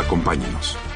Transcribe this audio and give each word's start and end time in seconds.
Acompáñenos. 0.00 0.89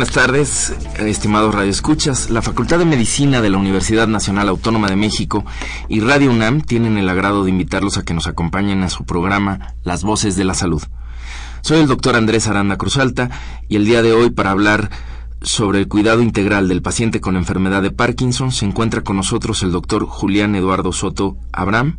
Buenas 0.00 0.14
tardes, 0.14 0.72
estimados 0.98 1.54
radioescuchas. 1.54 2.30
La 2.30 2.40
Facultad 2.40 2.78
de 2.78 2.86
Medicina 2.86 3.42
de 3.42 3.50
la 3.50 3.58
Universidad 3.58 4.08
Nacional 4.08 4.48
Autónoma 4.48 4.88
de 4.88 4.96
México 4.96 5.44
y 5.90 6.00
Radio 6.00 6.30
UNAM 6.30 6.62
tienen 6.62 6.96
el 6.96 7.06
agrado 7.06 7.44
de 7.44 7.50
invitarlos 7.50 7.98
a 7.98 8.02
que 8.02 8.14
nos 8.14 8.26
acompañen 8.26 8.82
a 8.82 8.88
su 8.88 9.04
programa 9.04 9.74
Las 9.84 10.02
Voces 10.02 10.36
de 10.36 10.44
la 10.44 10.54
Salud. 10.54 10.82
Soy 11.60 11.80
el 11.80 11.86
doctor 11.86 12.16
Andrés 12.16 12.48
Aranda 12.48 12.78
Cruzalta 12.78 13.28
y 13.68 13.76
el 13.76 13.84
día 13.84 14.00
de 14.00 14.14
hoy 14.14 14.30
para 14.30 14.52
hablar 14.52 14.88
sobre 15.42 15.80
el 15.80 15.86
cuidado 15.88 16.22
integral 16.22 16.66
del 16.66 16.80
paciente 16.80 17.20
con 17.20 17.36
enfermedad 17.36 17.82
de 17.82 17.90
Parkinson 17.90 18.52
se 18.52 18.64
encuentra 18.64 19.02
con 19.02 19.16
nosotros 19.16 19.62
el 19.62 19.70
doctor 19.70 20.06
Julián 20.06 20.54
Eduardo 20.54 20.92
Soto 20.92 21.36
Abraham, 21.52 21.98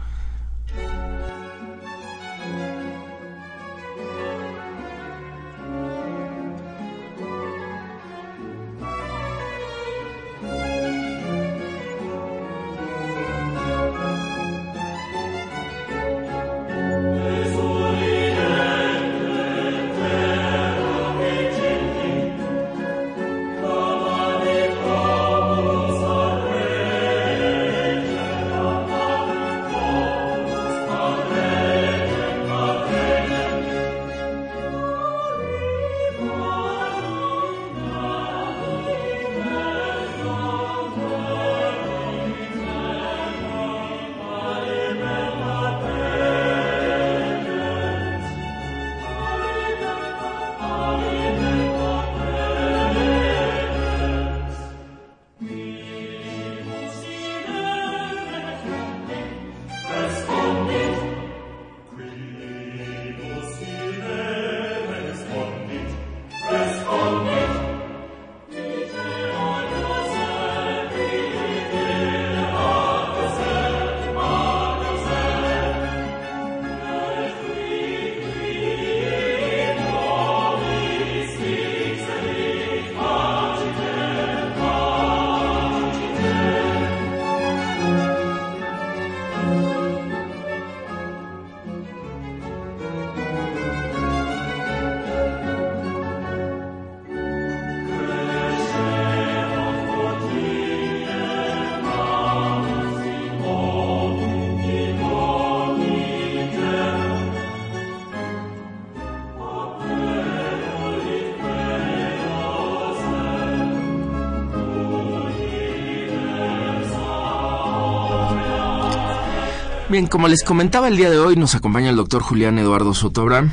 Bien, 119.91 120.07
como 120.07 120.29
les 120.29 120.41
comentaba 120.43 120.87
el 120.87 120.95
día 120.95 121.09
de 121.09 121.19
hoy, 121.19 121.35
nos 121.35 121.53
acompaña 121.53 121.89
el 121.89 121.97
doctor 121.97 122.21
Julián 122.21 122.57
Eduardo 122.57 122.93
Soto 122.93 123.23
Abraham. 123.23 123.51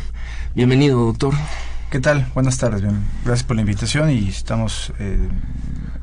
Bienvenido, 0.54 1.04
doctor. 1.04 1.34
¿Qué 1.90 1.98
tal? 1.98 2.30
Buenas 2.32 2.58
tardes. 2.58 2.80
Bien. 2.80 3.02
Gracias 3.24 3.44
por 3.44 3.56
la 3.56 3.62
invitación 3.62 4.08
y 4.12 4.28
estamos 4.28 4.92
eh, 5.00 5.18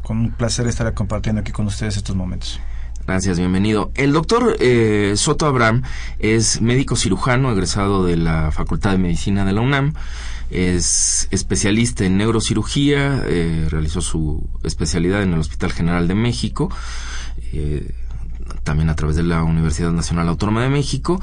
con 0.04 0.18
un 0.18 0.32
placer 0.32 0.68
estar 0.68 0.94
compartiendo 0.94 1.40
aquí 1.40 1.54
con 1.54 1.68
ustedes 1.68 1.96
estos 1.96 2.18
momentos. 2.18 2.60
Gracias, 3.08 3.40
bienvenido. 3.40 3.92
El 3.96 4.12
doctor 4.12 4.58
eh, 4.60 5.14
Soto 5.16 5.46
Abraham 5.46 5.84
es 6.20 6.60
médico 6.60 6.98
cirujano 6.98 7.50
egresado 7.54 8.04
de 8.04 8.18
la 8.18 8.52
Facultad 8.52 8.92
de 8.92 8.98
Medicina 8.98 9.46
de 9.46 9.54
la 9.54 9.62
UNAM. 9.62 9.94
Es 10.50 11.30
especialista 11.32 12.04
en 12.04 12.18
neurocirugía, 12.18 13.24
eh, 13.26 13.68
realizó 13.70 14.02
su 14.02 14.46
especialidad 14.66 15.24
en 15.24 15.32
el 15.32 15.40
Hospital 15.40 15.72
General 15.72 16.10
de 16.10 16.16
México. 16.16 16.70
Eh, 17.54 17.90
también 18.66 18.90
a 18.90 18.96
través 18.96 19.16
de 19.16 19.24
la 19.24 19.44
Universidad 19.44 19.94
Nacional 19.94 20.28
Autónoma 20.28 20.62
de 20.62 20.70
México, 20.70 21.22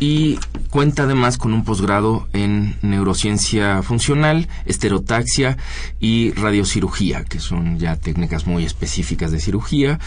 y 0.00 0.38
cuenta 0.70 1.02
además 1.02 1.36
con 1.36 1.52
un 1.52 1.64
posgrado 1.64 2.26
en 2.32 2.78
neurociencia 2.80 3.82
funcional, 3.82 4.48
esterotaxia 4.64 5.58
y 6.00 6.30
radiocirugía, 6.32 7.24
que 7.24 7.40
son 7.40 7.78
ya 7.78 7.96
técnicas 7.96 8.46
muy 8.46 8.64
específicas 8.64 9.32
de 9.32 9.40
cirugía. 9.40 9.98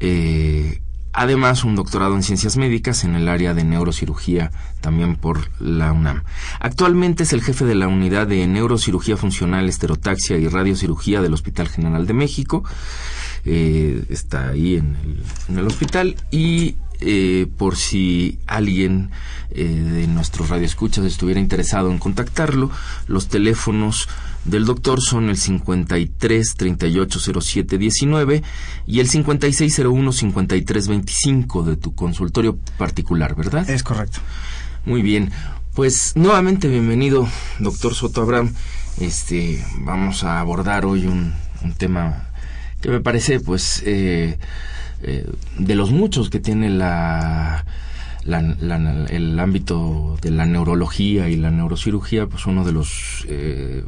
Eh, 0.00 0.82
Además, 1.14 1.64
un 1.64 1.76
doctorado 1.76 2.14
en 2.14 2.22
ciencias 2.22 2.56
médicas 2.56 3.04
en 3.04 3.14
el 3.14 3.28
área 3.28 3.52
de 3.52 3.64
neurocirugía, 3.64 4.50
también 4.80 5.16
por 5.16 5.50
la 5.60 5.92
UNAM. 5.92 6.22
Actualmente 6.58 7.24
es 7.24 7.34
el 7.34 7.42
jefe 7.42 7.66
de 7.66 7.74
la 7.74 7.86
unidad 7.86 8.26
de 8.26 8.46
neurocirugía 8.46 9.18
funcional, 9.18 9.68
esterotaxia 9.68 10.38
y 10.38 10.48
radiocirugía 10.48 11.20
del 11.20 11.34
Hospital 11.34 11.68
General 11.68 12.06
de 12.06 12.14
México. 12.14 12.64
Eh, 13.44 14.04
está 14.08 14.50
ahí 14.50 14.76
en 14.76 14.96
el, 15.48 15.66
hospital 15.66 16.14
y 16.30 16.76
eh, 17.00 17.48
por 17.56 17.76
si 17.76 18.38
alguien 18.46 19.10
eh, 19.50 19.64
de 19.64 20.06
nuestros 20.06 20.48
radioescuchas 20.48 21.04
estuviera 21.04 21.40
interesado 21.40 21.90
en 21.90 21.98
contactarlo, 21.98 22.70
los 23.08 23.26
teléfonos 23.26 24.08
del 24.44 24.64
doctor 24.64 25.00
son 25.00 25.28
el 25.28 25.36
53 25.36 26.54
38 26.54 27.40
07 27.40 27.78
19 27.78 28.42
y 28.86 29.00
el 29.00 29.08
56 29.08 29.80
01 29.86 30.12
53 30.12 30.88
25 30.88 31.62
de 31.64 31.76
tu 31.76 31.96
consultorio 31.96 32.56
particular, 32.78 33.34
¿verdad? 33.34 33.68
Es 33.68 33.82
correcto. 33.82 34.20
Muy 34.84 35.02
bien. 35.02 35.32
Pues 35.74 36.12
nuevamente 36.14 36.68
bienvenido, 36.68 37.28
doctor 37.58 37.94
Soto 37.94 38.22
Abraham. 38.22 38.54
Este, 39.00 39.64
vamos 39.78 40.22
a 40.22 40.38
abordar 40.38 40.84
hoy 40.84 41.06
un, 41.06 41.32
un 41.64 41.72
tema 41.72 42.31
que 42.82 42.90
me 42.90 43.00
parece, 43.00 43.40
pues, 43.40 43.82
eh, 43.86 44.38
eh, 45.02 45.30
de 45.58 45.74
los 45.74 45.90
muchos 45.90 46.28
que 46.28 46.40
tiene 46.40 46.68
la 46.68 47.64
el 48.24 49.40
ámbito 49.40 50.16
de 50.22 50.30
la 50.30 50.46
neurología 50.46 51.28
y 51.28 51.34
la 51.34 51.50
neurocirugía, 51.50 52.28
pues 52.28 52.46
uno 52.46 52.64
de 52.64 52.70
los 52.70 53.26
eh, 53.28 53.84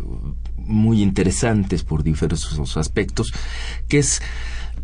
muy 0.56 1.02
interesantes 1.02 1.84
por 1.84 2.02
diversos 2.02 2.76
aspectos, 2.76 3.32
que 3.86 3.98
es 3.98 4.22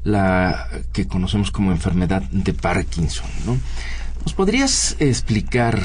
la 0.05 0.69
que 0.93 1.09
conocemos 1.09 1.51
como 1.51 1.73
enfermedad 1.73 2.23
de 2.31 2.55
Parkinson, 2.55 3.29
¿no? 3.45 3.59
¿Nos 4.25 4.35
podrías 4.35 4.97
explicar 5.01 5.81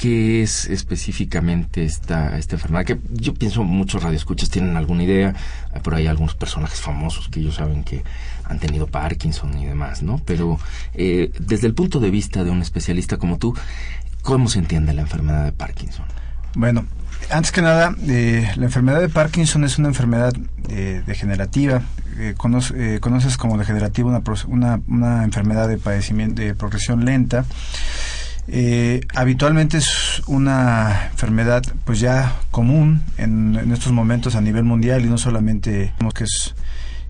qué 0.00 0.40
es 0.42 0.64
específicamente 0.70 1.84
esta, 1.84 2.38
esta 2.38 2.56
enfermedad? 2.56 2.86
Que 2.86 2.98
yo 3.10 3.34
pienso 3.34 3.64
muchos 3.64 4.02
radioescuchas 4.02 4.48
tienen 4.48 4.78
alguna 4.78 5.02
idea, 5.02 5.34
por 5.82 5.94
ahí 5.94 6.06
algunos 6.06 6.34
personajes 6.34 6.80
famosos 6.80 7.28
que 7.28 7.40
ellos 7.40 7.56
saben 7.56 7.84
que 7.84 8.02
han 8.44 8.58
tenido 8.58 8.86
Parkinson 8.86 9.58
y 9.58 9.66
demás, 9.66 10.02
¿no? 10.02 10.18
Pero 10.24 10.58
eh, 10.94 11.30
desde 11.38 11.66
el 11.66 11.74
punto 11.74 12.00
de 12.00 12.10
vista 12.10 12.44
de 12.44 12.50
un 12.50 12.62
especialista 12.62 13.18
como 13.18 13.36
tú, 13.36 13.54
¿cómo 14.22 14.48
se 14.48 14.58
entiende 14.58 14.94
la 14.94 15.02
enfermedad 15.02 15.44
de 15.44 15.52
Parkinson? 15.52 16.06
Bueno, 16.54 16.86
antes 17.28 17.52
que 17.52 17.60
nada, 17.60 17.94
eh, 18.08 18.50
la 18.56 18.64
enfermedad 18.64 19.02
de 19.02 19.10
Parkinson 19.10 19.64
es 19.64 19.78
una 19.78 19.88
enfermedad 19.88 20.32
eh, 20.70 21.02
degenerativa. 21.06 21.82
Eh, 22.18 22.34
conoces 22.36 23.36
como 23.36 23.58
degenerativa 23.58 24.08
una, 24.08 24.22
una, 24.48 24.80
una, 24.88 25.24
enfermedad 25.24 25.68
de 25.68 25.76
padecimiento 25.76 26.40
de 26.40 26.54
progresión 26.54 27.04
lenta. 27.04 27.44
Habitualmente 29.14 29.78
es 29.78 30.22
una 30.26 31.08
enfermedad 31.12 31.62
pues 31.84 32.00
ya 32.00 32.36
común 32.50 33.02
en, 33.16 33.56
estos 33.72 33.92
momentos 33.92 34.34
a 34.34 34.40
nivel 34.40 34.64
mundial 34.64 35.04
y 35.04 35.08
no 35.08 35.18
solamente 35.18 35.92
que 36.14 36.24
es 36.24 36.54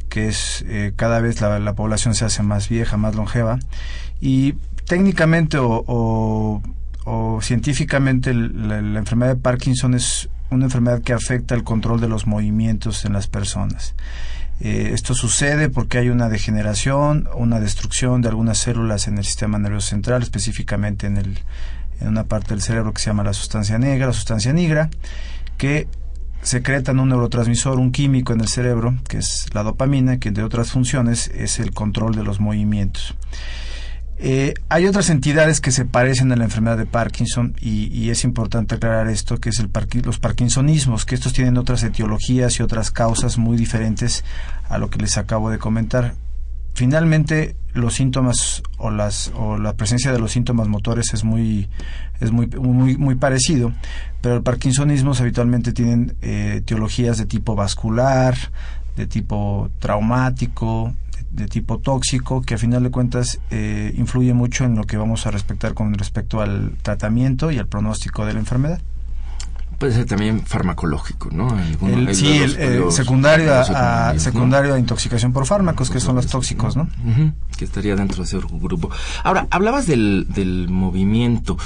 que 0.09 0.29
es 0.29 0.65
cada 0.97 1.21
vez 1.21 1.41
la, 1.41 1.59
la, 1.59 1.75
población 1.75 2.15
se 2.15 2.25
hace 2.25 2.43
más 2.43 2.69
vieja, 2.69 2.97
más 2.97 3.15
longeva 3.15 3.59
y 4.21 4.55
técnicamente 4.91 5.57
o, 5.61 6.61
científicamente 7.43 8.35
la, 8.35 8.79
enfermedad 8.79 9.37
de 9.37 9.41
Parkinson 9.41 9.95
es 9.95 10.29
una 10.51 10.65
enfermedad 10.65 11.01
que 11.01 11.13
afecta 11.13 11.55
el 11.55 11.63
control 11.63 12.01
de 12.01 12.09
los 12.09 12.27
movimientos 12.27 13.05
en 13.05 13.13
las 13.13 13.29
personas. 13.29 13.95
Eh, 14.61 14.91
esto 14.93 15.15
sucede 15.15 15.71
porque 15.71 15.99
hay 15.99 16.11
una 16.11 16.29
degeneración, 16.29 17.29
una 17.35 17.61
destrucción 17.61 18.21
de 18.21 18.29
algunas 18.29 18.59
células 18.59 19.09
en 19.09 19.17
el 19.17 19.25
sistema 19.25 19.59
nervioso 19.59 19.89
central, 19.89 20.23
específicamente 20.23 21.07
en, 21.07 21.17
el, 21.17 21.39
en 22.01 22.09
una 22.09 22.25
parte 22.25 22.51
del 22.51 22.61
cerebro 22.61 22.93
que 22.93 23.01
se 23.01 23.07
llama 23.07 23.25
la 23.25 23.33
sustancia 23.33 23.79
negra, 23.79 24.09
la 24.09 24.13
sustancia 24.13 24.53
negra, 24.53 24.91
que 25.57 25.89
secretan 26.43 27.01
un 27.01 27.09
neurotransmisor, 27.09 27.79
un 27.79 27.91
químico 27.91 28.33
en 28.33 28.41
el 28.41 28.49
cerebro, 28.49 28.95
que 29.09 29.19
es 29.19 29.47
la 29.55 29.63
dopamina, 29.63 30.19
que 30.19 30.29
entre 30.29 30.45
otras 30.45 30.71
funciones 30.71 31.29
es 31.35 31.59
el 31.59 31.73
control 31.73 32.15
de 32.15 32.23
los 32.23 32.41
movimientos. 32.41 33.15
Eh, 34.23 34.53
hay 34.69 34.85
otras 34.85 35.09
entidades 35.09 35.63
que 35.63 35.71
se 35.71 35.87
parecen 35.87 36.31
a 36.31 36.37
la 36.37 36.45
enfermedad 36.45 36.77
de 36.77 36.85
Parkinson 36.85 37.55
y, 37.59 38.11
es 38.11 38.23
importante 38.25 38.75
aclarar 38.75 39.09
esto, 39.09 39.39
que 39.39 39.49
es 39.49 39.59
el 39.61 39.71
los 40.05 40.19
parkinsonismos, 40.19 41.07
que 41.07 41.15
estos 41.15 41.33
tienen 41.33 41.57
otras 41.57 41.83
etiologías 41.83 42.59
y 42.59 42.63
otras 42.63 42.91
causas 42.91 43.39
muy 43.39 43.57
diferentes 43.57 44.23
a 44.69 44.77
lo 44.77 44.91
que 44.91 44.99
les 44.99 45.17
acabo 45.17 45.49
de 45.49 45.57
comentar. 45.57 46.17
Finalmente, 46.75 47.57
los 47.73 47.95
síntomas 47.95 48.63
o, 48.77 48.91
las, 48.91 49.33
o 49.37 49.57
la 49.57 49.73
presencia 49.73 50.13
de 50.13 50.19
los 50.19 50.33
síntomas 50.33 50.69
motores 50.69 51.15
es 51.15 51.25
muy, 51.25 51.71
es 52.21 52.31
muy, 52.31 52.47
muy, 52.47 53.15
parecido, 53.15 53.73
pero 54.21 54.37
el 54.37 54.43
parkinsonismos 54.43 55.23
habitualmente 55.23 55.73
tienen 55.73 56.15
eh, 56.21 56.57
etiologías 56.59 57.17
de 57.17 57.25
tipo 57.25 57.55
vascular, 57.55 58.37
de 58.97 59.07
tipo 59.07 59.71
traumático, 59.79 60.95
de 61.31 61.47
tipo 61.47 61.79
tóxico 61.79 62.43
que 62.43 62.55
a 62.55 62.59
final 62.59 62.83
de 62.83 62.91
cuentas 62.91 63.41
eh, 63.51 63.95
influye 63.97 64.35
mucho 64.35 64.65
en 64.65 64.77
lo 64.77 64.85
que 64.85 64.97
vamos 64.97 65.27
a 65.27 65.31
respetar 65.31 65.75
con 65.75 65.95
respecto 65.95 66.41
al 66.41 66.73
tratamiento 66.83 67.51
y 67.51 67.59
al 67.59 67.67
pronóstico 67.67 68.27
de 68.27 68.35
la 68.35 68.41
enfermedad. 68.41 68.81
Puede 69.79 69.95
ser 69.95 70.05
también 70.05 70.45
farmacológico, 70.45 71.31
¿no? 71.33 71.57
sí, 72.13 72.37
el, 72.37 72.93
secundario, 72.93 73.55
a, 73.55 74.19
secundario 74.19 74.75
a 74.75 74.79
intoxicación 74.79 75.33
por 75.33 75.47
fármacos, 75.47 75.89
que 75.89 76.01
son 76.01 76.17
los 76.17 76.27
tóxicos, 76.27 76.77
¿no? 76.77 76.87
que 77.57 77.65
estaría 77.65 77.97
dentro 77.97 78.19
de 78.19 78.25
ese 78.25 78.39
grupo. 78.39 78.91
Ahora, 79.25 79.47
hablabas 79.51 79.87
del, 79.87 80.27
del 80.29 80.69
movimiento 80.69 81.57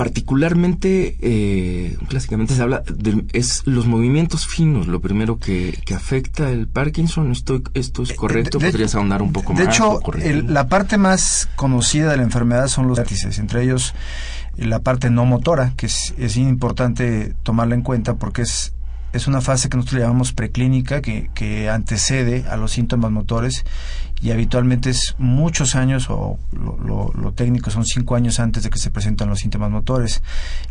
particularmente, 0.00 1.18
eh, 1.20 1.98
clásicamente 2.08 2.54
se 2.54 2.62
habla 2.62 2.82
de 2.88 3.22
es 3.34 3.66
los 3.66 3.86
movimientos 3.86 4.46
finos, 4.46 4.86
lo 4.86 5.00
primero 5.00 5.38
que, 5.38 5.78
que 5.84 5.94
afecta 5.94 6.48
el 6.48 6.68
Parkinson. 6.68 7.30
¿Esto, 7.30 7.60
esto 7.74 8.02
es 8.02 8.14
correcto? 8.14 8.58
¿Podrías 8.58 8.94
ahondar 8.94 9.20
un 9.20 9.30
poco 9.30 9.52
más? 9.52 9.62
De 9.62 9.68
hecho, 9.68 10.00
la 10.48 10.68
parte 10.68 10.96
más 10.96 11.50
conocida 11.54 12.12
de 12.12 12.16
la 12.16 12.22
enfermedad 12.22 12.68
son 12.68 12.88
los 12.88 12.96
vértices, 12.96 13.38
entre 13.38 13.62
ellos 13.62 13.92
la 14.56 14.78
parte 14.78 15.10
no 15.10 15.26
motora, 15.26 15.74
que 15.76 15.84
es, 15.84 16.14
es 16.16 16.38
importante 16.38 17.34
tomarla 17.42 17.74
en 17.74 17.82
cuenta 17.82 18.14
porque 18.14 18.40
es 18.40 18.72
es 19.12 19.26
una 19.26 19.40
fase 19.40 19.68
que 19.68 19.76
nosotros 19.76 20.02
llamamos 20.02 20.32
preclínica, 20.32 21.02
que, 21.02 21.30
que 21.34 21.68
antecede 21.68 22.44
a 22.48 22.56
los 22.56 22.70
síntomas 22.70 23.10
motores 23.10 23.64
y 24.22 24.30
habitualmente 24.32 24.90
es 24.90 25.14
muchos 25.18 25.74
años, 25.74 26.10
o 26.10 26.38
lo, 26.52 27.10
lo, 27.14 27.32
técnico 27.32 27.70
son 27.70 27.86
cinco 27.86 28.16
años 28.16 28.38
antes 28.38 28.62
de 28.62 28.70
que 28.70 28.78
se 28.78 28.90
presentan 28.90 29.30
los 29.30 29.40
síntomas 29.40 29.70
motores. 29.70 30.22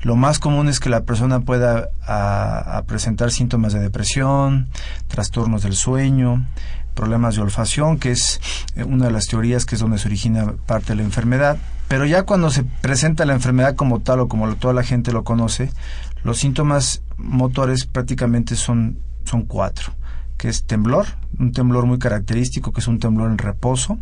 Lo 0.04 0.16
más 0.16 0.38
común 0.38 0.70
es 0.70 0.80
que 0.80 0.90
la 0.90 1.02
persona 1.02 1.40
pueda 1.40 1.90
a, 2.06 2.84
presentar 2.86 3.32
síntomas 3.32 3.74
de 3.74 3.80
depresión, 3.80 4.70
trastornos 5.08 5.64
del 5.64 5.74
sueño, 5.74 6.46
problemas 6.94 7.36
de 7.36 7.42
olfacción, 7.42 7.98
que 7.98 8.12
es 8.12 8.40
eh, 8.76 8.84
una 8.84 9.06
de 9.06 9.12
las 9.12 9.28
teorías 9.28 9.66
que 9.66 9.76
es 9.76 9.82
donde 9.82 9.98
se 9.98 10.08
origina 10.08 10.54
parte 10.68 10.90
de 10.90 10.98
la 10.98 11.04
enfermedad. 11.04 11.58
Pero 11.88 12.06
ya 12.06 12.24
cuando 12.24 12.52
se 12.52 12.64
presenta 12.64 13.26
la 13.26 13.34
enfermedad 13.34 13.76
como 13.76 14.00
tal 14.00 14.20
o 14.20 14.28
como 14.28 14.54
toda 14.56 14.76
la 14.76 14.84
gente 14.84 15.12
lo 15.12 15.24
conoce, 15.24 15.72
los 16.24 16.38
síntomas 16.38 17.02
motores 17.18 17.86
prácticamente 17.86 18.56
son, 18.56 19.00
son 19.26 19.44
cuatro, 19.44 19.94
que 20.40 20.48
es 20.48 20.64
temblor, 20.64 21.06
un 21.38 21.52
temblor 21.52 21.86
muy 21.86 22.00
característico, 22.00 22.72
que 22.72 22.80
es 22.80 22.88
un 22.88 22.98
temblor 22.98 23.30
en 23.30 23.38
reposo, 23.38 24.00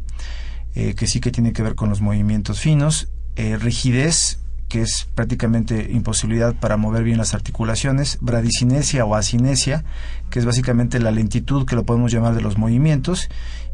eh, 0.76 0.94
que 0.94 1.08
sí 1.08 1.20
que 1.20 1.32
tiene 1.32 1.52
que 1.52 1.64
ver 1.64 1.74
con 1.74 1.90
los 1.90 2.00
movimientos 2.00 2.60
finos, 2.60 3.10
eh, 3.36 3.58
rigidez, 3.58 4.40
que 4.70 4.84
es 4.84 5.08
prácticamente 5.16 5.90
imposibilidad 5.92 6.54
para 6.54 6.78
mover 6.78 7.04
bien 7.04 7.18
las 7.18 7.34
articulaciones, 7.34 8.20
bradicinesia 8.22 9.04
o 9.04 9.16
asinesia, 9.16 9.84
que 10.30 10.38
es 10.38 10.46
básicamente 10.46 11.00
la 11.00 11.10
lentitud 11.10 11.66
que 11.66 11.76
lo 11.76 11.86
podemos 11.86 12.12
llamar 12.12 12.36
de 12.36 12.42
los 12.42 12.58
movimientos, 12.60 13.30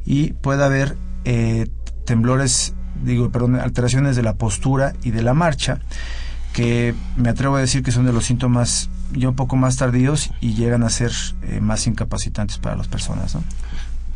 y 0.05 0.31
puede 0.31 0.63
haber 0.63 0.95
eh, 1.25 1.67
temblores, 2.05 2.75
digo, 3.03 3.29
perdón, 3.29 3.57
alteraciones 3.57 4.15
de 4.15 4.23
la 4.23 4.35
postura 4.35 4.93
y 5.03 5.11
de 5.11 5.21
la 5.21 5.33
marcha 5.33 5.81
que 6.53 6.93
me 7.17 7.29
atrevo 7.29 7.55
a 7.55 7.59
decir 7.59 7.83
que 7.83 7.91
son 7.91 8.05
de 8.05 8.13
los 8.13 8.25
síntomas 8.25 8.89
ya 9.11 9.29
un 9.29 9.35
poco 9.35 9.55
más 9.55 9.75
tardíos 9.77 10.31
y 10.39 10.53
llegan 10.53 10.83
a 10.83 10.89
ser 10.89 11.11
eh, 11.43 11.59
más 11.59 11.85
incapacitantes 11.87 12.57
para 12.59 12.75
las 12.75 12.87
personas. 12.87 13.35
¿no? 13.35 13.43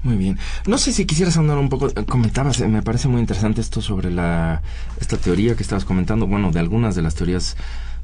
Muy 0.04 0.16
bien. 0.16 0.38
No 0.68 0.78
sé 0.78 0.94
si 0.94 1.06
quisieras 1.06 1.36
ahondar 1.38 1.58
un 1.58 1.70
poco, 1.70 1.90
eh, 1.90 2.06
comentabas, 2.06 2.62
eh, 2.62 2.68
me 2.68 2.84
parece 2.84 3.08
muy 3.08 3.20
interesante 3.20 3.62
esto 3.62 3.82
sobre 3.82 4.12
la 4.12 4.62
esta 5.02 5.18
teoría 5.18 5.56
que 5.56 5.64
estabas 5.64 5.86
comentando, 5.86 6.28
bueno, 6.28 6.52
de 6.52 6.60
algunas 6.60 6.96
de 6.96 7.02
las 7.02 7.16
teorías 7.16 7.58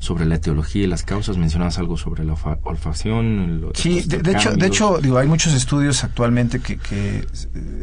sobre 0.04 0.26
la 0.26 0.36
etiología 0.36 0.84
y 0.84 0.88
las 0.88 1.04
causas. 1.04 1.38
Mencionabas 1.38 1.80
algo 1.80 1.98
sobre 1.98 2.24
la 2.24 2.36
olfacción. 2.64 3.72
sí, 3.74 4.02
de, 4.02 4.32
hecho, 4.32 4.54
de 4.56 4.68
hecho, 4.68 5.00
digo, 5.00 5.18
hay 5.18 5.28
muchos 5.28 5.54
estudios 5.54 6.04
actualmente 6.04 6.60
que, 6.60 6.78
que 6.78 7.26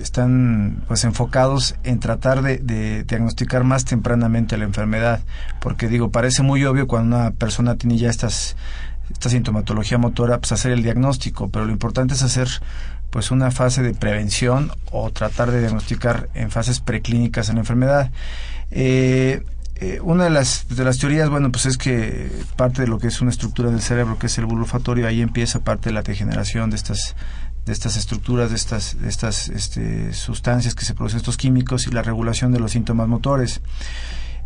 están 0.00 0.84
pues 0.86 1.04
enfocados 1.04 1.74
en 1.82 1.98
tratar 1.98 2.42
de, 2.42 2.58
de, 2.58 3.04
diagnosticar 3.04 3.64
más 3.64 3.84
tempranamente 3.84 4.56
la 4.58 4.64
enfermedad, 4.64 5.20
porque 5.60 5.88
digo, 5.88 6.10
parece 6.10 6.42
muy 6.42 6.64
obvio 6.64 6.86
cuando 6.86 7.16
una 7.16 7.30
persona 7.30 7.76
tiene 7.76 7.96
ya 7.96 8.10
estas 8.10 8.56
esta 9.10 9.28
sintomatología 9.28 9.98
motora, 9.98 10.38
pues 10.38 10.52
hacer 10.52 10.72
el 10.72 10.82
diagnóstico, 10.82 11.48
pero 11.50 11.64
lo 11.64 11.72
importante 11.72 12.14
es 12.14 12.22
hacer 12.22 12.48
pues 13.10 13.32
una 13.32 13.50
fase 13.50 13.82
de 13.82 13.92
prevención 13.92 14.70
o 14.92 15.10
tratar 15.10 15.50
de 15.50 15.60
diagnosticar 15.60 16.28
en 16.34 16.50
fases 16.50 16.78
preclínicas 16.80 17.48
en 17.48 17.56
la 17.56 17.62
enfermedad. 17.62 18.10
Eh, 18.70 19.42
eh, 19.80 19.98
una 20.02 20.24
de 20.24 20.30
las, 20.30 20.66
de 20.68 20.84
las 20.84 20.98
teorías, 20.98 21.30
bueno, 21.30 21.50
pues 21.50 21.66
es 21.66 21.78
que 21.78 22.30
parte 22.56 22.82
de 22.82 22.88
lo 22.88 22.98
que 22.98 23.06
es 23.08 23.20
una 23.22 23.30
estructura 23.30 23.70
del 23.70 23.80
cerebro, 23.80 24.18
que 24.18 24.26
es 24.26 24.38
el 24.38 24.44
bulbo 24.44 24.62
olfatorio, 24.62 25.06
ahí 25.08 25.22
empieza 25.22 25.60
parte 25.60 25.88
de 25.88 25.94
la 25.94 26.02
degeneración 26.02 26.70
de 26.70 26.76
estas 26.76 27.16
de 27.64 27.72
estas 27.72 27.96
estructuras, 27.96 28.50
de 28.50 28.56
estas, 28.56 29.00
de 29.00 29.08
estas 29.08 29.48
este, 29.48 30.12
sustancias 30.12 30.74
que 30.74 30.84
se 30.84 30.94
producen, 30.94 31.18
estos 31.18 31.36
químicos 31.36 31.86
y 31.86 31.90
la 31.90 32.02
regulación 32.02 32.52
de 32.52 32.58
los 32.58 32.72
síntomas 32.72 33.06
motores. 33.06 33.60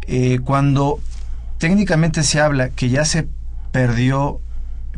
Eh, 0.06 0.40
cuando 0.44 1.00
técnicamente 1.58 2.22
se 2.22 2.40
habla 2.40 2.70
que 2.70 2.88
ya 2.88 3.04
se 3.04 3.26
perdió 3.72 4.40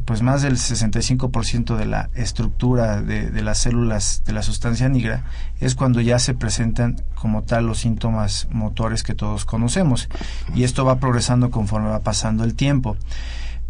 pues 0.04 0.22
más 0.22 0.42
del 0.42 0.56
65% 0.56 1.76
de 1.76 1.86
la 1.86 2.10
estructura 2.14 3.00
de, 3.00 3.30
de, 3.30 3.42
las 3.42 3.58
células 3.58 4.22
de 4.24 4.32
la 4.32 4.42
sustancia 4.42 4.88
negra 4.88 5.24
es 5.60 5.74
cuando 5.74 6.00
ya 6.00 6.18
se 6.18 6.34
presentan 6.34 6.96
como 7.14 7.42
tal 7.42 7.66
los 7.66 7.78
síntomas 7.78 8.48
motores 8.50 9.02
que 9.02 9.14
todos 9.14 9.44
conocemos 9.44 10.08
y 10.54 10.64
esto 10.64 10.84
va 10.84 11.00
progresando 11.00 11.50
conforme 11.50 11.88
va 11.88 12.00
pasando 12.00 12.44
el 12.44 12.54
tiempo. 12.54 12.96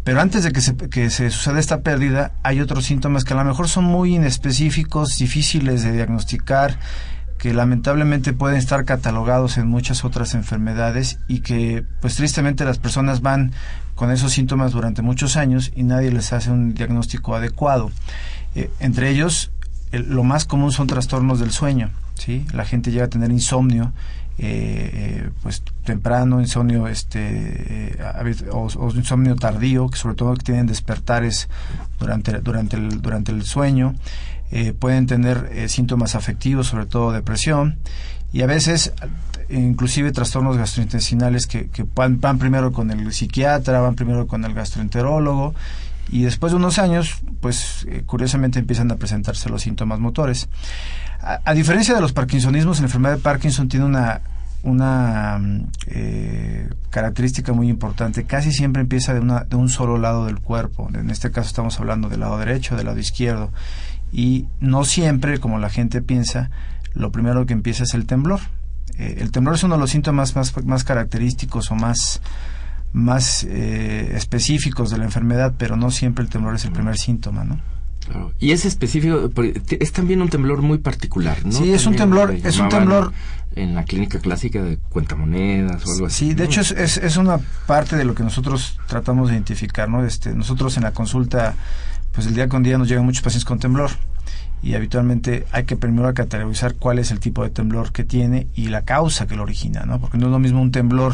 Pero 0.07 0.21
antes 0.21 0.45
de 0.45 0.53
que 0.53 0.61
se, 0.61 0.77
que 0.77 1.09
se 1.09 1.29
suceda 1.31 1.59
esta 1.59 1.81
pérdida, 1.81 2.31
hay 2.41 2.61
otros 2.61 2.85
síntomas 2.85 3.25
que 3.25 3.33
a 3.33 3.35
lo 3.35 3.43
mejor 3.43 3.67
son 3.67 3.83
muy 3.83 4.15
inespecíficos, 4.15 5.17
difíciles 5.17 5.83
de 5.83 5.91
diagnosticar, 5.91 6.79
que 7.37 7.53
lamentablemente 7.53 8.33
pueden 8.33 8.57
estar 8.57 8.85
catalogados 8.85 9.57
en 9.57 9.67
muchas 9.67 10.03
otras 10.03 10.33
enfermedades 10.33 11.19
y 11.27 11.41
que 11.41 11.85
pues 12.01 12.15
tristemente 12.15 12.65
las 12.65 12.79
personas 12.79 13.21
van 13.21 13.51
con 13.95 14.11
esos 14.11 14.31
síntomas 14.31 14.71
durante 14.71 15.01
muchos 15.01 15.37
años 15.37 15.71
y 15.75 15.83
nadie 15.83 16.11
les 16.11 16.33
hace 16.33 16.51
un 16.51 16.73
diagnóstico 16.73 17.35
adecuado. 17.35 17.91
Eh, 18.55 18.69
entre 18.79 19.09
ellos, 19.09 19.51
lo 19.91 20.23
más 20.23 20.45
común 20.45 20.71
son 20.71 20.87
trastornos 20.87 21.39
del 21.39 21.51
sueño. 21.51 21.91
¿sí? 22.15 22.45
La 22.53 22.65
gente 22.65 22.91
llega 22.91 23.05
a 23.05 23.09
tener 23.09 23.31
insomnio, 23.31 23.91
eh, 24.39 24.91
eh, 24.93 25.29
pues 25.41 25.63
temprano, 25.83 26.41
insomnio 26.41 26.87
este 26.87 27.97
o, 28.51 28.69
insomnio 28.93 29.35
tardío, 29.35 29.89
que 29.89 29.97
sobre 29.97 30.15
todo 30.15 30.35
tienen 30.35 30.67
despertares 30.67 31.49
durante 31.99 32.39
durante 32.39 32.77
el 32.77 33.01
durante 33.01 33.31
el 33.31 33.43
sueño. 33.43 33.95
Eh, 34.49 34.73
pueden 34.73 35.07
tener 35.07 35.49
eh, 35.51 35.67
síntomas 35.67 36.15
afectivos, 36.15 36.67
sobre 36.67 36.85
todo 36.85 37.11
depresión, 37.11 37.77
y 38.31 38.41
a 38.41 38.45
veces 38.45 38.93
inclusive 39.49 40.11
trastornos 40.11 40.57
gastrointestinales 40.57 41.47
que, 41.47 41.69
van, 41.95 42.19
primero 42.37 42.71
con 42.71 42.91
el 42.91 43.13
psiquiatra, 43.13 43.81
van 43.81 43.95
primero 43.95 44.27
con 44.27 44.45
el 44.45 44.53
gastroenterólogo, 44.53 45.53
y 46.09 46.23
después 46.23 46.51
de 46.51 46.57
unos 46.57 46.79
años, 46.79 47.17
pues 47.41 47.85
eh, 47.89 48.03
curiosamente 48.05 48.59
empiezan 48.59 48.89
a 48.91 48.95
presentarse 48.95 49.49
los 49.49 49.61
síntomas 49.61 49.99
motores. 49.99 50.47
A, 51.19 51.53
diferencia 51.53 51.93
de 51.93 51.99
los 51.99 52.13
parkinsonismos, 52.13 52.79
la 52.79 52.85
enfermedad 52.85 53.15
de 53.15 53.21
Parkinson 53.21 53.67
tiene 53.67 53.85
una, 53.85 54.21
una 54.63 55.41
característica 56.89 57.51
muy 57.51 57.69
importante. 57.69 58.23
Casi 58.23 58.53
siempre 58.53 58.81
empieza 58.81 59.13
de, 59.13 59.19
una, 59.19 59.43
de 59.43 59.57
un 59.57 59.67
solo 59.67 59.97
lado 59.97 60.25
del 60.25 60.39
cuerpo. 60.39 60.87
En 60.93 61.09
este 61.09 61.31
caso 61.31 61.47
estamos 61.47 61.77
hablando 61.79 62.07
del 62.07 62.21
lado 62.21 62.37
derecho, 62.37 62.77
del 62.77 62.85
lado 62.85 62.99
izquierdo 62.99 63.51
y 64.11 64.45
no 64.59 64.85
siempre, 64.85 65.39
como 65.39 65.59
la 65.59 65.69
gente 65.69 66.01
piensa, 66.01 66.49
lo 66.93 67.11
primero 67.11 67.45
que 67.45 67.53
empieza 67.53 67.83
es 67.83 67.93
el 67.93 68.05
temblor. 68.05 68.39
Eh, 68.97 69.17
el 69.19 69.31
temblor 69.31 69.55
es 69.55 69.63
uno 69.63 69.75
de 69.75 69.81
los 69.81 69.91
síntomas 69.91 70.35
más, 70.35 70.65
más 70.65 70.83
característicos 70.83 71.71
o 71.71 71.75
más, 71.75 72.21
más 72.93 73.43
eh, 73.43 74.13
específicos 74.15 74.89
de 74.89 74.97
la 74.97 75.05
enfermedad, 75.05 75.53
pero 75.57 75.75
no 75.75 75.91
siempre 75.91 76.23
el 76.23 76.29
temblor 76.29 76.55
es 76.55 76.65
el 76.65 76.71
primer 76.71 76.97
síntoma, 76.97 77.43
¿no? 77.43 77.59
Y 78.39 78.51
es 78.51 78.63
específico, 78.65 79.29
es 79.69 79.91
también 79.91 80.21
un 80.21 80.29
temblor 80.29 80.61
muy 80.61 80.77
particular, 80.77 81.45
¿no? 81.45 81.51
Sí, 81.51 81.73
es 81.73 81.85
un 81.85 81.95
temblor, 81.95 82.31
es 82.31 82.57
un 82.57 82.69
temblor 82.69 83.11
en 83.55 83.75
la 83.75 83.83
clínica 83.83 84.19
clásica 84.19 84.61
de 84.61 84.77
cuentamonedas 84.77 85.85
o 85.85 85.91
algo 85.91 86.05
así. 86.05 86.29
Sí, 86.29 86.33
de 86.33 86.45
hecho 86.45 86.61
es, 86.61 86.71
es, 86.71 86.97
es, 86.97 87.17
una 87.17 87.39
parte 87.65 87.97
de 87.97 88.05
lo 88.05 88.15
que 88.15 88.23
nosotros 88.23 88.79
tratamos 88.87 89.27
de 89.27 89.35
identificar, 89.35 89.89
¿no? 89.89 90.05
Este, 90.05 90.33
nosotros 90.33 90.77
en 90.77 90.83
la 90.83 90.91
consulta 90.93 91.55
pues 92.13 92.27
el 92.27 92.33
día 92.33 92.47
con 92.47 92.63
día 92.63 92.77
nos 92.77 92.87
llegan 92.87 93.05
muchos 93.05 93.21
pacientes 93.21 93.45
con 93.45 93.59
temblor 93.59 93.91
y 94.63 94.73
habitualmente 94.73 95.45
hay 95.51 95.65
que 95.65 95.75
primero 95.75 96.13
categorizar 96.13 96.75
cuál 96.75 96.99
es 96.99 97.11
el 97.11 97.19
tipo 97.19 97.43
de 97.43 97.49
temblor 97.49 97.91
que 97.91 98.03
tiene 98.03 98.47
y 98.55 98.67
la 98.67 98.81
causa 98.81 99.27
que 99.27 99.35
lo 99.35 99.43
origina, 99.43 99.85
¿no? 99.85 99.99
Porque 99.99 100.17
no 100.17 100.25
es 100.25 100.31
lo 100.31 100.39
mismo 100.39 100.61
un 100.61 100.71
temblor 100.71 101.13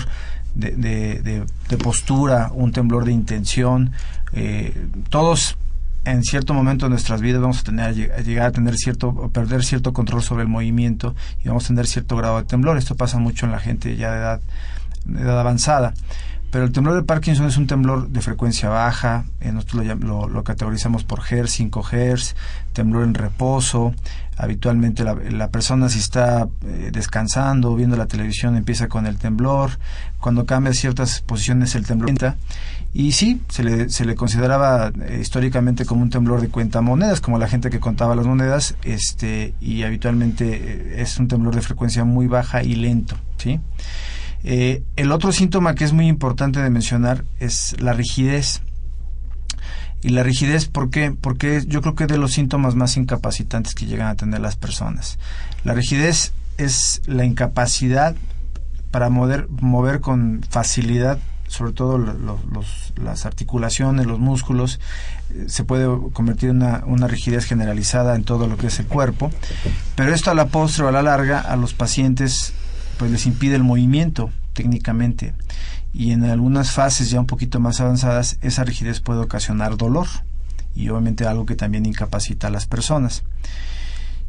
de, 0.55 0.71
de, 0.71 1.77
postura, 1.77 2.51
un 2.53 2.71
temblor 2.71 3.05
de 3.05 3.11
intención. 3.11 3.91
Eh, 4.33 4.87
todos 5.09 5.57
en 6.05 6.23
cierto 6.23 6.53
momento 6.53 6.85
de 6.85 6.91
nuestras 6.91 7.21
vidas 7.21 7.41
vamos 7.41 7.59
a 7.59 7.63
tener 7.63 7.93
llegar 7.95 8.47
a 8.47 8.51
tener 8.51 8.75
cierto 8.75 9.29
perder 9.29 9.63
cierto 9.63 9.93
control 9.93 10.21
sobre 10.21 10.43
el 10.43 10.49
movimiento 10.49 11.15
y 11.43 11.47
vamos 11.47 11.65
a 11.65 11.67
tener 11.69 11.87
cierto 11.87 12.15
grado 12.15 12.37
de 12.37 12.43
temblor. 12.43 12.77
Esto 12.77 12.95
pasa 12.95 13.19
mucho 13.19 13.45
en 13.45 13.51
la 13.51 13.59
gente 13.59 13.95
ya 13.95 14.11
de 14.11 14.17
edad, 14.17 14.41
de 15.05 15.21
edad 15.21 15.39
avanzada. 15.39 15.93
Pero 16.53 16.65
el 16.65 16.71
temblor 16.71 16.93
de 16.93 17.01
Parkinson 17.01 17.47
es 17.47 17.57
un 17.57 17.65
temblor 17.65 18.09
de 18.09 18.21
frecuencia 18.21 18.69
baja, 18.69 19.25
eh, 19.41 19.51
nosotros 19.51 19.87
lo, 19.99 20.29
lo, 20.29 20.43
categorizamos 20.43 21.03
por 21.03 21.21
Hz, 21.21 21.49
5 21.49 21.81
Hz, 21.81 22.35
temblor 22.73 23.05
en 23.05 23.15
reposo. 23.15 23.91
Habitualmente 24.37 25.03
la, 25.03 25.47
persona 25.47 25.89
si 25.89 25.97
está 25.97 26.47
eh, 26.63 26.91
descansando, 26.93 27.75
viendo 27.75 27.97
la 27.97 28.05
televisión, 28.05 28.55
empieza 28.55 28.87
con 28.87 29.07
el 29.07 29.17
temblor. 29.17 29.79
Cuando 30.19 30.45
cambia 30.45 30.73
ciertas 30.73 31.21
posiciones 31.21 31.73
el 31.73 31.87
temblor 31.87 32.11
entra. 32.11 32.35
Y 32.93 33.13
sí, 33.13 33.41
se 33.49 33.63
le, 33.63 33.89
se 33.89 34.05
le 34.05 34.13
consideraba 34.13 34.91
eh, 35.07 35.17
históricamente 35.19 35.85
como 35.85 36.03
un 36.03 36.11
temblor 36.11 36.39
de 36.39 36.49
cuenta 36.49 36.81
monedas, 36.81 37.19
como 37.19 37.39
la 37.39 37.47
gente 37.47 37.71
que 37.71 37.79
contaba 37.79 38.15
las 38.15 38.27
monedas, 38.27 38.75
este, 38.83 39.55
y 39.59 39.81
habitualmente 39.81 41.01
es 41.01 41.17
un 41.17 41.27
temblor 41.27 41.55
de 41.55 41.61
frecuencia 41.61 42.03
muy 42.03 42.27
baja 42.27 42.61
y 42.61 42.75
lento, 42.75 43.15
¿sí? 43.39 43.59
Eh, 44.43 44.83
el 44.95 45.11
otro 45.11 45.31
síntoma 45.31 45.75
que 45.75 45.85
es 45.85 45.93
muy 45.93 46.07
importante 46.07 46.61
de 46.61 46.69
mencionar 46.69 47.23
es 47.39 47.75
la 47.79 47.93
rigidez. 47.93 48.61
Y 50.01 50.09
la 50.09 50.23
rigidez, 50.23 50.67
¿por 50.67 50.89
qué? 50.89 51.15
Porque 51.19 51.63
yo 51.65 51.81
creo 51.81 51.95
que 51.95 52.03
es 52.03 52.09
de 52.09 52.17
los 52.17 52.33
síntomas 52.33 52.75
más 52.75 52.97
incapacitantes 52.97 53.73
que 53.73 53.85
llegan 53.85 54.07
a 54.07 54.15
tener 54.15 54.41
las 54.41 54.57
personas. 54.57 55.17
La 55.63 55.73
rigidez 55.73 56.33
es 56.57 57.01
la 57.05 57.23
incapacidad 57.23 58.15
para 58.91 59.09
mover, 59.09 59.47
mover 59.49 60.01
con 60.01 60.43
facilidad, 60.49 61.19
sobre 61.47 61.71
todo 61.71 61.97
las 63.01 63.25
articulaciones, 63.25 64.05
los 64.05 64.19
músculos, 64.19 64.79
eh, 65.33 65.45
se 65.47 65.63
puede 65.63 65.87
convertir 66.11 66.49
en 66.49 66.57
una, 66.57 66.83
una, 66.85 67.07
rigidez 67.07 67.45
generalizada 67.45 68.15
en 68.15 68.23
todo 68.23 68.47
lo 68.47 68.57
que 68.57 68.67
es 68.67 68.79
el 68.79 68.87
cuerpo, 68.87 69.31
pero 69.95 70.13
esto 70.13 70.31
a 70.31 70.35
la 70.35 70.47
postre 70.47 70.83
o 70.83 70.87
a 70.89 70.91
la 70.91 71.01
larga 71.01 71.39
a 71.39 71.55
los 71.55 71.73
pacientes 71.73 72.53
pues 73.03 73.11
les 73.11 73.25
impide 73.25 73.57
el 73.57 73.65
movimiento 73.65 74.31
técnicamente 74.53 75.33
y 75.93 76.11
en 76.11 76.23
algunas 76.23 76.71
fases 76.71 77.09
ya 77.09 77.19
un 77.19 77.25
poquito 77.25 77.59
más 77.59 77.81
avanzadas 77.81 78.37
esa 78.41 78.63
rigidez 78.63 79.01
puede 79.01 79.19
ocasionar 79.19 79.75
dolor 79.75 80.07
y 80.73 80.87
obviamente 80.87 81.27
algo 81.27 81.45
que 81.45 81.55
también 81.55 81.85
incapacita 81.85 82.47
a 82.47 82.49
las 82.49 82.65
personas. 82.65 83.23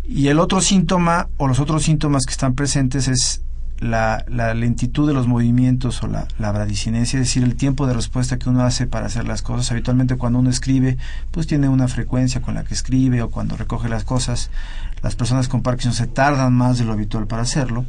Y 0.02 0.26
el 0.26 0.40
otro 0.40 0.60
síntoma 0.60 1.28
o 1.36 1.46
los 1.46 1.60
otros 1.60 1.84
síntomas 1.84 2.24
que 2.26 2.32
están 2.32 2.56
presentes 2.56 3.06
es 3.06 3.42
la, 3.78 4.24
lentitud 4.54 5.06
de 5.06 5.14
los 5.14 5.28
movimientos 5.28 6.02
o 6.02 6.08
la, 6.08 6.26
la 6.40 6.50
bradicinesia, 6.50 7.20
es 7.20 7.26
decir, 7.26 7.44
el 7.44 7.54
tiempo 7.54 7.86
de 7.86 7.94
respuesta 7.94 8.40
que 8.40 8.48
uno 8.48 8.64
hace 8.64 8.88
para 8.88 9.06
hacer 9.06 9.28
las 9.28 9.42
cosas. 9.42 9.70
Habitualmente 9.70 10.16
cuando 10.16 10.40
uno 10.40 10.50
escribe, 10.50 10.98
pues 11.30 11.46
tiene 11.46 11.68
una 11.68 11.86
frecuencia 11.86 12.42
con 12.42 12.54
la 12.54 12.64
que 12.64 12.74
escribe 12.74 13.22
o 13.22 13.30
cuando 13.30 13.56
recoge 13.56 13.88
las 13.88 14.02
cosas. 14.02 14.50
Las 15.00 15.14
personas 15.14 15.46
con 15.46 15.62
Parkinson 15.62 15.92
se 15.92 16.08
tardan 16.08 16.54
más 16.54 16.78
de 16.78 16.84
lo 16.84 16.92
habitual 16.92 17.28
para 17.28 17.42
hacerlo. 17.42 17.84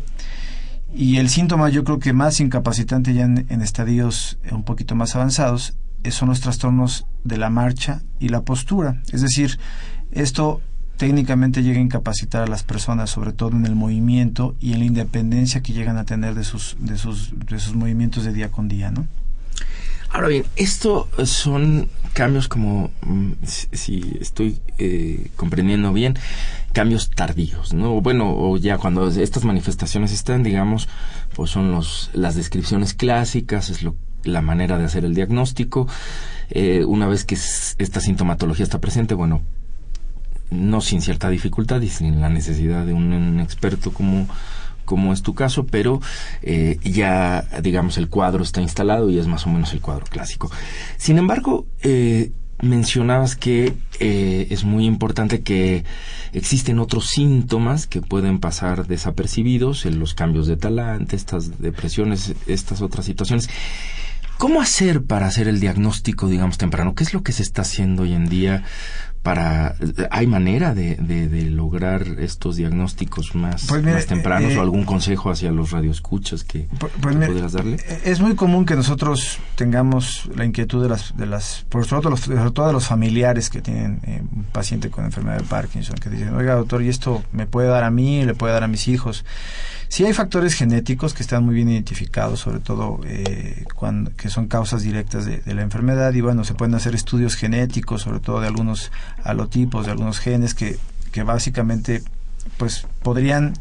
Y 0.93 1.17
el 1.17 1.29
síntoma 1.29 1.69
yo 1.69 1.83
creo 1.83 1.99
que 1.99 2.13
más 2.13 2.39
incapacitante 2.39 3.13
ya 3.13 3.25
en, 3.25 3.61
estadios 3.61 4.37
un 4.51 4.63
poquito 4.63 4.95
más 4.95 5.15
avanzados 5.15 5.75
eh, 6.03 6.11
son 6.11 6.29
los 6.29 6.41
trastornos 6.41 7.05
de 7.23 7.37
la 7.37 7.49
marcha 7.49 8.01
y 8.19 8.29
la 8.29 8.41
postura. 8.41 9.01
Es 9.11 9.21
decir, 9.21 9.59
esto 10.11 10.61
técnicamente 10.97 11.63
llega 11.63 11.79
a 11.79 11.83
incapacitar 11.83 12.43
a 12.43 12.47
las 12.47 12.63
personas, 12.63 13.09
sobre 13.09 13.33
todo 13.33 13.51
en 13.51 13.65
el 13.65 13.75
movimiento 13.75 14.55
y 14.59 14.73
en 14.73 14.79
la 14.79 14.85
independencia 14.85 15.61
que 15.61 15.73
llegan 15.73 15.97
a 15.97 16.05
tener 16.05 16.35
de 16.35 16.43
sus, 16.43 16.77
de 16.79 16.97
sus, 16.97 17.33
de 17.45 17.59
sus 17.59 17.75
movimientos 17.75 18.23
de 18.23 18.33
día 18.33 18.49
con 18.49 18.67
día, 18.67 18.91
¿no? 18.91 19.07
Ahora 20.15 20.29
bien, 20.29 20.45
esto 20.55 21.09
son 21.25 21.89
cambios 22.13 22.47
como, 22.47 22.89
mm, 23.01 23.31
si 23.43 24.17
estoy 24.21 24.61
eh, 24.77 25.29
comprendiendo 25.35 25.91
bien, 25.91 26.17
cambios 26.71 27.09
tardíos, 27.09 27.73
¿no? 27.73 27.99
Bueno, 27.99 28.33
o 28.33 28.55
ya 28.55 28.77
cuando 28.77 29.09
estas 29.09 29.43
manifestaciones 29.43 30.13
están, 30.13 30.41
digamos, 30.41 30.87
pues 31.35 31.51
son 31.51 31.69
los, 31.73 32.11
las 32.13 32.35
descripciones 32.35 32.93
clásicas, 32.93 33.69
es 33.69 33.83
lo 33.83 33.97
la 34.23 34.41
manera 34.41 34.77
de 34.77 34.85
hacer 34.85 35.03
el 35.03 35.15
diagnóstico. 35.15 35.85
Eh, 36.49 36.85
una 36.85 37.07
vez 37.07 37.25
que 37.25 37.35
esta 37.35 37.99
sintomatología 37.99 38.63
está 38.63 38.79
presente, 38.79 39.15
bueno, 39.15 39.41
no 40.49 40.79
sin 40.79 41.01
cierta 41.01 41.29
dificultad 41.29 41.81
y 41.81 41.89
sin 41.89 42.21
la 42.21 42.29
necesidad 42.29 42.85
de 42.85 42.93
un, 42.93 43.41
experto 43.41 43.91
como 43.91 44.29
como 44.85 45.11
es 45.13 45.21
tu 45.21 45.33
caso, 45.33 45.65
pero 45.65 46.01
eh, 46.41 46.79
ya, 46.83 47.45
digamos, 47.61 47.97
el 47.97 48.09
cuadro 48.09 48.43
está 48.43 48.61
instalado 48.61 49.09
y 49.09 49.17
es 49.17 49.27
más 49.27 49.45
o 49.45 49.49
menos 49.49 49.73
el 49.73 49.81
cuadro 49.81 50.05
clásico. 50.05 50.49
Sin 50.97 51.17
embargo, 51.17 51.65
eh, 51.81 52.31
mencionabas 52.61 53.35
que 53.35 53.73
eh, 53.99 54.47
es 54.49 54.63
muy 54.63 54.85
importante 54.85 55.41
que 55.41 55.83
existen 56.33 56.79
otros 56.79 57.07
síntomas 57.07 57.87
que 57.87 58.01
pueden 58.01 58.39
pasar 58.39 58.87
desapercibidos 58.87 59.85
los 59.85 60.13
cambios 60.13 60.47
de 60.47 60.57
talante, 60.57 61.15
estas 61.15 61.59
depresiones, 61.61 62.33
estas 62.47 62.81
otras 62.81 63.05
situaciones. 63.05 63.49
¿Cómo 64.37 64.61
hacer 64.61 65.03
para 65.03 65.27
hacer 65.27 65.47
el 65.47 65.61
diagnóstico, 65.61 66.27
digamos, 66.27 66.57
temprano? 66.57 66.93
¿Qué 66.93 67.03
es 67.03 67.13
lo 67.13 67.23
que 67.23 67.31
se 67.31 67.41
está 67.41 67.61
haciendo 67.61 68.03
hoy 68.03 68.13
en 68.13 68.27
día 68.27 68.63
para 69.25 69.75
hay 70.11 70.27
manera 70.27 70.75
de, 70.75 70.97
de, 70.97 71.49
lograr 71.49 72.03
estos 72.19 72.57
diagnósticos 72.57 73.33
más, 73.33 73.65
pues 73.65 73.81
más 73.81 74.05
tempranos 74.05 74.51
o 74.51 74.57
eh, 74.57 74.59
algún 74.59 74.85
consejo 74.85 75.31
hacia 75.31 75.51
los 75.51 75.71
radioescuchas 75.71 76.43
que, 76.43 76.67
pues, 76.77 76.93
pues 77.01 77.15
pudieras 77.15 77.53
darle 77.53 77.77
eh, 77.77 78.01
es 78.05 78.21
muy 78.21 78.35
común 78.35 78.65
que 78.65 78.75
nosotros 78.75 79.39
tengamos 79.55 80.29
la 80.35 80.45
inquietud 80.45 80.83
de 80.83 80.89
las 80.89 81.17
de 81.17 81.25
las 81.25 81.65
por 81.69 81.85
sobre 81.85 82.03
todo 82.03 82.11
los, 82.11 82.19
sobre 82.19 82.51
todo 82.51 82.67
de 82.67 82.73
los 82.73 82.85
familiares 82.85 83.49
que 83.49 83.61
tienen 83.61 83.99
eh, 84.03 84.21
un 84.21 84.43
paciente 84.43 84.91
con 84.91 85.05
enfermedad 85.05 85.39
de 85.39 85.45
Parkinson 85.45 85.95
que 85.95 86.11
dicen 86.11 86.35
oiga 86.35 86.53
doctor 86.53 86.83
y 86.83 86.89
esto 86.89 87.23
me 87.31 87.47
puede 87.47 87.67
dar 87.67 87.83
a 87.83 87.89
mí 87.89 88.23
le 88.23 88.35
puede 88.35 88.53
dar 88.53 88.63
a 88.63 88.67
mis 88.67 88.87
hijos 88.87 89.25
Sí 89.87 90.03
hay 90.03 90.13
factores 90.13 90.55
genéticos 90.55 91.13
que 91.13 91.23
están 91.23 91.45
muy 91.45 91.55
bien 91.55 91.69
identificados, 91.69 92.39
sobre 92.39 92.59
todo 92.59 92.99
eh, 93.05 93.63
cuando, 93.75 94.11
que 94.15 94.29
son 94.29 94.47
causas 94.47 94.81
directas 94.81 95.25
de, 95.25 95.41
la 95.53 95.61
enfermedad 95.61 96.13
y 96.13 96.21
bueno, 96.21 96.43
se 96.43 96.53
pueden 96.53 96.75
hacer 96.75 96.95
estudios 96.95 97.35
genéticos, 97.35 98.01
sobre 98.01 98.19
todo 98.19 98.41
de 98.41 98.47
algunos 98.47 98.91
alotipos, 99.25 99.85
de 99.85 99.91
algunos 99.91 100.19
genes 100.19 100.53
que, 100.53 100.77
que 101.11 101.23
básicamente 101.23 102.01
pues 102.57 102.87
podrían 103.01 103.53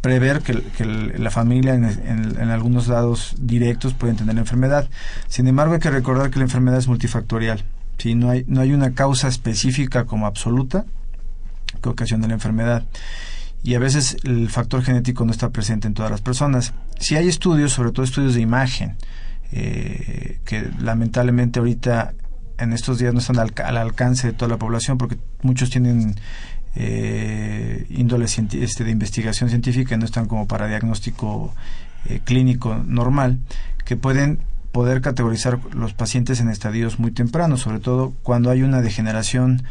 prever 0.00 0.40
que, 0.40 0.54
la 0.84 1.30
familia 1.30 1.74
en, 1.74 2.50
algunos 2.50 2.88
lados 2.88 3.34
directos 3.38 3.92
pueden 3.92 4.16
tener 4.16 4.34
la 4.34 4.40
enfermedad. 4.40 4.88
Sin 5.28 5.46
embargo, 5.46 5.74
hay 5.74 5.80
que 5.80 5.90
recordar 5.90 6.30
que 6.30 6.38
la 6.38 6.46
enfermedad 6.46 6.78
es 6.78 6.88
multifactorial. 6.88 7.64
No, 8.16 8.30
hay, 8.30 8.46
no 8.48 8.62
hay 8.62 8.72
una 8.72 8.94
causa 8.94 9.28
específica 9.28 10.06
como 10.06 10.26
absoluta 10.26 10.86
que 11.82 11.88
ocasiona 11.90 12.28
la 12.28 12.32
enfermedad 12.34 12.84
y 13.62 13.74
a 13.74 13.78
veces 13.78 14.16
el 14.24 14.48
factor 14.48 14.82
genético 14.82 15.24
no 15.26 15.32
está 15.32 15.50
presente 15.50 15.86
en 15.86 15.92
todas 15.94 16.10
las 16.10 16.22
personas. 16.22 16.72
Si 16.98 17.16
hay 17.16 17.28
estudios, 17.28 17.72
sobre 17.72 17.92
todo 17.92 18.04
estudios 18.04 18.34
de 18.34 18.40
imagen, 18.40 18.96
eh, 19.52 20.38
que 20.44 20.70
lamentablemente 20.80 21.58
ahorita 21.58 22.14
en 22.60 22.72
estos 22.72 22.98
días 22.98 23.12
no 23.12 23.20
están 23.20 23.38
al, 23.38 23.76
alcance 23.76 24.28
de 24.28 24.32
toda 24.32 24.48
la 24.48 24.58
población 24.58 24.98
porque 24.98 25.18
muchos 25.42 25.70
tienen 25.70 26.14
eh, 26.76 27.86
índole 27.90 28.26
este, 28.26 28.84
de 28.84 28.90
investigación 28.90 29.48
científica 29.50 29.94
y 29.94 29.98
no 29.98 30.04
están 30.04 30.26
como 30.26 30.46
para 30.46 30.68
diagnóstico 30.68 31.52
eh, 32.06 32.20
clínico 32.24 32.76
normal, 32.86 33.38
que 33.84 33.96
pueden 33.96 34.38
poder 34.72 35.00
categorizar 35.00 35.58
los 35.74 35.94
pacientes 35.94 36.40
en 36.40 36.48
estadios 36.48 36.98
muy 36.98 37.10
tempranos, 37.10 37.60
sobre 37.60 37.80
todo 37.80 38.12
cuando 38.22 38.50
hay 38.50 38.62
una 38.62 38.80
degeneración 38.80 39.62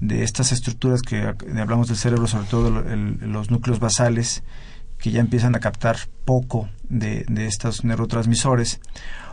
de 0.00 0.22
estas 0.22 0.52
estructuras 0.52 1.02
que 1.02 1.22
hablamos 1.60 1.88
del 1.88 1.96
cerebro, 1.96 2.26
sobre 2.26 2.46
todo 2.46 2.70
los 2.70 3.50
núcleos 3.50 3.80
basales, 3.80 4.42
que 4.98 5.10
ya 5.10 5.20
empiezan 5.20 5.54
a 5.54 5.60
captar 5.60 5.96
poco 6.24 6.68
de, 6.88 7.24
estos 7.46 7.84
neurotransmisores, 7.84 8.80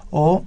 o 0.10 0.46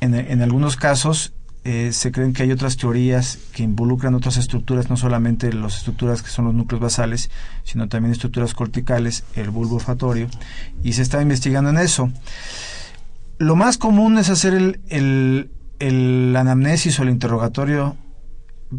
en, 0.00 0.42
algunos 0.42 0.76
casos 0.76 1.32
eh, 1.64 1.92
se 1.92 2.12
creen 2.12 2.32
que 2.32 2.42
hay 2.42 2.52
otras 2.52 2.76
teorías 2.76 3.38
que 3.52 3.62
involucran 3.62 4.14
otras 4.14 4.36
estructuras, 4.36 4.90
no 4.90 4.96
solamente 4.96 5.52
las 5.52 5.78
estructuras 5.78 6.22
que 6.22 6.28
son 6.28 6.44
los 6.44 6.54
núcleos 6.54 6.80
basales, 6.80 7.30
sino 7.62 7.88
también 7.88 8.12
estructuras 8.12 8.54
corticales, 8.54 9.24
el 9.34 9.50
bulbo 9.50 9.76
olfatorio, 9.76 10.28
y 10.82 10.92
se 10.92 11.02
está 11.02 11.22
investigando 11.22 11.70
en 11.70 11.78
eso. 11.78 12.10
Lo 13.38 13.56
más 13.56 13.78
común 13.78 14.18
es 14.18 14.28
hacer 14.28 14.54
el, 14.54 14.80
el, 14.88 15.50
el 15.78 16.36
anamnesis 16.36 16.98
o 17.00 17.02
el 17.02 17.10
interrogatorio 17.10 17.96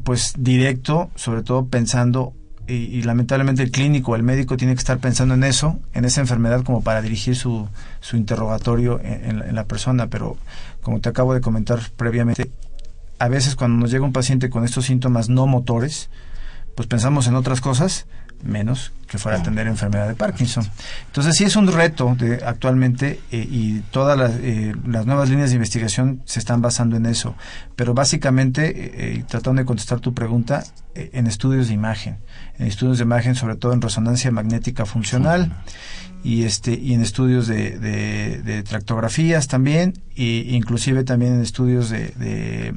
pues 0.03 0.33
directo, 0.37 1.09
sobre 1.15 1.43
todo 1.43 1.67
pensando 1.67 2.33
y, 2.67 3.03
lamentablemente 3.03 3.61
el 3.61 3.69
clínico, 3.69 4.15
el 4.15 4.23
médico 4.23 4.57
tiene 4.57 4.73
que 4.73 4.79
estar 4.79 4.97
pensando 4.97 5.35
en 5.35 5.43
eso, 5.43 5.79
en 5.93 6.03
esa 6.03 6.21
enfermedad 6.21 6.63
como 6.63 6.81
para 6.81 7.01
dirigir 7.01 7.35
su, 7.35 7.67
su 7.99 8.17
interrogatorio 8.17 8.99
en, 9.03 9.53
la 9.53 9.65
persona, 9.65 10.07
pero 10.07 10.37
como 10.81 10.99
te 10.99 11.09
acabo 11.09 11.35
de 11.35 11.41
comentar 11.41 11.79
previamente, 11.95 12.49
a 13.19 13.27
veces 13.27 13.55
cuando 13.55 13.77
nos 13.77 13.91
llega 13.91 14.05
un 14.05 14.13
paciente 14.13 14.49
con 14.49 14.63
estos 14.63 14.85
síntomas 14.85 15.29
no 15.29 15.47
motores, 15.47 16.09
pues 16.75 16.87
pensamos 16.87 17.27
en 17.27 17.35
otras 17.35 17.61
cosas 17.61 18.05
menos 18.43 18.91
que 19.07 19.17
fuera 19.17 19.39
a 19.39 19.43
tener 19.43 19.67
enfermedad 19.67 20.07
de 20.07 20.15
Parkinson. 20.15 20.65
Entonces 21.07 21.35
sí 21.35 21.43
es 21.43 21.55
un 21.55 21.67
reto 21.67 22.15
de, 22.17 22.43
actualmente 22.45 23.19
eh, 23.31 23.47
y 23.49 23.79
todas 23.91 24.17
las, 24.17 24.31
eh, 24.41 24.73
las, 24.85 25.05
nuevas 25.05 25.29
líneas 25.29 25.49
de 25.49 25.55
investigación 25.55 26.21
se 26.25 26.39
están 26.39 26.61
basando 26.61 26.95
en 26.97 27.05
eso. 27.05 27.35
Pero 27.75 27.93
básicamente, 27.93 29.15
eh, 29.15 29.23
tratando 29.27 29.61
de 29.61 29.65
contestar 29.65 29.99
tu 29.99 30.13
pregunta, 30.13 30.63
en 30.95 31.27
estudios 31.27 31.67
de 31.67 31.73
imagen, 31.73 32.19
en 32.57 32.67
estudios 32.67 32.99
de 32.99 33.03
imagen 33.03 33.35
sobre 33.35 33.55
todo 33.55 33.73
en 33.73 33.81
resonancia 33.81 34.31
magnética 34.31 34.85
funcional 34.85 35.51
y 36.23 36.43
este 36.43 36.73
y 36.73 36.93
en 36.93 37.01
estudios 37.01 37.47
de, 37.47 37.77
de, 37.79 38.63
tractografías 38.63 39.49
también 39.49 39.93
e 40.15 40.45
inclusive 40.51 41.03
también 41.03 41.33
en 41.33 41.41
estudios 41.41 41.89
de 41.89 42.73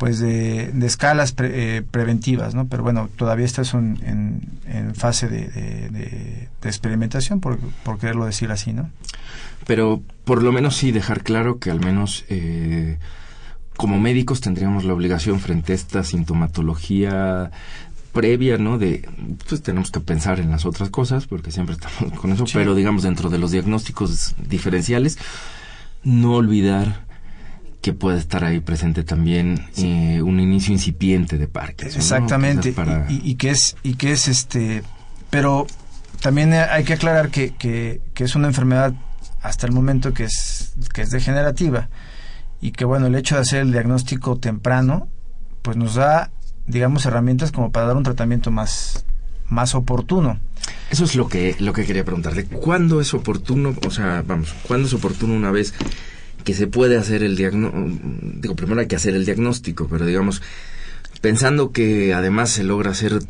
pues 0.00 0.18
de, 0.18 0.72
escalas 0.82 1.34
eh, 1.42 1.82
preventivas, 1.90 2.54
¿no? 2.54 2.66
Pero 2.68 2.82
bueno, 2.82 3.10
todavía 3.16 3.44
estás 3.44 3.74
en, 3.74 4.48
en, 4.66 4.94
fase 4.94 5.28
de, 5.28 6.48
experimentación, 6.62 7.40
por, 7.40 7.58
por, 7.58 7.98
quererlo 7.98 8.24
decir 8.24 8.50
así, 8.50 8.72
¿no? 8.72 8.88
Pero 9.66 10.00
por 10.24 10.42
lo 10.42 10.52
menos 10.52 10.76
sí 10.76 10.90
dejar 10.90 11.22
claro 11.22 11.58
que 11.58 11.70
al 11.70 11.80
menos 11.80 12.24
eh, 12.30 12.96
como 13.76 14.00
médicos 14.00 14.40
tendríamos 14.40 14.84
la 14.84 14.94
obligación 14.94 15.38
frente 15.38 15.72
a 15.72 15.76
esta 15.76 16.02
sintomatología 16.02 17.50
previa, 18.12 18.56
¿no? 18.56 18.78
De, 18.78 19.06
pues 19.50 19.60
tenemos 19.60 19.90
que 19.90 20.00
pensar 20.00 20.40
en 20.40 20.50
las 20.50 20.64
otras 20.64 20.88
cosas, 20.88 21.26
porque 21.26 21.52
siempre 21.52 21.74
estamos 21.74 22.18
con 22.18 22.32
eso, 22.32 22.46
pero 22.54 22.74
digamos 22.74 23.02
dentro 23.02 23.28
de 23.28 23.36
los 23.36 23.50
diagnósticos 23.50 24.34
diferenciales, 24.48 25.18
no 26.04 26.36
olvidar 26.36 27.09
que 27.80 27.92
puede 27.92 28.18
estar 28.18 28.44
ahí 28.44 28.60
presente 28.60 29.04
también 29.04 29.66
eh, 29.76 30.20
un 30.22 30.38
inicio 30.38 30.72
incipiente 30.72 31.38
de 31.38 31.48
Parkinson. 31.48 32.00
Exactamente, 32.00 32.74
y, 33.08 33.34
que 33.36 33.50
es, 33.50 33.76
y 33.82 33.94
que 33.94 34.12
es 34.12 34.28
este, 34.28 34.82
pero 35.30 35.66
también 36.20 36.52
hay 36.52 36.84
que 36.84 36.92
aclarar 36.92 37.30
que, 37.30 37.54
que, 37.54 38.00
es 38.16 38.34
una 38.34 38.48
enfermedad 38.48 38.92
hasta 39.40 39.66
el 39.66 39.72
momento 39.72 40.12
que 40.12 40.24
es, 40.24 40.74
que 40.92 41.02
es 41.02 41.10
degenerativa 41.10 41.88
y 42.60 42.72
que 42.72 42.84
bueno, 42.84 43.06
el 43.06 43.14
hecho 43.14 43.36
de 43.36 43.40
hacer 43.40 43.62
el 43.62 43.72
diagnóstico 43.72 44.36
temprano, 44.36 45.08
pues 45.62 45.78
nos 45.78 45.94
da, 45.94 46.30
digamos, 46.66 47.06
herramientas 47.06 47.50
como 47.50 47.72
para 47.72 47.86
dar 47.86 47.96
un 47.96 48.02
tratamiento 48.02 48.50
más, 48.50 49.06
más 49.48 49.74
oportuno. 49.74 50.38
Eso 50.90 51.04
es 51.04 51.14
lo 51.14 51.28
que, 51.28 51.56
lo 51.58 51.72
que 51.72 51.86
quería 51.86 52.04
preguntarle. 52.04 52.44
¿Cuándo 52.44 53.00
es 53.00 53.14
oportuno? 53.14 53.74
O 53.86 53.90
sea, 53.90 54.22
vamos, 54.26 54.54
¿cuándo 54.68 54.86
es 54.88 54.92
oportuno 54.92 55.34
una 55.34 55.50
vez 55.50 55.72
que 56.40 56.54
se 56.54 56.66
puede 56.66 56.96
hacer 56.96 57.22
el 57.22 57.36
diagnóstico, 57.36 57.88
digo, 58.40 58.56
primero 58.56 58.80
hay 58.80 58.86
que 58.86 58.96
hacer 58.96 59.14
el 59.14 59.24
diagnóstico, 59.24 59.86
pero 59.88 60.06
digamos, 60.06 60.42
pensando 61.20 61.72
que 61.72 62.14
además 62.14 62.50
se 62.50 62.64
logra 62.64 62.90
hacer 62.90 63.20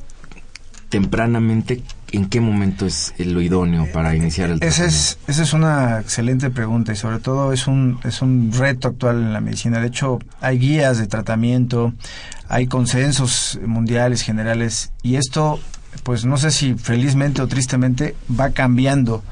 tempranamente, 0.91 1.83
¿en 2.11 2.29
qué 2.29 2.41
momento 2.41 2.85
es 2.85 3.15
lo 3.19 3.41
idóneo 3.41 3.87
para 3.93 4.17
iniciar 4.17 4.51
el 4.51 4.59
tratamiento? 4.59 4.85
Esa 4.85 4.97
es, 4.97 5.19
esa 5.29 5.43
es 5.45 5.53
una 5.53 6.01
excelente 6.01 6.51
pregunta 6.51 6.93
y 6.93 6.97
sobre 6.97 7.21
todo 7.21 7.53
es 7.53 7.69
un, 7.69 8.01
es 8.05 8.23
un 8.23 8.53
reto 8.53 8.89
actual 8.89 9.17
en 9.17 9.33
la 9.33 9.41
medicina. 9.41 9.81
De 9.81 9.87
hecho, 9.87 10.19
hay 10.41 10.59
guías 10.59 10.99
de 10.99 11.07
tratamiento, 11.07 11.95
hay 12.49 12.67
consensos 12.67 13.59
mundiales, 13.65 14.23
generales, 14.23 14.91
y 15.03 15.15
esto, 15.15 15.61
pues 16.03 16.25
no 16.25 16.37
sé 16.37 16.51
si 16.51 16.75
felizmente 16.75 17.41
o 17.41 17.47
tristemente, 17.47 18.17
va 18.29 18.51
cambiando 18.51 19.23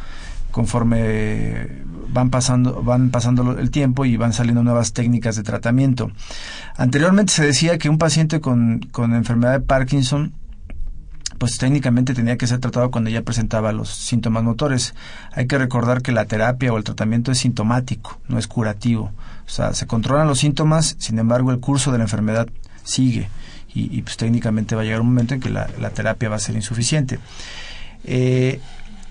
conforme 0.58 1.68
van 2.08 2.30
pasando, 2.30 2.82
van 2.82 3.10
pasando 3.10 3.56
el 3.60 3.70
tiempo 3.70 4.04
y 4.04 4.16
van 4.16 4.32
saliendo 4.32 4.64
nuevas 4.64 4.92
técnicas 4.92 5.36
de 5.36 5.44
tratamiento. 5.44 6.10
Anteriormente 6.76 7.32
se 7.32 7.46
decía 7.46 7.78
que 7.78 7.88
un 7.88 7.96
paciente 7.96 8.40
con, 8.40 8.80
con 8.90 9.14
enfermedad 9.14 9.52
de 9.52 9.60
Parkinson 9.60 10.32
pues 11.38 11.58
técnicamente 11.58 12.12
tenía 12.12 12.36
que 12.36 12.48
ser 12.48 12.58
tratado 12.58 12.90
cuando 12.90 13.08
ya 13.08 13.22
presentaba 13.22 13.70
los 13.70 13.88
síntomas 13.88 14.42
motores. 14.42 14.96
Hay 15.30 15.46
que 15.46 15.58
recordar 15.58 16.02
que 16.02 16.10
la 16.10 16.24
terapia 16.24 16.72
o 16.72 16.76
el 16.76 16.82
tratamiento 16.82 17.30
es 17.30 17.38
sintomático, 17.38 18.18
no 18.26 18.36
es 18.36 18.48
curativo. 18.48 19.12
O 19.46 19.50
sea, 19.50 19.74
se 19.74 19.86
controlan 19.86 20.26
los 20.26 20.40
síntomas, 20.40 20.96
sin 20.98 21.20
embargo 21.20 21.52
el 21.52 21.60
curso 21.60 21.92
de 21.92 21.98
la 21.98 22.04
enfermedad 22.04 22.48
sigue 22.82 23.28
y, 23.72 24.02
pues 24.02 24.16
técnicamente 24.16 24.74
va 24.74 24.82
a 24.82 24.84
llegar 24.84 25.02
un 25.02 25.06
momento 25.06 25.34
en 25.34 25.40
que 25.40 25.50
la, 25.50 25.68
terapia 25.94 26.28
va 26.28 26.34
a 26.34 26.40
ser 26.40 26.56
insuficiente. 26.56 27.20
Eh, 28.02 28.60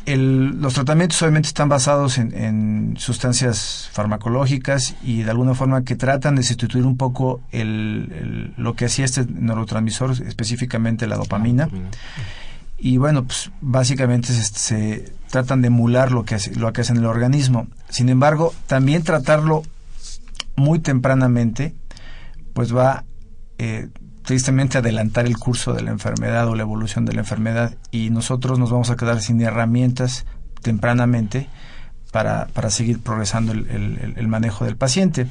el- 0.07 0.59
los 0.61 0.73
tratamientos 0.73 1.21
obviamente 1.21 1.47
están 1.47 1.69
basados 1.69 2.17
en, 2.17 2.33
en 2.33 2.95
sustancias 2.97 3.89
farmacológicas 3.91 4.95
y 5.03 5.21
de 5.23 5.29
alguna 5.31 5.53
forma 5.53 5.83
que 5.83 5.95
tratan 5.95 6.35
de 6.35 6.43
sustituir 6.43 6.85
un 6.85 6.97
poco 6.97 7.41
el- 7.51 8.11
el- 8.17 8.53
lo 8.57 8.73
que 8.75 8.85
hacía 8.85 9.05
este 9.05 9.25
neurotransmisor, 9.27 10.11
específicamente 10.25 11.07
la 11.07 11.17
dopamina. 11.17 11.69
Y 12.79 12.97
bueno, 12.97 13.25
pues 13.25 13.51
básicamente 13.61 14.33
se, 14.33 14.43
se 14.43 15.13
tratan 15.29 15.61
de 15.61 15.67
emular 15.67 16.11
lo 16.11 16.23
que, 16.25 16.35
hace, 16.35 16.55
lo 16.55 16.71
que 16.73 16.81
hace 16.81 16.93
en 16.93 16.99
el 16.99 17.05
organismo. 17.05 17.67
Sin 17.89 18.07
embargo, 18.09 18.53
también 18.67 19.03
tratarlo 19.03 19.63
muy 20.55 20.79
tempranamente, 20.79 21.75
pues 22.53 22.75
va 22.75 23.03
eh, 23.57 23.89
tristemente 24.27 24.77
adelantar 24.77 25.25
el 25.25 25.37
curso 25.37 25.71
de 25.71 25.81
la 25.81 25.91
enfermedad 25.91 26.49
o 26.49 26.55
la 26.55 26.63
evolución 26.63 27.05
de 27.05 27.13
la 27.13 27.21
enfermedad 27.21 27.75
y 27.91 28.09
nosotros 28.09 28.59
nos 28.59 28.69
vamos 28.69 28.89
a 28.89 28.97
quedar 28.97 29.21
sin 29.21 29.39
herramientas 29.39 30.25
tempranamente 30.61 31.47
para, 32.11 32.47
para 32.47 32.69
seguir 32.69 32.99
progresando 32.99 33.53
el, 33.53 34.27
manejo 34.27 34.65
del 34.65 34.75
paciente. 34.75 35.27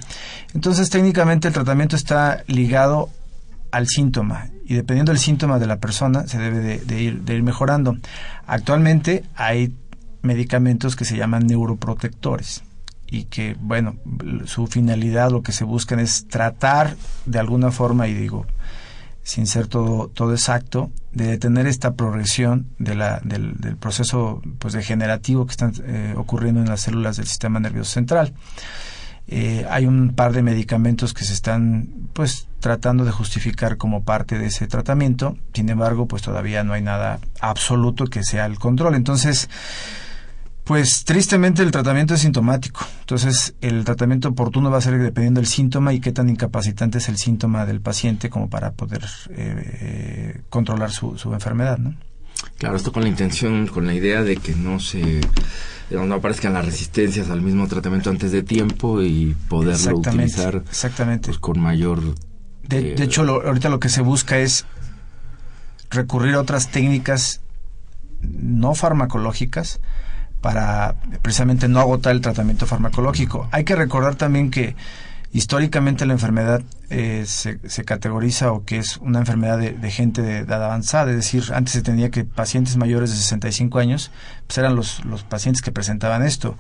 Entonces, 0.55 0.89
técnicamente 0.89 1.47
el 1.47 1.53
tratamiento 1.53 1.95
está 1.95 2.43
ligado 2.47 3.11
al 3.71 3.87
síntoma 3.87 4.49
y 4.65 4.73
dependiendo 4.73 5.13
del 5.13 5.19
síntoma 5.19 5.59
de 5.59 5.67
la 5.67 5.77
persona 5.77 6.27
se 6.27 6.39
debe 6.39 6.61
de, 6.61 6.79
de 6.79 7.03
ir, 7.03 7.21
de 7.21 7.35
ir 7.35 7.43
mejorando. 7.43 7.99
Actualmente 8.47 9.25
hay 9.35 9.75
medicamentos 10.23 10.97
que 10.97 11.05
se 11.05 11.19
llaman 11.19 11.47
neuroprotectores 11.47 12.63
y 13.11 13.25
que, 13.25 13.59
bueno, 13.61 13.97
su 14.47 14.67
finalidad, 14.67 15.31
lo 15.31 15.43
que 15.43 15.53
se 15.53 15.65
buscan 15.65 16.01
es 16.01 16.29
tratar 16.29 16.97
de 17.27 17.39
alguna 17.39 17.71
forma, 17.71 18.09
y 18.09 18.15
digo, 18.15 18.47
sin 19.27 19.49
ser 19.49 19.67
todo, 19.67 20.07
todo 20.07 20.31
exacto, 20.31 20.93
de 21.11 21.27
detener 21.27 21.67
esta 21.67 21.95
progresión 21.95 22.69
de 22.79 22.95
la, 22.95 23.19
del, 23.25 23.57
del 23.57 23.77
proceso 23.77 24.41
pues, 24.61 24.73
degenerativo 24.73 25.47
que 25.47 25.51
está 25.51 25.73
eh, 25.85 26.15
ocurriendo 26.17 26.61
en 26.61 26.69
las 26.69 26.83
células 26.83 27.17
del 27.17 27.27
sistema 27.27 27.59
nervioso 27.59 27.91
central. 27.91 28.35
Eh, 29.27 29.67
hay 29.69 29.85
un 29.85 30.15
par 30.15 30.33
de 30.33 30.45
medicamentos 30.45 31.13
que 31.13 31.25
se 31.25 31.33
están 31.33 31.89
pues 32.13 32.47
tratando 32.61 33.05
de 33.05 33.11
justificar 33.11 33.77
como 33.79 34.05
parte 34.05 34.39
de 34.39 34.47
ese 34.47 34.69
tratamiento 34.69 35.37
sin 35.53 35.69
embargo 35.69 36.07
pues 36.07 36.23
todavía 36.23 36.63
no 36.63 36.75
hay 36.75 36.83
nada 36.83 37.19
absoluto 37.41 38.05
que 38.05 38.23
sea 38.23 38.47
el 38.47 38.61
control 38.61 38.95
entonces 38.95 39.51
pues 40.67 41.05
tristemente 41.05 41.63
el 41.63 41.71
tratamiento 41.71 42.15
es 42.15 42.21
sintomático. 42.23 42.85
Entonces 43.01 43.55
el 43.61 43.85
tratamiento 43.85 44.29
oportuno 44.31 44.69
va 44.69 44.79
a 44.79 44.81
ser 44.81 44.99
dependiendo 45.01 45.39
del 45.41 45.47
síntoma 45.47 45.93
y 45.93 46.01
qué 46.01 46.11
tan 46.11 46.29
incapacitante 46.29 46.99
es 46.99 47.09
el 47.09 47.19
síntoma 47.19 47.65
del 47.67 47.81
paciente 47.81 48.29
como 48.31 48.51
para 48.51 48.73
poder 48.73 49.05
eh, 49.31 50.41
controlar 50.51 50.91
su, 50.91 51.17
su 51.19 51.33
enfermedad. 51.33 51.79
¿no? 51.79 51.95
Claro, 52.59 52.77
esto 52.77 52.91
con 52.91 53.05
la 53.05 53.09
intención, 53.09 53.69
con 53.69 53.87
la 53.87 53.95
idea 53.95 54.23
de 54.25 54.37
que 54.39 54.57
no 54.57 54.81
se 54.81 55.21
no 55.89 56.15
aparezcan 56.17 56.53
las 56.55 56.67
resistencias 56.67 57.31
al 57.31 57.43
mismo 57.43 57.69
tratamiento 57.69 58.11
antes 58.11 58.33
de 58.33 58.43
tiempo 58.43 59.03
y 59.03 59.37
poderlo 59.49 59.99
utilizar 59.99 60.65
exactamente. 60.69 61.27
pues, 61.29 61.39
con 61.39 61.61
mayor... 61.61 62.03
De, 62.65 62.79
eh, 62.93 62.95
de 62.97 63.05
hecho, 63.05 63.23
lo- 63.23 63.47
ahorita 63.47 63.69
lo 63.69 63.79
que 63.79 63.89
se 63.89 64.01
busca 64.01 64.37
es 64.39 64.67
recurrir 65.91 66.35
a 66.35 66.41
otras 66.41 66.73
técnicas 66.73 67.41
no 68.21 68.75
farmacológicas 68.75 69.79
para 70.41 70.95
precisamente 71.23 71.69
no 71.69 71.81
agotar 71.81 72.13
el 72.13 72.21
tratamiento 72.21 72.67
farmacológico. 72.67 73.49
Hay 73.53 73.65
que 73.65 73.77
recordar 73.77 74.15
también 74.15 74.51
que 74.51 74.77
históricamente 75.33 76.07
la 76.07 76.15
enfermedad 76.15 76.63
eh, 76.89 77.25
se, 77.27 77.59
se 77.69 77.85
categoriza 77.85 78.53
o 78.53 78.65
que 78.65 78.79
es 78.79 78.97
una 78.99 79.19
enfermedad 79.19 79.59
de, 79.59 79.91
gente 79.91 80.23
de 80.23 80.39
edad 80.39 80.65
avanzada, 80.65 81.11
es 81.11 81.17
decir, 81.17 81.45
antes 81.53 81.75
se 81.75 81.83
tenía 81.83 82.11
que 82.11 82.25
pacientes 82.25 82.77
mayores 82.77 83.11
de 83.11 83.17
65 83.17 83.79
años 83.79 84.11
pues 84.47 84.57
eran 84.59 84.77
los, 84.77 85.05
los 85.05 85.25
pacientes 85.25 85.63
que 85.63 85.73
presentaban 85.73 86.23
esto. 86.23 86.57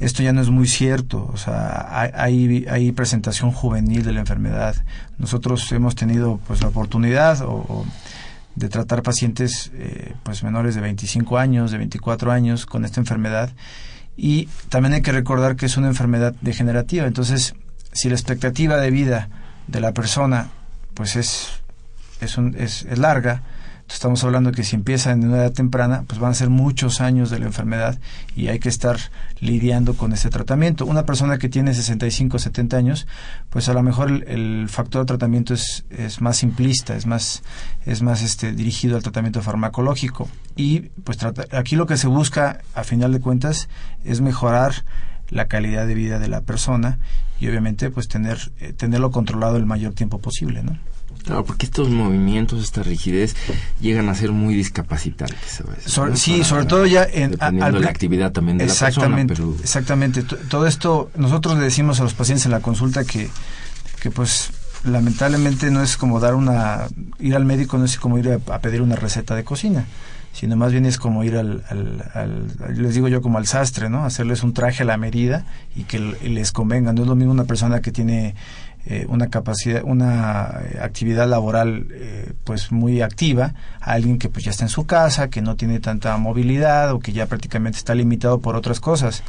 Esto 0.00 0.22
ya 0.22 0.32
no 0.32 0.40
es 0.40 0.50
muy 0.50 0.66
cierto, 0.66 1.30
o 1.32 1.36
sea, 1.36 2.10
hay, 2.14 2.66
hay, 2.68 2.92
presentación 2.92 3.52
juvenil 3.52 4.02
de 4.02 4.12
la 4.12 4.20
enfermedad. 4.20 4.74
Nosotros 5.18 5.70
hemos 5.72 5.94
tenido 5.94 6.40
pues 6.46 6.62
la 6.62 6.68
oportunidad 6.68 7.40
o 7.42 7.84
de 8.56 8.68
tratar 8.68 9.02
pacientes 9.02 9.70
eh, 9.74 10.14
pues 10.22 10.42
menores 10.42 10.74
de 10.74 10.80
25 10.80 11.38
años, 11.38 11.70
de 11.70 11.78
24 11.78 12.32
años 12.32 12.66
con 12.66 12.84
esta 12.84 13.00
enfermedad. 13.00 13.50
Y 14.16 14.48
también 14.68 14.94
hay 14.94 15.02
que 15.02 15.12
recordar 15.12 15.56
que 15.56 15.66
es 15.66 15.76
una 15.76 15.86
enfermedad 15.88 16.34
degenerativa, 16.40 17.06
entonces 17.06 17.54
si 17.92 18.08
la 18.08 18.14
expectativa 18.14 18.76
de 18.76 18.90
vida 18.90 19.28
de 19.66 19.80
la 19.80 19.92
persona 19.92 20.48
pues 20.94 21.16
es 21.16 21.48
es, 22.20 22.36
un- 22.36 22.54
es, 22.58 22.84
es 22.90 22.98
larga, 22.98 23.42
estamos 23.92 24.22
hablando 24.24 24.52
que 24.52 24.62
si 24.64 24.76
empieza 24.76 25.10
en 25.12 25.24
una 25.26 25.38
edad 25.38 25.52
temprana, 25.52 26.04
pues 26.06 26.20
van 26.20 26.30
a 26.30 26.34
ser 26.34 26.48
muchos 26.50 27.00
años 27.00 27.30
de 27.30 27.38
la 27.38 27.46
enfermedad 27.46 27.98
y 28.36 28.48
hay 28.48 28.58
que 28.58 28.68
estar 28.68 28.98
lidiando 29.40 29.94
con 29.94 30.12
este 30.12 30.30
tratamiento. 30.30 30.86
Una 30.86 31.04
persona 31.06 31.38
que 31.38 31.48
tiene 31.48 31.74
65, 31.74 32.38
70 32.38 32.76
años, 32.76 33.06
pues 33.50 33.68
a 33.68 33.74
lo 33.74 33.82
mejor 33.82 34.10
el, 34.10 34.22
el 34.28 34.68
factor 34.68 35.02
de 35.02 35.06
tratamiento 35.06 35.54
es, 35.54 35.84
es 35.90 36.20
más 36.20 36.36
simplista, 36.36 36.96
es 36.96 37.06
más, 37.06 37.42
es 37.84 38.02
más 38.02 38.22
este, 38.22 38.52
dirigido 38.52 38.96
al 38.96 39.02
tratamiento 39.02 39.42
farmacológico. 39.42 40.28
Y 40.56 40.80
pues 41.04 41.18
trata- 41.18 41.46
aquí 41.58 41.76
lo 41.76 41.86
que 41.86 41.96
se 41.96 42.06
busca, 42.06 42.60
a 42.74 42.84
final 42.84 43.12
de 43.12 43.20
cuentas, 43.20 43.68
es 44.04 44.20
mejorar 44.20 44.84
la 45.30 45.46
calidad 45.46 45.86
de 45.86 45.94
vida 45.94 46.18
de 46.18 46.28
la 46.28 46.40
persona 46.40 46.98
y 47.38 47.48
obviamente 47.48 47.88
pues 47.90 48.08
tener 48.08 48.52
eh, 48.60 48.72
tenerlo 48.72 49.10
controlado 49.10 49.56
el 49.56 49.64
mayor 49.66 49.94
tiempo 49.94 50.18
posible, 50.18 50.62
¿no? 50.62 50.76
Claro, 51.24 51.44
porque 51.44 51.66
estos 51.66 51.88
movimientos, 51.90 52.62
esta 52.62 52.82
rigidez, 52.82 53.36
llegan 53.80 54.08
a 54.08 54.14
ser 54.14 54.32
muy 54.32 54.54
discapacitantes. 54.54 55.60
a 55.60 55.64
veces, 55.70 56.20
sí, 56.20 56.32
Para- 56.32 56.44
sobre 56.44 56.64
todo 56.66 56.86
ya 56.86 57.04
en 57.04 57.32
dependiendo 57.32 57.66
al- 57.66 57.72
de 57.74 57.80
la 57.80 57.90
actividad 57.90 58.32
también 58.32 58.58
de 58.58 58.64
la 58.66 58.68
persona, 58.72 58.88
exactamente, 58.88 59.34
pero 59.34 59.54
exactamente. 59.62 60.22
Todo 60.22 60.66
esto 60.66 61.10
nosotros 61.16 61.56
le 61.58 61.64
decimos 61.64 62.00
a 62.00 62.04
los 62.04 62.14
pacientes 62.14 62.44
en 62.46 62.52
la 62.52 62.60
consulta 62.60 63.04
que 63.04 63.28
que 64.02 64.10
pues 64.10 64.50
lamentablemente 64.84 65.70
no 65.70 65.82
es 65.82 65.96
como 65.98 66.20
dar 66.20 66.34
una 66.34 66.86
ir 67.18 67.36
al 67.36 67.44
médico 67.44 67.76
no 67.78 67.84
es 67.84 67.98
como 67.98 68.18
ir 68.18 68.30
a, 68.30 68.54
a 68.54 68.58
pedir 68.60 68.80
una 68.80 68.96
receta 68.96 69.34
de 69.34 69.44
cocina 69.44 69.84
sino 70.32 70.56
más 70.56 70.72
bien 70.72 70.86
es 70.86 70.96
como 70.96 71.22
ir 71.24 71.36
al, 71.36 71.64
al- 71.68 72.10
al- 72.14 72.82
les 72.82 72.94
digo 72.94 73.08
yo 73.08 73.20
como 73.20 73.36
al 73.36 73.46
sastre 73.46 73.90
no 73.90 74.04
hacerles 74.06 74.42
un 74.42 74.54
traje 74.54 74.84
a 74.84 74.86
la 74.86 74.96
medida 74.96 75.44
y 75.76 75.82
que 75.84 75.98
les 75.98 76.52
convenga 76.52 76.92
no 76.94 77.02
es 77.02 77.08
lo 77.08 77.14
mismo 77.14 77.32
una 77.32 77.44
persona 77.44 77.80
que 77.82 77.92
tiene 77.92 78.34
eh, 78.86 79.04
una 79.08 79.28
capacidad 79.28 79.82
una 79.84 80.60
eh, 80.62 80.78
actividad 80.80 81.28
laboral 81.28 81.86
eh, 81.90 82.32
pues 82.44 82.72
muy 82.72 83.02
activa 83.02 83.54
a 83.80 83.92
alguien 83.92 84.18
que 84.18 84.28
pues 84.28 84.44
ya 84.44 84.50
está 84.50 84.64
en 84.64 84.70
su 84.70 84.86
casa 84.86 85.28
que 85.28 85.42
no 85.42 85.56
tiene 85.56 85.80
tanta 85.80 86.16
movilidad 86.16 86.92
o 86.92 87.00
que 87.00 87.12
ya 87.12 87.26
prácticamente 87.26 87.78
está 87.78 87.94
limitado 87.94 88.40
por 88.40 88.56
otras 88.56 88.80
cosas 88.80 89.22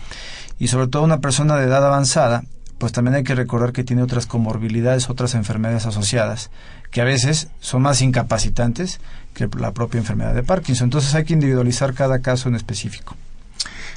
y 0.58 0.68
sobre 0.68 0.88
todo 0.88 1.04
una 1.04 1.20
persona 1.20 1.58
de 1.58 1.66
edad 1.66 1.86
avanzada 1.86 2.44
pues 2.82 2.94
también 2.94 3.14
hay 3.14 3.24
que 3.24 3.36
recordar 3.36 3.74
que 3.74 3.84
tiene 3.84 4.02
otras 4.02 4.26
comorbilidades, 4.26 5.08
otras 5.12 5.36
enfermedades 5.36 5.86
asociadas, 5.86 6.50
que 6.90 7.00
a 7.00 7.04
veces 7.04 7.48
son 7.60 7.84
más 7.84 8.02
incapacitantes 8.02 9.00
que 9.36 9.48
la 9.60 9.72
propia 9.72 10.00
enfermedad 10.00 10.34
de 10.34 10.42
Parkinson. 10.42 10.86
Entonces 10.86 11.14
hay 11.14 11.24
que 11.24 11.34
individualizar 11.34 11.94
cada 11.94 12.22
caso 12.22 12.50
en 12.50 12.56
específico. 12.56 13.16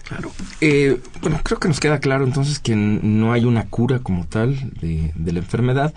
Claro. 0.08 0.30
Eh, 0.60 1.00
bueno, 1.22 1.40
creo 1.42 1.58
que 1.58 1.68
nos 1.68 1.80
queda 1.80 1.98
claro 1.98 2.24
entonces 2.24 2.58
que 2.58 2.76
no 2.76 3.32
hay 3.32 3.44
una 3.44 3.66
cura 3.68 4.00
como 4.00 4.26
tal 4.26 4.70
de, 4.80 5.12
de 5.14 5.32
la 5.32 5.38
enfermedad, 5.38 5.94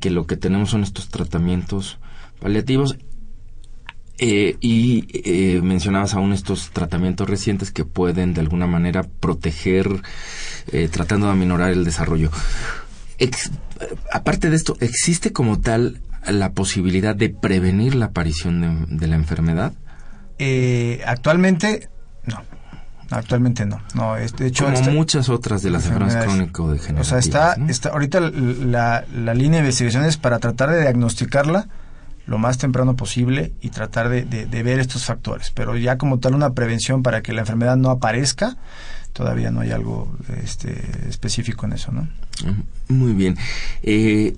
que 0.00 0.10
lo 0.10 0.26
que 0.26 0.36
tenemos 0.36 0.70
son 0.70 0.82
estos 0.82 1.08
tratamientos 1.08 1.98
paliativos. 2.40 2.96
Eh, 4.20 4.56
y 4.60 5.06
eh, 5.12 5.60
mencionabas 5.62 6.12
aún 6.14 6.32
estos 6.32 6.70
tratamientos 6.70 7.28
recientes 7.28 7.70
que 7.70 7.84
pueden 7.84 8.34
de 8.34 8.40
alguna 8.40 8.66
manera 8.66 9.04
proteger, 9.04 9.88
eh, 10.72 10.88
tratando 10.90 11.26
de 11.26 11.32
aminorar 11.32 11.70
el 11.70 11.84
desarrollo. 11.84 12.30
Ex- 13.18 13.52
aparte 14.12 14.50
de 14.50 14.56
esto, 14.56 14.76
¿existe 14.80 15.32
como 15.32 15.60
tal 15.60 16.00
la 16.26 16.52
posibilidad 16.52 17.14
de 17.14 17.28
prevenir 17.30 17.94
la 17.94 18.06
aparición 18.06 18.60
de, 18.88 18.96
de 18.96 19.06
la 19.06 19.14
enfermedad? 19.16 19.72
Eh, 20.40 21.00
actualmente, 21.06 21.88
no. 22.26 22.42
Actualmente 23.10 23.64
no. 23.64 23.80
no 23.94 24.14
de 24.16 24.46
hecho, 24.46 24.64
Como 24.64 24.76
esta- 24.76 24.90
muchas 24.90 25.28
otras 25.30 25.62
de 25.62 25.70
las 25.70 25.86
enfermedades 25.86 26.24
crónico-degenerativas. 26.26 27.06
O 27.06 27.08
sea, 27.10 27.18
está, 27.18 27.56
¿no? 27.56 27.70
está 27.70 27.88
ahorita 27.90 28.20
la, 28.20 29.04
la 29.14 29.34
línea 29.34 29.60
de 29.60 29.66
investigación 29.66 30.04
es 30.04 30.16
para 30.18 30.38
tratar 30.38 30.70
de 30.70 30.80
diagnosticarla 30.82 31.68
lo 32.26 32.36
más 32.36 32.58
temprano 32.58 32.96
posible 32.96 33.52
y 33.62 33.70
tratar 33.70 34.10
de, 34.10 34.26
de- 34.26 34.44
de 34.44 34.62
ver 34.62 34.78
estos 34.78 35.06
factores. 35.06 35.50
Pero 35.54 35.76
ya 35.78 35.96
como 35.96 36.18
tal 36.18 36.34
una 36.34 36.52
prevención 36.52 37.02
para 37.02 37.22
que 37.22 37.32
la 37.32 37.40
enfermedad 37.40 37.78
no 37.78 37.88
aparezca, 37.88 38.58
todavía 39.14 39.50
no 39.50 39.60
hay 39.62 39.70
algo 39.70 40.14
este, 40.42 41.08
específico 41.08 41.64
en 41.64 41.72
eso, 41.72 41.90
¿no? 41.90 42.02
Mm, 42.44 42.92
Muy 42.94 43.12
bien. 43.14 43.38
Eh, 43.82 44.36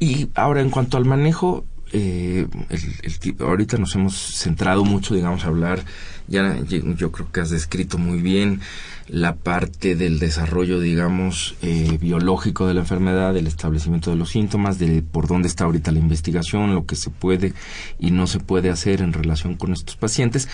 y 0.00 0.28
ahora, 0.34 0.60
en 0.60 0.70
cuanto 0.70 0.96
al 0.96 1.04
manejo, 1.04 1.64
eh, 1.92 2.46
el- 2.70 2.94
el 3.02 3.36
ahorita 3.40 3.76
nos 3.78 3.94
hemos 3.94 4.14
centrado 4.16 4.84
mucho, 4.84 5.14
digamos, 5.14 5.44
a 5.44 5.48
hablar, 5.48 5.80
ya 6.28 6.58
yo 6.66 7.12
creo 7.12 7.30
que 7.30 7.40
has 7.40 7.50
descrito 7.50 7.98
muy 7.98 8.20
bien 8.22 8.60
la 9.08 9.36
parte 9.36 9.96
del 9.96 10.18
desarrollo, 10.18 10.80
digamos, 10.80 11.56
eh, 11.62 11.98
biológico 12.00 12.66
de 12.66 12.74
la 12.74 12.80
enfermedad, 12.80 13.34
del 13.34 13.46
establecimiento 13.46 14.10
de 14.10 14.16
los 14.16 14.30
síntomas, 14.30 14.78
de 14.78 15.02
por 15.02 15.26
dónde 15.26 15.48
está 15.48 15.64
ahorita 15.64 15.92
la 15.92 15.98
investigación, 15.98 16.74
lo 16.74 16.86
que 16.86 16.96
se 16.96 17.10
puede 17.10 17.52
y 17.98 18.10
no 18.12 18.26
se 18.26 18.40
puede 18.40 18.70
hacer 18.70 19.02
en 19.02 19.12
relación 19.12 19.56
con 19.56 19.72
estos 19.72 19.96
pacientes. 19.96 20.48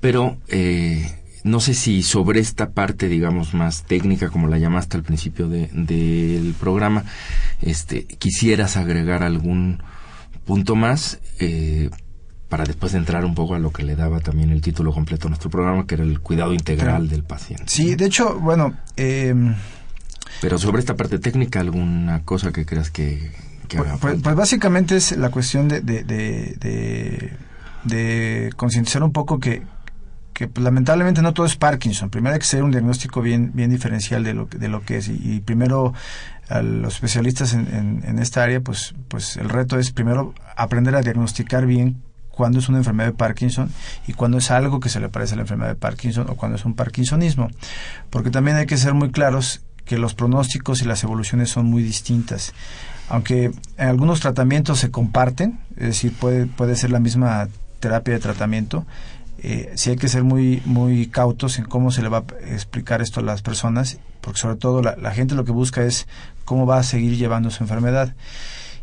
pero 0.00 0.38
eh, 0.48 1.20
no 1.42 1.60
sé 1.60 1.74
si 1.74 2.02
sobre 2.02 2.40
esta 2.40 2.70
parte, 2.70 3.08
digamos, 3.08 3.54
más 3.54 3.84
técnica, 3.84 4.28
como 4.28 4.48
la 4.48 4.58
llamaste 4.58 4.96
al 4.96 5.02
principio 5.02 5.48
del 5.48 6.54
programa, 6.60 7.04
este, 7.62 8.04
quisieras 8.04 8.76
agregar 8.76 9.22
algún 9.22 9.82
punto 10.44 10.76
más 10.76 11.20
eh, 11.38 11.90
para 12.50 12.64
después 12.64 12.92
entrar 12.92 13.24
un 13.24 13.34
poco 13.34 13.54
a 13.54 13.58
lo 13.58 13.70
que 13.70 13.84
le 13.84 13.96
daba 13.96 14.20
también 14.20 14.50
el 14.50 14.60
título 14.60 14.92
completo 14.92 15.28
a 15.28 15.30
nuestro 15.30 15.48
programa, 15.48 15.86
que 15.86 15.94
era 15.94 16.04
el 16.04 16.20
cuidado 16.20 16.52
integral 16.52 17.08
del 17.08 17.22
paciente. 17.22 17.64
Sí, 17.68 17.94
de 17.94 18.04
hecho, 18.04 18.38
bueno... 18.38 18.74
Eh, 18.96 19.34
pero 20.42 20.58
sobre 20.58 20.80
esta 20.80 20.96
parte 20.96 21.18
técnica, 21.18 21.60
¿alguna 21.60 22.22
cosa 22.24 22.52
que 22.52 22.66
creas 22.66 22.90
que, 22.90 23.32
pues, 23.68 23.90
pues, 24.00 24.20
pues, 24.22 24.36
básicamente 24.36 24.96
es 24.96 25.16
la 25.16 25.30
cuestión 25.30 25.68
de, 25.68 25.80
de, 25.80 26.02
de, 26.02 27.32
de 27.84 28.50
concientizar 28.56 29.02
un 29.02 29.12
poco 29.12 29.38
que, 29.38 29.62
que 30.32 30.48
pues, 30.48 30.64
lamentablemente 30.64 31.22
no 31.22 31.34
todo 31.34 31.46
es 31.46 31.56
Parkinson. 31.56 32.10
Primero 32.10 32.34
hay 32.34 32.40
que 32.40 32.46
hacer 32.46 32.62
un 32.62 32.70
diagnóstico 32.70 33.22
bien, 33.22 33.52
bien 33.54 33.70
diferencial 33.70 34.24
de 34.24 34.34
lo, 34.34 34.46
de 34.46 34.68
lo 34.68 34.82
que 34.82 34.96
es. 34.98 35.08
Y, 35.08 35.40
primero 35.40 35.92
a 36.48 36.62
los 36.62 36.94
especialistas 36.94 37.54
en, 37.54 38.02
en, 38.04 38.18
esta 38.18 38.42
área, 38.42 38.60
pues, 38.60 38.94
pues 39.06 39.36
el 39.36 39.48
reto 39.48 39.78
es 39.78 39.92
primero 39.92 40.34
aprender 40.56 40.96
a 40.96 41.02
diagnosticar 41.02 41.64
bien 41.64 42.02
cuándo 42.40 42.58
es 42.58 42.70
una 42.70 42.78
enfermedad 42.78 43.10
de 43.10 43.14
Parkinson 43.14 43.68
y 44.06 44.14
cuándo 44.14 44.38
es 44.38 44.50
algo 44.50 44.80
que 44.80 44.88
se 44.88 44.98
le 44.98 45.10
parece 45.10 45.34
a 45.34 45.36
la 45.36 45.42
enfermedad 45.42 45.68
de 45.68 45.74
Parkinson 45.74 46.24
o 46.30 46.36
cuándo 46.36 46.56
es 46.56 46.64
un 46.64 46.74
parkinsonismo. 46.74 47.50
Porque 48.08 48.30
también 48.30 48.56
hay 48.56 48.64
que 48.64 48.78
ser 48.78 48.94
muy 48.94 49.10
claros 49.10 49.60
que 49.84 49.98
los 49.98 50.14
pronósticos 50.14 50.80
y 50.80 50.86
las 50.86 51.04
evoluciones 51.04 51.50
son 51.50 51.66
muy 51.66 51.82
distintas. 51.82 52.54
Aunque 53.10 53.52
en 53.76 53.88
algunos 53.88 54.20
tratamientos 54.20 54.78
se 54.78 54.90
comparten, 54.90 55.60
es 55.76 55.88
decir, 55.88 56.14
puede, 56.14 56.46
puede 56.46 56.76
ser 56.76 56.92
la 56.92 56.98
misma 56.98 57.46
terapia 57.78 58.14
de 58.14 58.20
tratamiento, 58.20 58.86
eh, 59.42 59.70
sí 59.74 59.90
hay 59.90 59.96
que 59.96 60.08
ser 60.08 60.24
muy, 60.24 60.62
muy 60.64 61.08
cautos 61.08 61.58
en 61.58 61.66
cómo 61.66 61.90
se 61.90 62.00
le 62.00 62.08
va 62.08 62.24
a 62.24 62.54
explicar 62.54 63.02
esto 63.02 63.20
a 63.20 63.22
las 63.22 63.42
personas, 63.42 63.98
porque 64.22 64.40
sobre 64.40 64.56
todo 64.56 64.80
la, 64.80 65.10
gente 65.10 65.34
lo 65.34 65.44
que 65.44 65.52
busca 65.52 65.82
es 65.82 66.08
cómo 66.46 66.64
va 66.64 66.78
a 66.78 66.84
seguir 66.84 67.18
llevando 67.18 67.50
su 67.50 67.62
enfermedad. 67.62 68.14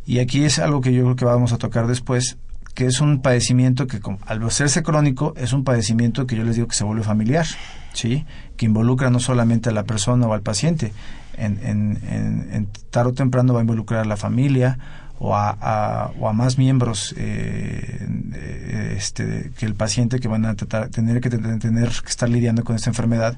Y 0.08 0.20
aquí 0.20 0.46
es 0.46 0.60
algo 0.60 0.80
que 0.80 0.94
yo 0.94 1.04
creo 1.04 1.16
que 1.18 1.26
vamos 1.26 1.52
a 1.52 1.58
tocar 1.58 1.86
después, 1.86 2.38
que 2.78 2.86
es 2.86 3.02
un 3.02 3.24
padecimiento 3.24 3.88
que 3.88 4.00
al 4.28 4.44
hacerse 4.44 4.84
crónico 4.84 5.34
es 5.36 5.52
un 5.52 5.64
padecimiento 5.64 6.28
que 6.28 6.36
yo 6.36 6.44
les 6.44 6.58
digo 6.58 6.68
que 6.68 6.76
se 6.76 6.84
vuelve 6.84 7.02
familiar, 7.02 7.48
¿sí? 7.92 8.24
que 8.56 8.68
involucra 8.68 9.10
no 9.10 9.20
solamente 9.20 9.70
a 9.70 9.72
la 9.72 9.86
persona 9.86 10.28
o 10.28 10.34
al 10.34 10.44
paciente, 10.44 10.94
en, 11.38 11.58
en, 11.64 12.00
en, 12.08 12.50
en 12.54 12.68
tarde 12.92 13.10
o 13.10 13.14
temprano 13.14 13.52
va 13.52 13.62
a 13.62 13.64
involucrar 13.64 14.02
a 14.02 14.06
la 14.06 14.16
familia 14.16 14.78
o 15.18 15.36
a, 15.36 16.12
o 16.20 16.30
a 16.30 16.34
más 16.34 16.60
miembros 16.60 17.16
eh, 17.18 18.08
eh, 18.36 18.94
este, 18.96 19.50
que 19.58 19.66
el 19.66 19.74
paciente 19.74 20.20
que 20.20 20.28
van 20.28 20.46
a 20.46 20.54
tratar, 20.54 20.90
tener 20.90 21.20
que 21.20 21.32
tener 21.32 21.90
que 21.90 22.10
estar 22.10 22.30
lidiando 22.30 22.64
con 22.64 22.76
esta 22.76 22.92
enfermedad 22.92 23.38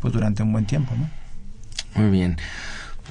pues 0.00 0.14
durante 0.14 0.42
un 0.42 0.50
buen 0.50 0.64
tiempo 0.64 0.94
¿no? 0.96 1.10
muy 2.00 2.10
bien 2.10 2.38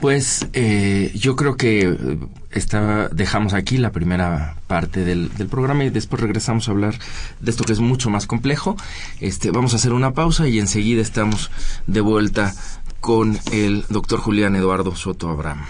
pues 0.01 0.47
eh, 0.53 1.12
yo 1.15 1.36
creo 1.36 1.57
que 1.57 2.19
está, 2.51 3.10
dejamos 3.10 3.53
aquí 3.53 3.77
la 3.77 3.91
primera 3.91 4.57
parte 4.67 5.03
del, 5.03 5.36
del, 5.36 5.47
programa 5.47 5.86
y 5.86 5.89
después 5.89 6.21
regresamos 6.21 6.67
a 6.67 6.71
hablar 6.71 6.95
de 7.39 7.51
esto 7.51 7.63
que 7.63 7.73
es 7.73 7.79
mucho 7.79 8.10
más 8.10 8.27
complejo. 8.27 8.75
Este, 9.19 9.51
vamos 9.51 9.73
a 9.73 9.77
hacer 9.77 9.93
una 9.93 10.13
pausa 10.13 10.47
y 10.47 10.60
enseguida 10.60 11.01
estamos 11.01 11.51
de 11.88 12.01
vuelta 12.01 12.53
con 12.99 13.39
el 13.51 13.86
doctor 13.89 14.19
Julián 14.19 14.55
Eduardo 14.55 14.95
Soto 14.95 15.29
Abraham. 15.29 15.65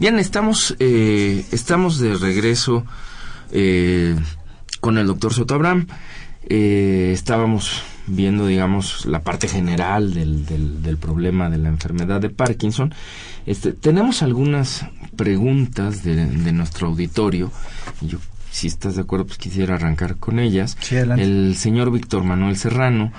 Bien, 0.00 0.18
estamos, 0.18 0.74
eh, 0.78 1.44
estamos 1.52 1.98
de 1.98 2.16
regreso 2.16 2.86
eh, 3.52 4.16
con 4.80 4.96
el 4.96 5.06
doctor 5.06 5.34
Soto 5.34 5.56
Abraham. 5.56 5.88
Eh, 6.48 7.10
estábamos 7.12 7.82
viendo, 8.06 8.46
digamos, 8.46 9.04
la 9.04 9.20
parte 9.20 9.46
general 9.46 10.14
del, 10.14 10.46
del, 10.82 10.96
problema 10.96 11.50
de 11.50 11.58
la 11.58 11.68
enfermedad 11.68 12.18
de 12.18 12.30
Parkinson. 12.30 12.94
Este, 13.44 13.74
tenemos 13.74 14.22
algunas 14.22 14.86
preguntas 15.16 16.02
de, 16.02 16.24
de 16.24 16.52
nuestro 16.52 16.86
auditorio. 16.86 17.52
Yo 18.00 18.16
si 18.50 18.66
estás 18.66 18.96
de 18.96 19.02
acuerdo, 19.02 19.26
pues 19.26 19.38
quisiera 19.38 19.76
arrancar 19.76 20.16
con 20.16 20.38
ellas. 20.38 20.76
el 21.18 21.56
señor 21.56 21.90
Víctor 21.90 22.24
Manuel 22.24 22.56
Serrano 22.56 23.12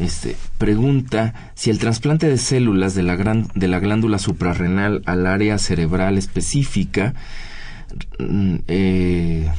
este, 0.00 0.36
pregunta 0.58 1.52
si 1.54 1.70
el 1.70 1.78
trasplante 1.78 2.28
de 2.28 2.38
células 2.38 2.94
de 2.94 3.02
la, 3.02 3.16
gran, 3.16 3.48
de 3.54 3.68
la 3.68 3.80
glándula 3.80 4.18
suprarrenal 4.18 5.02
al 5.06 5.26
área 5.26 5.58
cerebral 5.58 6.16
específica 6.18 7.14
mm, 8.18 8.56
eh, 8.66 9.50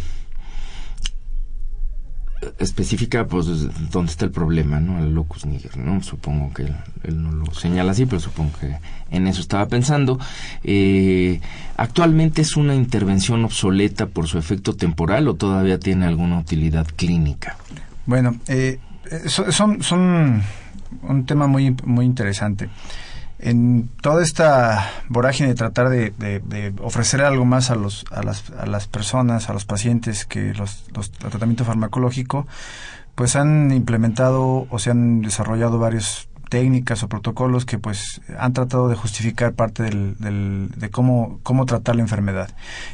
especifica 2.59 3.25
pues 3.25 3.47
dónde 3.89 4.11
está 4.11 4.25
el 4.25 4.31
problema, 4.31 4.79
¿no? 4.79 4.99
El 4.99 5.13
locus 5.13 5.45
niger, 5.45 5.77
¿no? 5.77 6.03
Supongo 6.03 6.53
que 6.53 6.63
él, 7.03 7.23
no 7.23 7.31
lo 7.31 7.53
señala 7.53 7.93
así, 7.93 8.05
pero 8.05 8.19
supongo 8.19 8.51
que 8.59 8.75
en 9.09 9.27
eso 9.27 9.41
estaba 9.41 9.67
pensando. 9.67 10.19
Eh, 10.63 11.39
¿Actualmente 11.77 12.41
es 12.41 12.57
una 12.57 12.75
intervención 12.75 13.43
obsoleta 13.45 14.07
por 14.07 14.27
su 14.27 14.37
efecto 14.37 14.75
temporal 14.75 15.27
o 15.27 15.35
todavía 15.35 15.79
tiene 15.79 16.05
alguna 16.05 16.39
utilidad 16.39 16.87
clínica? 16.95 17.57
Bueno, 18.05 18.35
eh, 18.47 18.79
son, 19.27 19.81
son 19.81 20.43
un 21.03 21.25
tema 21.25 21.47
muy, 21.47 21.75
muy 21.85 22.05
interesante 22.05 22.69
en 23.39 23.89
toda 24.01 24.21
esta 24.21 24.91
vorágine 25.07 25.49
de 25.49 25.55
tratar 25.55 25.89
de, 25.89 26.73
ofrecer 26.81 27.21
algo 27.21 27.45
más 27.45 27.71
a, 27.71 27.75
los, 27.75 28.05
a, 28.11 28.21
las, 28.21 28.49
a 28.51 28.65
las 28.65 28.87
personas, 28.87 29.49
a 29.49 29.53
los 29.53 29.65
pacientes 29.65 30.25
que 30.25 30.53
los, 30.53 30.85
los, 30.93 31.11
el 31.23 31.29
tratamiento 31.29 31.63
farmacológico, 31.65 32.47
pues 33.15 33.35
han 33.35 33.71
implementado 33.71 34.67
o 34.69 34.79
se 34.79 34.91
han 34.91 35.21
desarrollado 35.21 35.79
varias 35.79 36.27
técnicas 36.49 37.03
o 37.03 37.07
protocolos 37.07 37.65
que 37.65 37.77
pues 37.77 38.21
han 38.37 38.53
tratado 38.53 38.89
de 38.89 38.95
justificar 38.95 39.53
parte 39.53 39.83
del, 39.83 40.17
del, 40.17 40.69
de 40.75 40.89
cómo, 40.89 41.39
cómo 41.43 41.65
tratar 41.65 41.95
la 41.95 42.01
enfermedad. 42.01 42.49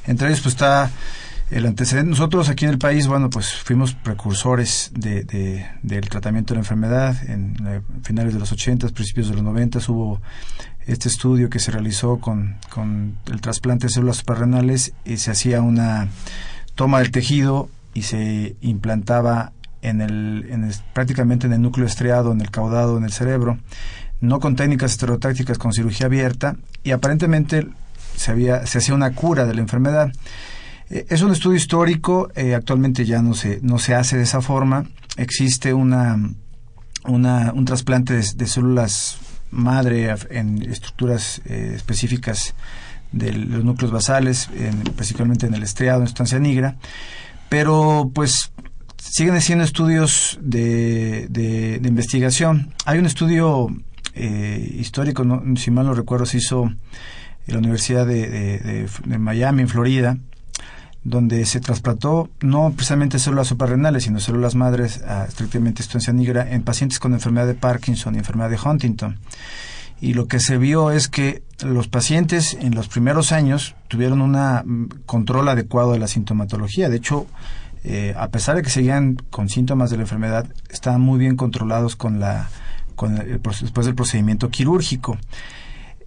Entre 0.05 0.27
ellos 0.27 0.41
pues 0.41 0.53
está 0.53 0.91
el 1.51 1.65
antecedente, 1.65 2.09
nosotros 2.09 2.49
aquí 2.49 2.65
en 2.65 2.71
el 2.71 2.77
país, 2.77 3.07
bueno, 3.07 3.29
pues 3.29 3.53
fuimos 3.53 3.93
precursores 3.93 4.91
de, 4.95 5.65
del 5.83 6.09
tratamiento 6.09 6.53
de 6.53 6.55
la 6.55 6.61
enfermedad. 6.61 7.17
En 7.29 7.55
eh, 7.67 7.81
finales 8.03 8.33
de 8.33 8.39
los 8.39 8.51
80, 8.51 8.89
principios 8.89 9.29
de 9.29 9.35
los 9.35 9.43
90 9.43 9.79
hubo 9.87 10.21
este 10.87 11.07
estudio 11.07 11.49
que 11.49 11.59
se 11.59 11.71
realizó 11.71 12.19
con, 12.19 12.57
con 12.69 13.17
el 13.31 13.41
trasplante 13.41 13.87
de 13.87 13.93
células 13.93 14.17
suprarrenales 14.17 14.93
y 15.03 15.17
se 15.17 15.31
hacía 15.31 15.61
una 15.61 16.09
toma 16.75 16.99
del 16.99 17.11
tejido 17.11 17.69
y 17.93 18.03
se 18.03 18.55
implantaba 18.61 19.51
en 19.81 20.01
el, 20.01 20.47
en 20.49 20.69
prácticamente 20.93 21.47
en 21.47 21.53
el 21.53 21.61
núcleo 21.61 21.85
estriado, 21.85 22.31
en 22.31 22.41
el 22.41 22.49
caudado, 22.49 22.97
en 22.97 23.03
el 23.03 23.11
cerebro, 23.11 23.59
no 24.19 24.39
con 24.39 24.55
técnicas 24.55 24.91
estereotácticas, 24.91 25.57
con 25.57 25.73
cirugía 25.73 26.07
abierta, 26.07 26.55
y 26.83 26.91
aparentemente 26.91 27.67
se, 28.15 28.31
había, 28.31 28.65
se 28.65 28.79
hacía 28.79 28.95
una 28.95 29.13
cura 29.13 29.45
de 29.45 29.53
la 29.53 29.61
enfermedad. 29.61 30.11
Eh, 30.89 31.05
es 31.09 31.21
un 31.21 31.31
estudio 31.31 31.57
histórico, 31.57 32.29
eh, 32.35 32.53
actualmente 32.53 33.05
ya 33.05 33.21
no 33.21 33.33
se, 33.33 33.59
no 33.61 33.79
se 33.79 33.95
hace 33.95 34.17
de 34.17 34.23
esa 34.23 34.41
forma. 34.41 34.85
Existe 35.17 35.73
una, 35.73 36.17
una 37.05 37.51
un 37.53 37.65
trasplante 37.65 38.13
de, 38.13 38.47
células 38.47 39.17
madre 39.51 40.13
en 40.29 40.61
estructuras 40.63 41.41
eh, 41.45 41.73
específicas 41.75 42.55
de 43.11 43.31
los 43.33 43.63
núcleos 43.63 43.91
basales, 43.91 44.49
en, 44.57 44.81
principalmente 44.81 45.47
en 45.47 45.53
el 45.53 45.63
estriado, 45.63 46.01
en 46.01 46.07
sustancia 46.07 46.39
negra, 46.39 46.75
pero 47.49 48.11
pues 48.13 48.51
siguen 48.97 49.39
siendo 49.41 49.63
estudios 49.63 50.37
de, 50.41 51.27
de, 51.29 51.79
investigación. 51.87 52.73
Hay 52.85 52.99
un 52.99 53.05
estudio 53.05 53.69
histórico, 54.15 55.23
si 55.55 55.71
mal 55.71 55.85
no 55.85 55.93
recuerdo, 55.93 56.25
se 56.25 56.37
hizo 56.37 56.63
en 56.65 57.53
la 57.53 57.57
Universidad 57.59 58.05
de 58.05 58.87
Miami, 59.05 59.61
en 59.61 59.67
Florida, 59.69 60.17
donde 61.05 61.45
se 61.45 61.59
trasplantó 61.59 62.29
no 62.41 62.71
precisamente 62.71 63.19
células 63.19 63.47
suprarrenales, 63.47 64.03
sino 64.03 64.19
células 64.19 64.55
madres 64.55 65.03
a 65.03 65.25
estrictamente 65.25 65.83
estancia 65.83 66.11
negra 66.11 66.51
en 66.51 66.63
pacientes 66.63 66.99
con 66.99 67.13
enfermedad 67.13 67.45
de 67.45 67.53
Parkinson 67.53 68.15
y 68.15 68.17
enfermedad 68.17 68.49
de 68.49 68.59
Huntington. 68.59 69.19
Y 70.01 70.15
lo 70.15 70.27
que 70.27 70.39
se 70.39 70.57
vio 70.57 70.91
es 70.91 71.07
que 71.07 71.43
los 71.63 71.87
pacientes 71.87 72.57
en 72.59 72.73
los 72.73 72.87
primeros 72.87 73.31
años 73.31 73.75
tuvieron 73.87 74.21
un 74.21 74.89
control 75.05 75.47
adecuado 75.47 75.93
de 75.93 75.99
la 75.99 76.07
sintomatología. 76.07 76.89
De 76.89 76.97
hecho, 76.97 77.27
eh, 77.83 78.15
a 78.17 78.29
pesar 78.29 78.55
de 78.55 78.63
que 78.63 78.71
seguían 78.71 79.15
con 79.29 79.47
síntomas 79.47 79.91
de 79.91 79.97
la 79.97 80.03
enfermedad, 80.03 80.47
estaban 80.69 81.01
muy 81.01 81.19
bien 81.19 81.37
controlados 81.37 81.95
con 81.95 82.19
la, 82.19 82.49
con 82.95 83.15
después 83.15 83.85
del 83.85 83.95
procedimiento 83.95 84.49
quirúrgico. 84.49 85.17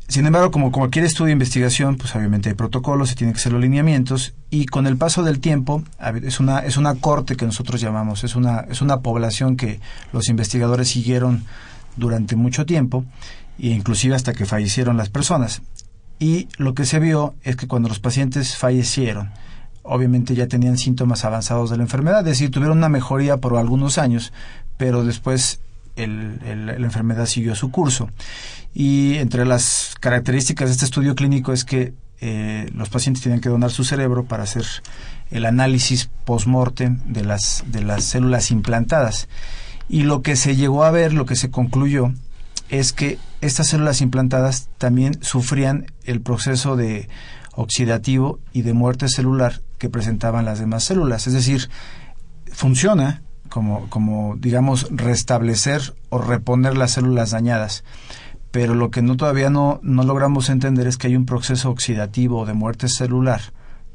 Sin 0.08 0.24
embargo, 0.24 0.50
como 0.50 0.72
cualquier 0.72 1.04
estudio 1.04 1.26
de 1.26 1.32
investigación, 1.32 1.98
pues 1.98 2.16
obviamente 2.16 2.48
hay 2.48 2.54
protocolos, 2.54 3.10
se 3.10 3.14
tienen 3.14 3.34
que 3.34 3.40
hacer 3.40 3.52
los 3.52 3.60
lineamientos 3.60 4.32
y 4.48 4.64
con 4.64 4.86
el 4.86 4.96
paso 4.96 5.22
del 5.22 5.38
tiempo 5.38 5.82
es 6.22 6.40
una 6.40 6.60
es 6.60 6.78
una 6.78 6.94
corte 6.94 7.36
que 7.36 7.44
nosotros 7.44 7.78
llamamos, 7.78 8.24
es 8.24 8.34
una 8.34 8.60
es 8.70 8.80
una 8.80 9.00
población 9.00 9.58
que 9.58 9.80
los 10.14 10.30
investigadores 10.30 10.88
siguieron 10.88 11.44
durante 11.96 12.36
mucho 12.36 12.64
tiempo 12.64 13.04
e 13.58 13.68
inclusive 13.68 14.14
hasta 14.14 14.32
que 14.32 14.46
fallecieron 14.46 14.96
las 14.96 15.10
personas. 15.10 15.60
Y 16.18 16.48
lo 16.56 16.72
que 16.72 16.86
se 16.86 17.00
vio 17.00 17.34
es 17.42 17.56
que 17.56 17.68
cuando 17.68 17.90
los 17.90 18.00
pacientes 18.00 18.56
fallecieron, 18.56 19.28
obviamente 19.82 20.34
ya 20.34 20.46
tenían 20.46 20.78
síntomas 20.78 21.26
avanzados 21.26 21.68
de 21.68 21.76
la 21.76 21.82
enfermedad, 21.82 22.20
es 22.20 22.38
decir, 22.38 22.50
tuvieron 22.50 22.78
una 22.78 22.88
mejoría 22.88 23.36
por 23.36 23.58
algunos 23.58 23.98
años, 23.98 24.32
pero 24.78 25.04
después 25.04 25.60
la 26.06 26.74
enfermedad 26.74 27.26
siguió 27.26 27.54
su 27.54 27.70
curso. 27.70 28.10
Y 28.74 29.16
entre 29.16 29.44
las 29.44 29.94
características 30.00 30.68
de 30.68 30.72
este 30.72 30.84
estudio 30.84 31.14
clínico 31.14 31.52
es 31.52 31.64
que 31.64 31.94
eh, 32.20 32.70
los 32.74 32.88
pacientes 32.88 33.22
tienen 33.22 33.40
que 33.40 33.48
donar 33.48 33.70
su 33.70 33.84
cerebro 33.84 34.24
para 34.24 34.42
hacer 34.42 34.64
el 35.30 35.46
análisis 35.46 36.10
post-mortem 36.24 37.00
de 37.04 37.24
las, 37.24 37.64
de 37.66 37.82
las 37.82 38.04
células 38.04 38.50
implantadas. 38.50 39.28
Y 39.88 40.02
lo 40.02 40.22
que 40.22 40.36
se 40.36 40.56
llegó 40.56 40.84
a 40.84 40.90
ver, 40.90 41.12
lo 41.12 41.26
que 41.26 41.36
se 41.36 41.50
concluyó, 41.50 42.12
es 42.68 42.92
que 42.92 43.18
estas 43.40 43.68
células 43.68 44.00
implantadas 44.00 44.68
también 44.78 45.22
sufrían 45.22 45.86
el 46.04 46.20
proceso 46.20 46.76
de 46.76 47.08
oxidativo 47.54 48.40
y 48.52 48.62
de 48.62 48.72
muerte 48.72 49.08
celular 49.08 49.62
que 49.78 49.88
presentaban 49.88 50.44
las 50.44 50.58
demás 50.58 50.84
células. 50.84 51.26
Es 51.26 51.32
decir, 51.32 51.70
funciona 52.52 53.22
como, 53.48 53.88
como 53.90 54.36
digamos, 54.36 54.86
restablecer 54.90 55.94
o 56.08 56.18
reponer 56.18 56.76
las 56.76 56.92
células 56.92 57.30
dañadas 57.30 57.84
pero 58.50 58.74
lo 58.74 58.90
que 58.90 59.02
no 59.02 59.16
todavía 59.16 59.50
no, 59.50 59.78
no 59.82 60.02
logramos 60.04 60.48
entender 60.48 60.86
es 60.86 60.96
que 60.96 61.08
hay 61.08 61.16
un 61.16 61.26
proceso 61.26 61.70
oxidativo 61.70 62.46
de 62.46 62.54
muerte 62.54 62.88
celular 62.88 63.40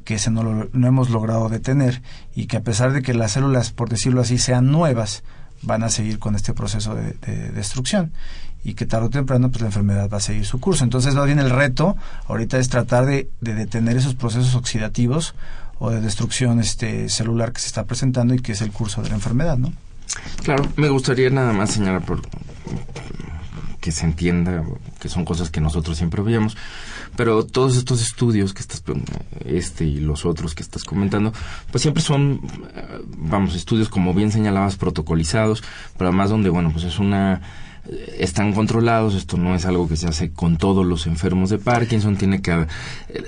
que 0.04 0.14
ese 0.14 0.30
no, 0.30 0.42
lo, 0.42 0.68
no 0.72 0.86
hemos 0.86 1.10
logrado 1.10 1.48
detener 1.48 2.02
y 2.34 2.46
que 2.46 2.58
a 2.58 2.62
pesar 2.62 2.92
de 2.92 3.02
que 3.02 3.14
las 3.14 3.32
células, 3.32 3.72
por 3.72 3.88
decirlo 3.88 4.20
así, 4.20 4.38
sean 4.38 4.70
nuevas, 4.70 5.24
van 5.62 5.82
a 5.82 5.88
seguir 5.88 6.18
con 6.18 6.34
este 6.34 6.52
proceso 6.52 6.94
de, 6.94 7.14
destrucción 7.52 8.12
y 8.62 8.74
que 8.74 8.86
tarde 8.86 9.06
o 9.06 9.10
temprano 9.10 9.50
pues 9.50 9.62
la 9.62 9.68
enfermedad 9.68 10.08
va 10.12 10.18
a 10.18 10.20
seguir 10.20 10.44
su 10.44 10.60
curso. 10.60 10.84
Entonces, 10.84 11.14
más 11.14 11.26
bien 11.26 11.38
el 11.38 11.50
reto 11.50 11.96
ahorita 12.28 12.58
es 12.58 12.68
tratar 12.68 13.06
de, 13.06 13.30
de 13.40 13.54
detener 13.54 13.96
esos 13.96 14.14
procesos 14.14 14.54
oxidativos 14.54 15.34
de 15.90 16.00
destrucción 16.00 16.60
este 16.60 17.08
celular 17.08 17.52
que 17.52 17.60
se 17.60 17.68
está 17.68 17.84
presentando 17.84 18.34
y 18.34 18.40
que 18.40 18.52
es 18.52 18.60
el 18.60 18.70
curso 18.70 19.02
de 19.02 19.08
la 19.08 19.14
enfermedad, 19.14 19.58
¿no? 19.58 19.72
Claro, 20.42 20.64
me 20.76 20.88
gustaría 20.88 21.30
nada 21.30 21.52
más 21.52 21.70
señalar 21.72 22.04
por 22.04 22.20
que 23.80 23.92
se 23.92 24.06
entienda 24.06 24.64
que 24.98 25.10
son 25.10 25.26
cosas 25.26 25.50
que 25.50 25.60
nosotros 25.60 25.98
siempre 25.98 26.22
veíamos, 26.22 26.56
pero 27.16 27.44
todos 27.44 27.76
estos 27.76 28.00
estudios 28.00 28.54
que 28.54 28.62
estás, 28.62 28.82
este 29.44 29.84
y 29.84 30.00
los 30.00 30.24
otros 30.24 30.54
que 30.54 30.62
estás 30.62 30.84
comentando, 30.84 31.34
pues 31.70 31.82
siempre 31.82 32.02
son, 32.02 32.40
eh, 32.74 33.00
vamos, 33.18 33.54
estudios 33.54 33.90
como 33.90 34.14
bien 34.14 34.32
señalabas, 34.32 34.76
protocolizados, 34.76 35.62
pero 35.98 36.08
además 36.08 36.30
donde, 36.30 36.48
bueno, 36.48 36.70
pues 36.72 36.84
es 36.84 36.98
una 36.98 37.42
están 38.18 38.54
controlados, 38.54 39.14
esto 39.14 39.36
no 39.36 39.54
es 39.54 39.66
algo 39.66 39.88
que 39.88 39.96
se 39.96 40.08
hace 40.08 40.30
con 40.30 40.56
todos 40.56 40.86
los 40.86 41.06
enfermos 41.06 41.50
de 41.50 41.58
Parkinson, 41.58 42.16
tiene 42.16 42.40
que 42.40 42.52
eh, 42.52 42.66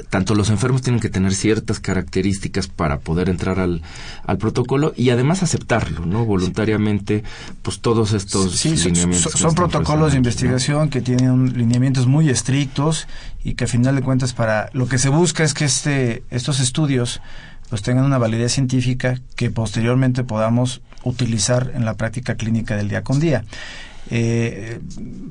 tanto 0.08 0.34
los 0.34 0.48
enfermos 0.48 0.80
tienen 0.80 1.00
que 1.00 1.10
tener 1.10 1.34
ciertas 1.34 1.78
características 1.78 2.66
para 2.66 3.00
poder 3.00 3.28
entrar 3.28 3.60
al, 3.60 3.82
al 4.24 4.38
protocolo 4.38 4.94
y 4.96 5.10
además 5.10 5.42
aceptarlo, 5.42 6.06
¿no? 6.06 6.24
Voluntariamente, 6.24 7.22
pues 7.62 7.80
todos 7.80 8.12
estos 8.12 8.64
lineamientos. 8.64 9.32
Son, 9.32 9.54
protocolos 9.54 10.12
de 10.12 10.18
investigación 10.18 10.88
que 10.88 11.02
tienen 11.02 11.56
lineamientos 11.56 12.06
muy 12.06 12.30
estrictos 12.30 13.06
y 13.44 13.54
que 13.54 13.64
a 13.64 13.68
final 13.68 13.94
de 13.94 14.02
cuentas 14.02 14.32
para 14.32 14.70
lo 14.72 14.88
que 14.88 14.98
se 14.98 15.10
busca 15.10 15.44
es 15.44 15.52
que 15.52 15.66
este 15.66 16.22
estos 16.30 16.60
estudios 16.60 17.20
pues 17.68 17.82
tengan 17.82 18.04
una 18.04 18.18
validez 18.18 18.52
científica 18.52 19.20
que 19.34 19.50
posteriormente 19.50 20.24
podamos 20.24 20.82
utilizar 21.02 21.72
en 21.74 21.84
la 21.84 21.94
práctica 21.94 22.36
clínica 22.36 22.76
del 22.76 22.88
día 22.88 23.02
con 23.02 23.20
día. 23.20 23.44
Eh, 24.10 24.80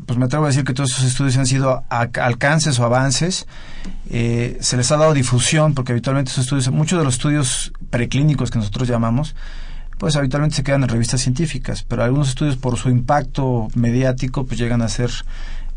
pues 0.05 0.19
me 0.19 0.25
atrevo 0.25 0.45
a 0.45 0.47
decir 0.47 0.63
que 0.63 0.73
todos 0.73 0.91
esos 0.91 1.05
estudios 1.05 1.37
han 1.37 1.45
sido 1.45 1.83
alcances 1.89 2.79
o 2.79 2.85
avances. 2.85 3.47
Eh, 4.09 4.57
se 4.61 4.77
les 4.77 4.91
ha 4.91 4.97
dado 4.97 5.13
difusión, 5.13 5.73
porque 5.73 5.93
habitualmente 5.93 6.31
esos 6.31 6.45
estudios, 6.45 6.69
muchos 6.71 6.99
de 6.99 7.05
los 7.05 7.15
estudios 7.15 7.73
preclínicos 7.89 8.51
que 8.51 8.59
nosotros 8.59 8.87
llamamos, 8.87 9.35
pues 9.97 10.15
habitualmente 10.15 10.57
se 10.57 10.63
quedan 10.63 10.83
en 10.83 10.89
revistas 10.89 11.21
científicas, 11.21 11.83
pero 11.83 12.03
algunos 12.03 12.29
estudios 12.29 12.57
por 12.57 12.77
su 12.77 12.89
impacto 12.89 13.69
mediático, 13.75 14.45
pues 14.45 14.59
llegan 14.59 14.81
a 14.81 14.89
ser 14.89 15.11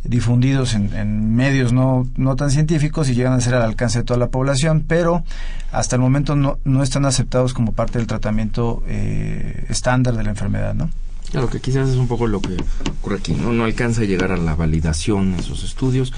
difundidos 0.04 0.74
en, 0.74 1.34
medios 1.34 1.72
no, 1.72 2.06
no 2.16 2.36
tan 2.36 2.50
científicos 2.50 3.08
y 3.08 3.14
llegan 3.14 3.32
a 3.32 3.40
ser 3.40 3.54
al 3.54 3.62
alcance 3.62 3.98
de 3.98 4.04
toda 4.04 4.18
la 4.18 4.28
población, 4.28 4.84
pero 4.86 5.24
hasta 5.72 5.96
el 5.96 6.02
momento 6.02 6.36
no, 6.36 6.58
no 6.64 6.82
están 6.82 7.04
aceptados 7.04 7.52
como 7.52 7.72
parte 7.72 7.98
del 7.98 8.06
tratamiento 8.06 8.82
eh, 8.86 9.66
estándar 9.68 10.16
de 10.16 10.22
la 10.22 10.30
enfermedad, 10.30 10.74
¿no? 10.74 10.88
Claro, 11.30 11.48
que 11.48 11.60
quizás 11.60 11.88
es 11.88 11.96
un 11.96 12.08
poco 12.08 12.26
lo 12.26 12.40
que 12.40 12.56
ocurre 13.00 13.16
aquí, 13.16 13.32
¿no? 13.34 13.52
No 13.52 13.64
alcanza 13.64 14.02
a 14.02 14.04
llegar 14.04 14.32
a 14.32 14.36
la 14.36 14.54
validación 14.54 15.36
de 15.36 15.42
esos 15.42 15.64
estudios. 15.64 16.12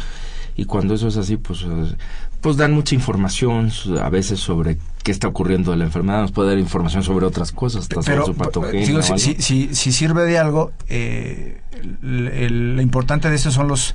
y 0.56 0.64
cuando 0.66 0.94
eso 0.94 1.08
es 1.08 1.16
así, 1.16 1.36
pues, 1.38 1.62
eh, 1.62 1.94
pues 2.42 2.56
dan 2.58 2.72
mucha 2.72 2.94
información 2.94 3.70
a 4.02 4.10
veces 4.10 4.40
sobre 4.40 4.76
qué 5.02 5.10
está 5.10 5.26
ocurriendo 5.28 5.70
de 5.70 5.78
la 5.78 5.84
enfermedad, 5.84 6.20
nos 6.20 6.32
puede 6.32 6.50
dar 6.50 6.58
información 6.58 7.02
sobre 7.02 7.24
otras 7.24 7.50
cosas, 7.52 7.82
hasta 7.82 8.02
Pero, 8.02 8.26
sobre 8.26 8.34
su 8.34 8.34
patogenia. 8.38 8.98
o 8.98 9.02
si, 9.02 9.18
si, 9.18 9.34
si- 9.40 9.74
si 9.74 9.92
sirve 9.92 10.24
de 10.24 10.38
algo, 10.38 10.72
eh, 10.88 11.60
el- 12.02 12.28
el- 12.28 12.76
lo 12.76 12.82
importante 12.82 13.30
de 13.30 13.36
esto 13.36 13.50
son 13.50 13.68
los 13.68 13.90
eh, 13.90 13.94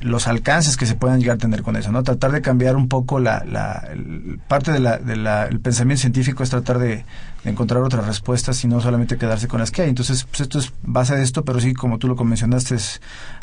los 0.00 0.28
alcances 0.28 0.76
que 0.78 0.86
se 0.86 0.94
puedan 0.94 1.20
llegar 1.20 1.36
a 1.36 1.38
tener 1.38 1.62
con 1.62 1.76
eso, 1.76 1.92
¿no? 1.92 2.02
Tratar 2.02 2.32
de 2.32 2.40
cambiar 2.40 2.74
un 2.76 2.88
poco 2.88 3.20
la, 3.20 3.44
la 3.44 3.86
el- 3.92 4.40
parte 4.48 4.72
del 4.72 4.84
de 5.04 5.16
la, 5.16 5.48
pensamiento 5.62 6.00
científico 6.00 6.42
es 6.42 6.50
tratar 6.50 6.78
de, 6.78 7.04
de 7.44 7.50
encontrar 7.50 7.82
otras 7.82 8.06
respuestas 8.06 8.62
y 8.64 8.68
no 8.68 8.80
solamente 8.80 9.18
quedarse 9.18 9.46
con 9.46 9.60
las 9.60 9.70
que 9.70 9.82
hay. 9.82 9.90
Entonces, 9.90 10.24
pues 10.24 10.40
esto 10.40 10.58
es 10.58 10.72
base 10.82 11.14
de 11.16 11.22
esto, 11.22 11.44
pero 11.44 11.60
sí, 11.60 11.74
como 11.74 11.98
tú 11.98 12.08
lo 12.08 12.14
mencionaste 12.16 12.76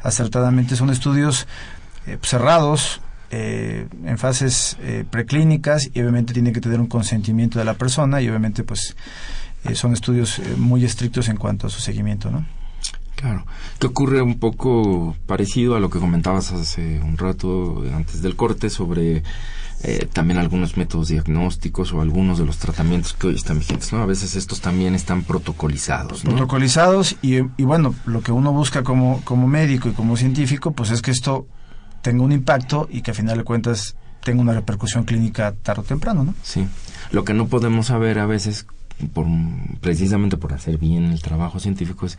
acertadamente, 0.03 0.75
son 0.75 0.89
estudios 0.89 1.47
eh, 2.07 2.17
cerrados, 2.23 3.01
eh, 3.29 3.87
en 4.03 4.17
fases 4.17 4.77
eh, 4.81 5.05
preclínicas 5.09 5.89
y 5.93 6.01
obviamente 6.01 6.33
tiene 6.33 6.51
que 6.51 6.59
tener 6.59 6.79
un 6.79 6.87
consentimiento 6.87 7.59
de 7.59 7.65
la 7.65 7.75
persona 7.75 8.19
y 8.21 8.27
obviamente 8.27 8.63
pues 8.63 8.95
eh, 9.63 9.75
son 9.75 9.93
estudios 9.93 10.39
eh, 10.39 10.55
muy 10.57 10.83
estrictos 10.83 11.29
en 11.29 11.37
cuanto 11.37 11.67
a 11.67 11.69
su 11.69 11.79
seguimiento, 11.79 12.29
¿no? 12.31 12.45
Claro, 13.21 13.45
que 13.77 13.85
ocurre 13.85 14.23
un 14.23 14.39
poco 14.39 15.15
parecido 15.27 15.75
a 15.75 15.79
lo 15.79 15.91
que 15.91 15.99
comentabas 15.99 16.51
hace 16.53 16.99
un 17.01 17.19
rato 17.19 17.83
antes 17.93 18.23
del 18.23 18.35
corte 18.35 18.71
sobre 18.71 19.21
eh, 19.83 20.07
también 20.11 20.39
algunos 20.39 20.75
métodos 20.75 21.09
diagnósticos 21.09 21.93
o 21.93 22.01
algunos 22.01 22.39
de 22.39 22.45
los 22.45 22.57
tratamientos 22.57 23.13
que 23.13 23.27
hoy 23.27 23.35
están 23.35 23.59
vigentes, 23.59 23.93
¿no? 23.93 24.01
A 24.01 24.07
veces 24.07 24.35
estos 24.35 24.59
también 24.59 24.95
están 24.95 25.21
protocolizados, 25.21 26.25
¿no? 26.25 26.31
Protocolizados 26.31 27.15
y, 27.21 27.37
y 27.57 27.63
bueno, 27.63 27.93
lo 28.05 28.21
que 28.21 28.31
uno 28.31 28.53
busca 28.53 28.81
como, 28.81 29.21
como 29.23 29.47
médico 29.47 29.87
y 29.89 29.91
como 29.91 30.17
científico 30.17 30.71
pues 30.71 30.89
es 30.89 31.03
que 31.03 31.11
esto 31.11 31.45
tenga 32.01 32.23
un 32.23 32.31
impacto 32.31 32.87
y 32.91 33.03
que 33.03 33.11
a 33.11 33.13
final 33.13 33.37
de 33.37 33.43
cuentas 33.43 33.95
tenga 34.23 34.41
una 34.41 34.53
repercusión 34.53 35.03
clínica 35.03 35.53
tarde 35.61 35.81
o 35.81 35.85
temprano, 35.85 36.23
¿no? 36.23 36.33
Sí. 36.41 36.67
Lo 37.11 37.23
que 37.23 37.35
no 37.35 37.47
podemos 37.47 37.85
saber 37.85 38.17
a 38.17 38.25
veces, 38.25 38.65
por, 39.13 39.27
precisamente 39.79 40.37
por 40.37 40.53
hacer 40.53 40.79
bien 40.79 41.11
el 41.11 41.21
trabajo 41.21 41.59
científico, 41.59 42.07
es 42.07 42.17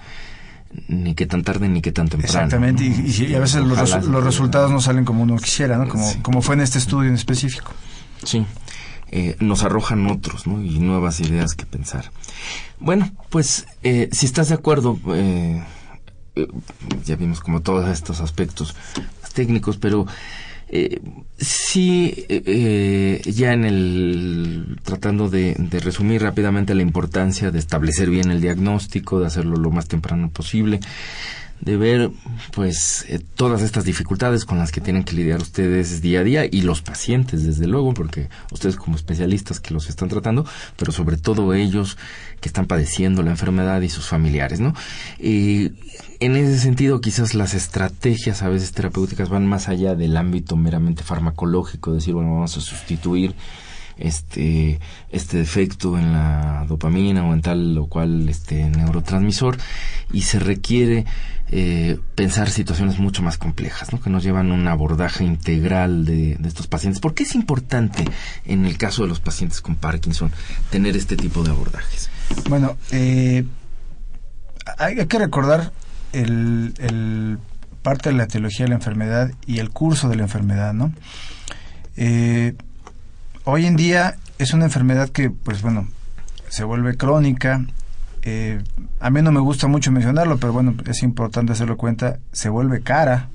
ni 0.89 1.15
qué 1.15 1.27
tan 1.27 1.43
tarde 1.43 1.69
ni 1.69 1.81
qué 1.83 1.93
tan 1.93 2.09
temprano. 2.09 2.33
Exactamente, 2.35 2.85
y, 2.85 2.91
¿no? 2.91 3.07
y- 3.07 3.33
y 3.33 3.35
a 3.35 3.41
veces 3.41 3.63
los, 3.65 3.79
resu- 3.79 4.23
resultados 4.23 4.71
no 4.71 4.81
salen 4.81 5.05
como 5.05 5.23
uno 5.23 5.37
quisiera, 5.37 5.77
¿no? 5.79 5.89
Como, 5.89 6.09
Sí. 6.11 6.19
como 6.23 6.43
fue 6.43 6.55
en 6.55 6.63
este 6.63 6.79
estudio 6.79 7.09
en 7.09 7.15
específico. 7.17 7.73
Sí, 8.25 8.45
eh, 9.11 9.37
nos 9.41 9.63
arrojan 9.65 10.07
otros, 10.07 10.47
¿no? 10.47 10.63
Y 10.63 10.79
nuevas 10.79 11.21
ideas 11.21 11.55
que 11.55 11.67
pensar. 11.67 12.11
Bueno, 12.81 13.11
pues 13.31 13.67
eh, 13.83 14.09
si 14.13 14.27
estás 14.27 14.49
de 14.49 14.55
acuerdo, 14.55 14.99
eh, 15.15 15.63
eh, 16.37 16.49
ya 17.05 17.17
vimos 17.17 17.41
como 17.41 17.61
todos 17.61 17.89
estos 17.89 18.21
aspectos 18.21 18.75
técnicos, 19.35 19.77
pero 19.77 20.07
eh, 20.75 21.03
sí, 21.37 22.25
eh, 22.31 22.43
eh, 22.47 23.31
ya 23.31 23.53
en 23.53 23.67
el 23.67 24.79
tratando 24.83 25.29
de, 25.29 25.55
de 25.59 25.81
resumir 25.81 26.23
rápidamente 26.23 26.75
la 26.75 26.81
importancia 26.81 27.51
de 27.51 27.59
establecer 27.59 28.09
bien 28.09 28.31
el 28.31 28.41
diagnóstico, 28.41 29.21
de 29.21 29.27
hacerlo 29.27 29.57
lo 29.57 29.71
más 29.71 29.87
temprano 29.87 30.31
posible, 30.31 30.81
de 31.63 31.77
ver 31.77 32.11
pues 32.53 33.07
eh, 33.09 33.21
todas 33.37 33.63
estas 33.63 33.85
dificultades 33.85 34.45
con 34.45 34.59
las 34.59 34.73
que 34.73 34.81
tienen 34.81 35.05
que 35.05 35.15
lidiar 35.15 35.41
ustedes 35.41 36.03
día 36.03 36.21
a 36.21 36.25
día 36.25 36.45
y 36.45 36.63
los 36.63 36.83
pacientes 36.83 37.45
desde 37.47 37.69
luego 37.69 37.95
porque 37.95 38.29
ustedes 38.51 38.77
como 38.77 38.97
especialistas 38.97 39.61
que 39.61 39.73
los 39.73 39.89
están 39.89 40.09
tratando 40.09 40.45
pero 40.77 40.91
sobre 40.91 41.17
todo 41.17 41.55
ellos 41.55 41.97
que 42.41 42.49
están 42.49 42.67
padeciendo 42.67 43.23
la 43.23 43.31
enfermedad 43.31 43.81
y 43.81 43.89
sus 43.89 44.09
familiares 44.09 44.59
no 44.59 44.75
y 45.21 45.71
en 46.19 46.37
ese 46.37 46.59
sentido 46.59 47.01
quizás 47.01 47.35
las 47.35 47.55
estrategias 47.55 48.43
a 48.43 48.49
veces 48.49 48.73
terapéuticas 48.73 49.29
van 49.29 49.47
más 49.47 49.69
allá 49.69 49.95
del 49.95 50.17
ámbito 50.17 50.57
meramente 50.57 51.05
farmacológico 51.05 51.95
decir 51.95 52.15
bueno 52.15 52.35
vamos 52.35 52.57
a 52.57 52.61
sustituir 52.61 53.37
este 54.03 54.81
este 55.11 55.39
defecto 55.39 55.99
en 55.99 56.13
la 56.13 56.65
dopamina 56.69 57.25
o 57.25 57.33
en 57.33 57.41
tal 57.41 57.79
o 57.79 57.87
cual 57.87 58.29
este 58.29 58.69
neurotransmisor 58.69 59.57
y 60.13 60.23
se 60.23 60.39
requiere 60.39 61.07
eh, 61.55 61.99
pensar 62.15 62.49
situaciones 62.49 62.99
mucho 62.99 63.23
más 63.23 63.37
complejas, 63.37 63.93
¿no? 63.93 64.01
que 64.01 64.09
nos 64.09 64.25
llevan 64.25 64.51
a 64.51 64.55
un 64.55 64.67
abordaje 64.69 65.23
integral 65.23 66.05
de, 66.05 66.39
estos 66.45 66.67
pacientes. 66.67 67.01
¿Por 67.01 67.15
qué 67.15 67.25
es 67.25 67.35
importante 67.35 68.05
en 68.47 68.65
el 68.65 68.79
caso 68.79 69.03
de 69.03 69.09
los 69.09 69.21
pacientes 69.21 69.61
con 69.61 69.77
Parkinson 69.77 70.33
tener 70.71 70.97
este 70.97 71.17
tipo 71.17 71.43
de 71.43 71.51
abordajes? 71.51 72.11
Bueno, 72.49 72.77
eh, 72.91 73.45
hay, 74.79 75.07
que 75.07 75.19
recordar 75.19 75.73
el, 76.13 76.73
el 76.79 77.39
parte 77.83 78.11
de 78.11 78.17
la 78.17 78.25
etiología 78.25 78.65
de 78.65 78.71
la 78.71 78.77
enfermedad 78.77 79.33
y 79.47 79.59
el 79.59 79.71
curso 79.71 80.09
de 80.09 80.17
la 80.17 80.23
enfermedad, 80.23 80.73
¿no? 80.73 80.93
Eh, 81.97 82.55
hoy 83.45 83.67
en 83.67 83.77
día 83.77 84.17
es 84.39 84.53
una 84.53 84.65
enfermedad 84.65 85.09
que, 85.09 85.31
pues 85.31 85.63
bueno, 85.63 85.89
se 86.49 86.65
vuelve 86.65 86.97
crónica. 86.97 87.65
eh, 88.23 88.63
a 89.01 89.11
mí 89.11 89.23
no 89.23 89.33
me 89.33 89.41
gusta 89.41 89.67
mucho 89.67 89.91
mencionarlo, 89.91 90.39
pero 90.39 90.53
bueno, 90.53 90.75
es 90.87 91.03
importante 91.03 91.53
hacerlo 91.53 91.77
cuenta. 91.77 92.19
Se 92.33 92.49
vuelve 92.49 92.83
cara 92.83 93.29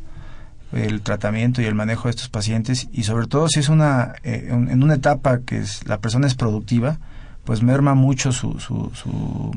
el 0.72 1.01
tratamiento 1.01 1.62
y 1.62 1.66
el 1.66 1.76
manejo 1.76 2.08
de 2.08 2.12
estos 2.12 2.30
pacientes 2.30 2.89
y 2.91 3.03
sobre 3.03 3.28
todo 3.28 3.47
si 3.47 3.60
es 3.60 3.70
una 3.70 4.16
eh, 4.24 4.47
en 4.49 4.84
una 4.84 4.95
etapa 4.95 5.39
que 5.39 5.60
es, 5.60 5.88
la 5.88 5.99
persona 5.99 6.28
es 6.28 6.36
productiva, 6.36 6.99
pues 7.45 7.64
merma 7.64 7.95
mucho 7.95 8.34
su, 8.34 8.60
su, 8.60 8.91
su, 8.93 9.51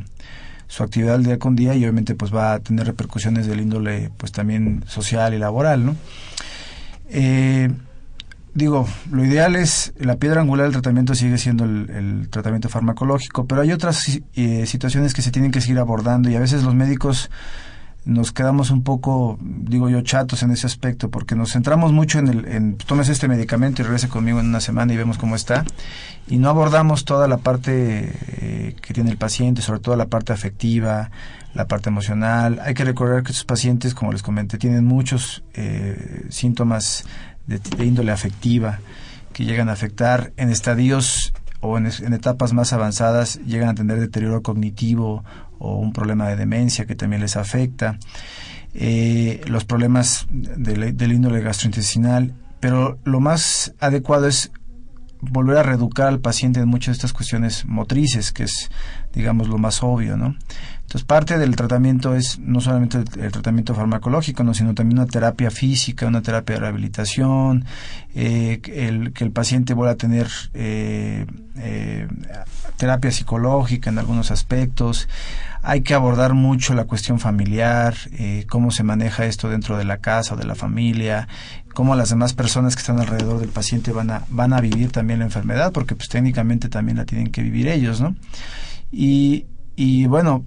su 0.68 0.82
actividad 0.82 1.18
día 1.18 1.38
con 1.38 1.56
día 1.56 1.74
y 1.74 1.82
obviamente 1.82 2.14
pues 2.14 2.32
va 2.34 2.54
a 2.54 2.60
tener 2.60 2.86
repercusiones 2.86 3.46
del 3.46 3.60
índole 3.60 4.10
pues 4.16 4.30
también 4.30 4.84
social 4.86 5.34
y 5.34 5.38
laboral, 5.38 5.84
¿no? 5.84 5.96
Eh, 7.08 7.70
digo, 8.54 8.86
lo 9.10 9.24
ideal 9.24 9.56
es, 9.56 9.92
la 9.98 10.16
piedra 10.16 10.40
angular 10.40 10.66
del 10.66 10.72
tratamiento 10.72 11.14
sigue 11.14 11.38
siendo 11.38 11.64
el, 11.64 11.90
el 11.90 12.28
tratamiento 12.30 12.68
farmacológico, 12.68 13.46
pero 13.46 13.62
hay 13.62 13.72
otras 13.72 14.20
eh, 14.34 14.66
situaciones 14.66 15.14
que 15.14 15.22
se 15.22 15.30
tienen 15.30 15.50
que 15.50 15.60
seguir 15.60 15.78
abordando 15.78 16.30
y 16.30 16.36
a 16.36 16.40
veces 16.40 16.62
los 16.62 16.74
médicos 16.74 17.30
nos 18.04 18.32
quedamos 18.32 18.70
un 18.70 18.82
poco, 18.82 19.38
digo 19.40 19.88
yo, 19.88 20.00
chatos 20.00 20.42
en 20.42 20.50
ese 20.50 20.66
aspecto, 20.66 21.10
porque 21.10 21.34
nos 21.34 21.52
centramos 21.52 21.92
mucho 21.92 22.18
en 22.18 22.28
el, 22.28 22.44
en 22.46 22.76
tomes 22.76 23.08
este 23.08 23.28
medicamento 23.28 23.82
y 23.82 23.84
regrese 23.84 24.08
conmigo 24.08 24.40
en 24.40 24.46
una 24.46 24.60
semana 24.60 24.92
y 24.92 24.96
vemos 24.96 25.18
cómo 25.18 25.36
está, 25.36 25.64
y 26.26 26.38
no 26.38 26.48
abordamos 26.48 27.04
toda 27.04 27.28
la 27.28 27.38
parte 27.38 28.12
eh, 28.38 28.76
que 28.80 28.94
tiene 28.94 29.10
el 29.10 29.18
paciente, 29.18 29.62
sobre 29.62 29.80
todo 29.80 29.96
la 29.96 30.06
parte 30.06 30.32
afectiva, 30.32 31.10
la 31.54 31.66
parte 31.66 31.88
emocional. 31.88 32.60
Hay 32.64 32.74
que 32.74 32.84
recordar 32.84 33.22
que 33.22 33.32
estos 33.32 33.44
pacientes, 33.44 33.94
como 33.94 34.12
les 34.12 34.22
comenté, 34.22 34.56
tienen 34.56 34.84
muchos 34.84 35.42
eh, 35.54 36.26
síntomas 36.30 37.04
de, 37.46 37.58
de 37.58 37.84
índole 37.84 38.12
afectiva 38.12 38.78
que 39.32 39.44
llegan 39.44 39.68
a 39.68 39.72
afectar 39.72 40.32
en 40.36 40.50
estadios 40.50 41.32
o 41.60 41.76
en 41.76 42.14
etapas 42.14 42.52
más 42.54 42.72
avanzadas 42.72 43.38
llegan 43.44 43.68
a 43.68 43.74
tener 43.74 44.00
deterioro 44.00 44.42
cognitivo 44.42 45.24
o 45.60 45.76
un 45.76 45.92
problema 45.92 46.28
de 46.28 46.34
demencia 46.34 46.86
que 46.86 46.96
también 46.96 47.22
les 47.22 47.36
afecta, 47.36 47.98
eh, 48.74 49.40
los 49.46 49.64
problemas 49.64 50.26
del, 50.30 50.96
del 50.96 51.12
índole 51.12 51.40
gastrointestinal, 51.40 52.34
pero 52.58 52.98
lo 53.04 53.20
más 53.20 53.72
adecuado 53.78 54.26
es 54.26 54.50
volver 55.20 55.58
a 55.58 55.62
reeducar 55.62 56.08
al 56.08 56.20
paciente 56.20 56.60
en 56.60 56.68
muchas 56.68 56.88
de 56.88 56.92
estas 56.92 57.12
cuestiones 57.12 57.66
motrices, 57.66 58.32
que 58.32 58.44
es, 58.44 58.70
digamos, 59.12 59.48
lo 59.48 59.58
más 59.58 59.82
obvio, 59.82 60.16
¿no? 60.16 60.36
Entonces, 60.90 61.06
parte 61.06 61.38
del 61.38 61.54
tratamiento 61.54 62.16
es 62.16 62.40
no 62.40 62.60
solamente 62.60 62.98
el, 62.98 63.30
tratamiento 63.30 63.76
farmacológico, 63.76 64.42
¿no? 64.42 64.54
sino 64.54 64.74
también 64.74 64.98
una 64.98 65.06
terapia 65.06 65.52
física, 65.52 66.08
una 66.08 66.20
terapia 66.20 66.56
de 66.56 66.62
rehabilitación, 66.62 67.64
eh, 68.12 68.60
el, 68.74 69.12
que 69.12 69.22
el 69.22 69.30
paciente 69.30 69.72
vuelva 69.72 69.92
a 69.92 69.96
tener 69.96 70.26
eh, 70.52 71.26
eh, 71.58 72.08
terapia 72.76 73.12
psicológica 73.12 73.88
en 73.88 74.00
algunos 74.00 74.32
aspectos. 74.32 75.08
Hay 75.62 75.82
que 75.82 75.94
abordar 75.94 76.34
mucho 76.34 76.74
la 76.74 76.86
cuestión 76.86 77.20
familiar, 77.20 77.94
eh, 78.10 78.44
cómo 78.48 78.72
se 78.72 78.82
maneja 78.82 79.26
esto 79.26 79.48
dentro 79.48 79.78
de 79.78 79.84
la 79.84 79.98
casa 79.98 80.34
o 80.34 80.36
de 80.36 80.44
la 80.44 80.56
familia, 80.56 81.28
cómo 81.72 81.94
las 81.94 82.08
demás 82.08 82.34
personas 82.34 82.74
que 82.74 82.80
están 82.80 82.98
alrededor 82.98 83.38
del 83.38 83.50
paciente 83.50 83.92
van 83.92 84.10
a, 84.10 84.24
van 84.28 84.52
a 84.52 84.60
vivir 84.60 84.90
también 84.90 85.20
la 85.20 85.26
enfermedad, 85.26 85.70
porque 85.70 85.94
pues 85.94 86.08
técnicamente 86.08 86.68
también 86.68 86.96
la 86.96 87.04
tienen 87.04 87.30
que 87.30 87.42
vivir 87.42 87.68
ellos, 87.68 88.00
¿no? 88.00 88.16
Y, 88.90 89.46
y 89.76 90.06
bueno, 90.06 90.46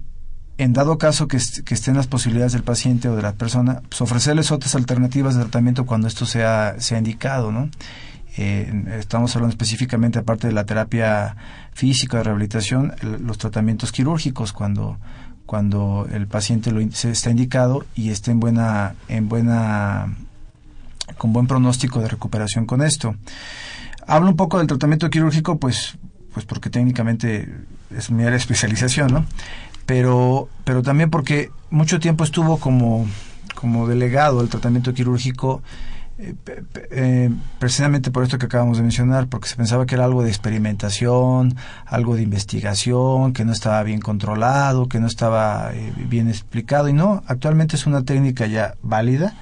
en 0.58 0.72
dado 0.72 0.98
caso 0.98 1.26
que, 1.28 1.36
est- 1.36 1.60
que 1.64 1.74
estén 1.74 1.96
las 1.96 2.06
posibilidades 2.06 2.52
del 2.52 2.62
paciente 2.62 3.08
o 3.08 3.16
de 3.16 3.22
la 3.22 3.32
persona, 3.32 3.82
pues 3.88 4.00
ofrecerles 4.00 4.50
otras 4.52 4.74
alternativas 4.74 5.34
de 5.34 5.42
tratamiento 5.42 5.84
cuando 5.86 6.06
esto 6.08 6.26
sea, 6.26 6.76
sea 6.78 6.98
indicado, 6.98 7.50
¿no? 7.52 7.68
Eh, 8.36 8.84
estamos 8.98 9.34
hablando 9.36 9.52
específicamente, 9.52 10.18
aparte 10.18 10.46
de 10.48 10.52
la 10.52 10.64
terapia 10.64 11.36
física, 11.72 12.18
de 12.18 12.24
rehabilitación, 12.24 12.92
los 13.20 13.38
tratamientos 13.38 13.92
quirúrgicos, 13.92 14.52
cuando, 14.52 14.98
cuando 15.46 16.08
el 16.12 16.26
paciente 16.26 16.72
lo, 16.72 16.80
se 16.92 17.10
está 17.10 17.30
indicado 17.30 17.84
y 17.94 18.10
esté 18.10 18.32
en 18.32 18.40
buena, 18.40 18.94
en 19.08 19.28
buena, 19.28 20.14
con 21.18 21.32
buen 21.32 21.46
pronóstico 21.46 22.00
de 22.00 22.08
recuperación 22.08 22.66
con 22.66 22.82
esto. 22.82 23.14
Hablo 24.06 24.30
un 24.30 24.36
poco 24.36 24.58
del 24.58 24.66
tratamiento 24.66 25.08
quirúrgico, 25.10 25.58
pues, 25.58 25.96
pues 26.32 26.44
porque 26.44 26.70
técnicamente 26.70 27.48
es 27.96 28.10
mi 28.10 28.22
área 28.22 28.32
de 28.32 28.38
especialización, 28.38 29.12
¿no? 29.12 29.26
Pero, 29.86 30.48
pero 30.64 30.82
también 30.82 31.10
porque 31.10 31.50
mucho 31.70 32.00
tiempo 32.00 32.24
estuvo 32.24 32.58
como, 32.58 33.06
como 33.54 33.86
delegado 33.86 34.40
el 34.40 34.48
tratamiento 34.48 34.94
quirúrgico 34.94 35.62
eh, 36.16 36.34
eh, 36.92 37.30
precisamente 37.58 38.12
por 38.12 38.22
esto 38.22 38.38
que 38.38 38.46
acabamos 38.46 38.76
de 38.76 38.84
mencionar, 38.84 39.26
porque 39.26 39.48
se 39.48 39.56
pensaba 39.56 39.84
que 39.84 39.96
era 39.96 40.04
algo 40.04 40.22
de 40.22 40.28
experimentación, 40.28 41.56
algo 41.86 42.14
de 42.14 42.22
investigación, 42.22 43.32
que 43.32 43.44
no 43.44 43.52
estaba 43.52 43.82
bien 43.82 44.00
controlado, 44.00 44.88
que 44.88 45.00
no 45.00 45.08
estaba 45.08 45.72
eh, 45.74 45.92
bien 46.08 46.28
explicado, 46.28 46.88
y 46.88 46.92
no, 46.92 47.24
actualmente 47.26 47.74
es 47.74 47.86
una 47.86 48.04
técnica 48.04 48.46
ya 48.46 48.76
válida, 48.80 49.34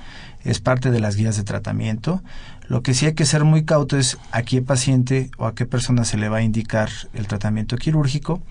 es 0.45 0.61
parte 0.61 0.91
de 0.91 1.01
las 1.01 1.17
guías 1.17 1.37
de 1.37 1.45
tratamiento. 1.45 2.23
Lo 2.69 2.83
que 2.83 2.95
sí 2.95 3.07
hay 3.07 3.15
que 3.15 3.27
ser 3.27 3.45
muy 3.45 3.65
cauto 3.65 3.99
es 3.99 4.19
a 4.31 4.43
qué 4.43 4.63
paciente 4.63 5.31
o 5.37 5.47
a 5.47 5.55
qué 5.55 5.67
persona 5.67 6.05
se 6.05 6.17
le 6.17 6.29
va 6.29 6.39
a 6.39 6.43
indicar 6.43 6.89
el 7.13 7.27
tratamiento 7.27 7.77
quirúrgico 7.77 8.43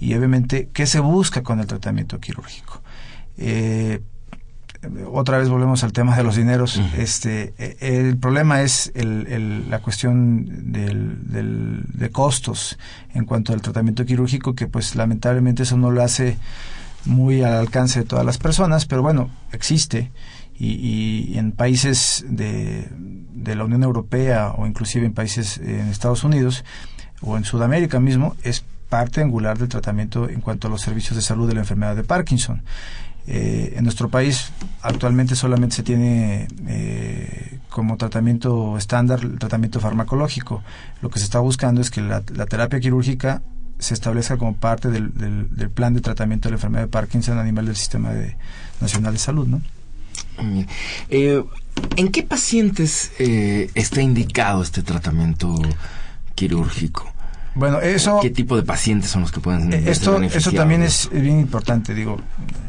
y 0.00 0.14
obviamente 0.14 0.68
qué 0.72 0.86
se 0.86 1.00
busca 1.00 1.42
con 1.42 1.60
el 1.60 1.66
tratamiento 1.66 2.18
quirúrgico. 2.20 2.82
Eh, 3.36 4.00
otra 5.12 5.38
vez 5.38 5.48
volvemos 5.48 5.82
al 5.82 5.92
tema 5.92 6.16
de 6.16 6.22
los 6.22 6.36
dineros. 6.36 6.80
Este, 6.96 7.52
eh, 7.58 7.76
el 7.80 8.16
problema 8.16 8.62
es 8.62 8.92
el, 8.94 9.26
el- 9.26 9.70
la 9.70 9.80
cuestión 9.80 10.72
del, 10.72 11.30
del- 11.32 11.82
de 11.92 12.10
costos 12.10 12.78
en 13.12 13.24
cuanto 13.24 13.52
al 13.52 13.60
tratamiento 13.60 14.06
quirúrgico, 14.06 14.54
que 14.54 14.68
pues 14.68 14.94
lamentablemente 14.94 15.64
eso 15.64 15.76
no 15.76 15.90
lo 15.90 16.00
hace 16.02 16.36
muy 17.04 17.42
al 17.42 17.54
alcance 17.54 18.00
de 18.00 18.04
todas 18.06 18.24
las 18.24 18.38
personas, 18.38 18.86
pero 18.86 19.02
bueno, 19.02 19.30
existe 19.52 20.12
y, 20.58 21.30
y 21.34 21.38
en 21.38 21.52
países 21.52 22.24
de, 22.28 22.88
la 23.54 23.64
Unión 23.64 23.82
Europea 23.82 24.52
o 24.56 24.66
inclusive 24.66 25.06
en 25.06 25.12
países 25.14 25.58
eh, 25.58 25.80
en 25.80 25.88
Estados 25.88 26.22
Unidos 26.24 26.64
o 27.22 27.36
en 27.36 27.44
Sudamérica 27.44 27.98
mismo 28.00 28.36
es 28.42 28.64
parte 28.88 29.20
angular 29.22 29.58
del 29.58 29.68
tratamiento 29.68 30.28
en 30.28 30.40
cuanto 30.40 30.66
a 30.68 30.70
los 30.70 30.80
servicios 30.82 31.16
de 31.16 31.22
salud 31.22 31.46
de 31.48 31.54
la 31.54 31.60
enfermedad 31.60 31.96
de 31.96 32.04
Parkinson. 32.04 32.62
Eh, 33.26 33.74
en 33.76 33.84
nuestro 33.84 34.08
país 34.08 34.50
actualmente 34.80 35.36
solamente 35.36 35.76
se 35.76 35.82
tiene 35.82 36.48
eh, 36.66 37.58
como 37.68 37.96
tratamiento 37.98 38.78
estándar 38.78 39.20
el 39.22 39.38
tratamiento 39.38 39.80
farmacológico. 39.80 40.62
Lo 41.02 41.10
que 41.10 41.18
se 41.18 41.24
está 41.26 41.38
buscando 41.38 41.80
es 41.82 41.90
que 41.90 42.00
la, 42.00 42.22
la 42.34 42.46
terapia 42.46 42.80
quirúrgica 42.80 43.42
se 43.78 43.92
establezca 43.94 44.36
como 44.38 44.54
parte 44.56 44.90
del, 44.90 45.12
del- 45.14 45.54
del 45.54 45.70
plan 45.70 45.92
de 45.94 46.00
tratamiento 46.00 46.48
de 46.48 46.52
la 46.52 46.56
enfermedad 46.56 46.84
de 46.84 46.88
Parkinson 46.88 47.38
a 47.38 47.44
nivel 47.44 47.66
del 47.66 47.76
Sistema 47.76 48.10
de- 48.12 48.36
Nacional 48.80 49.12
de 49.12 49.18
Salud. 49.18 49.46
¿no? 49.46 49.60
Eh, 51.10 51.42
¿En 51.96 52.08
qué 52.08 52.22
pacientes 52.22 53.12
eh, 53.18 53.70
está 53.74 54.00
indicado 54.02 54.62
este 54.62 54.82
tratamiento 54.82 55.54
quirúrgico? 56.34 57.12
Bueno, 57.54 57.80
eso... 57.80 58.20
¿Qué 58.20 58.30
tipo 58.30 58.56
de 58.56 58.62
pacientes 58.62 59.10
son 59.10 59.22
los 59.22 59.32
que 59.32 59.40
pueden 59.40 59.72
Eh, 59.72 59.82
Esto, 59.86 60.20
eso 60.22 60.50
también 60.52 60.82
es 60.82 61.08
bien 61.10 61.40
importante, 61.40 61.94
digo, 61.94 62.18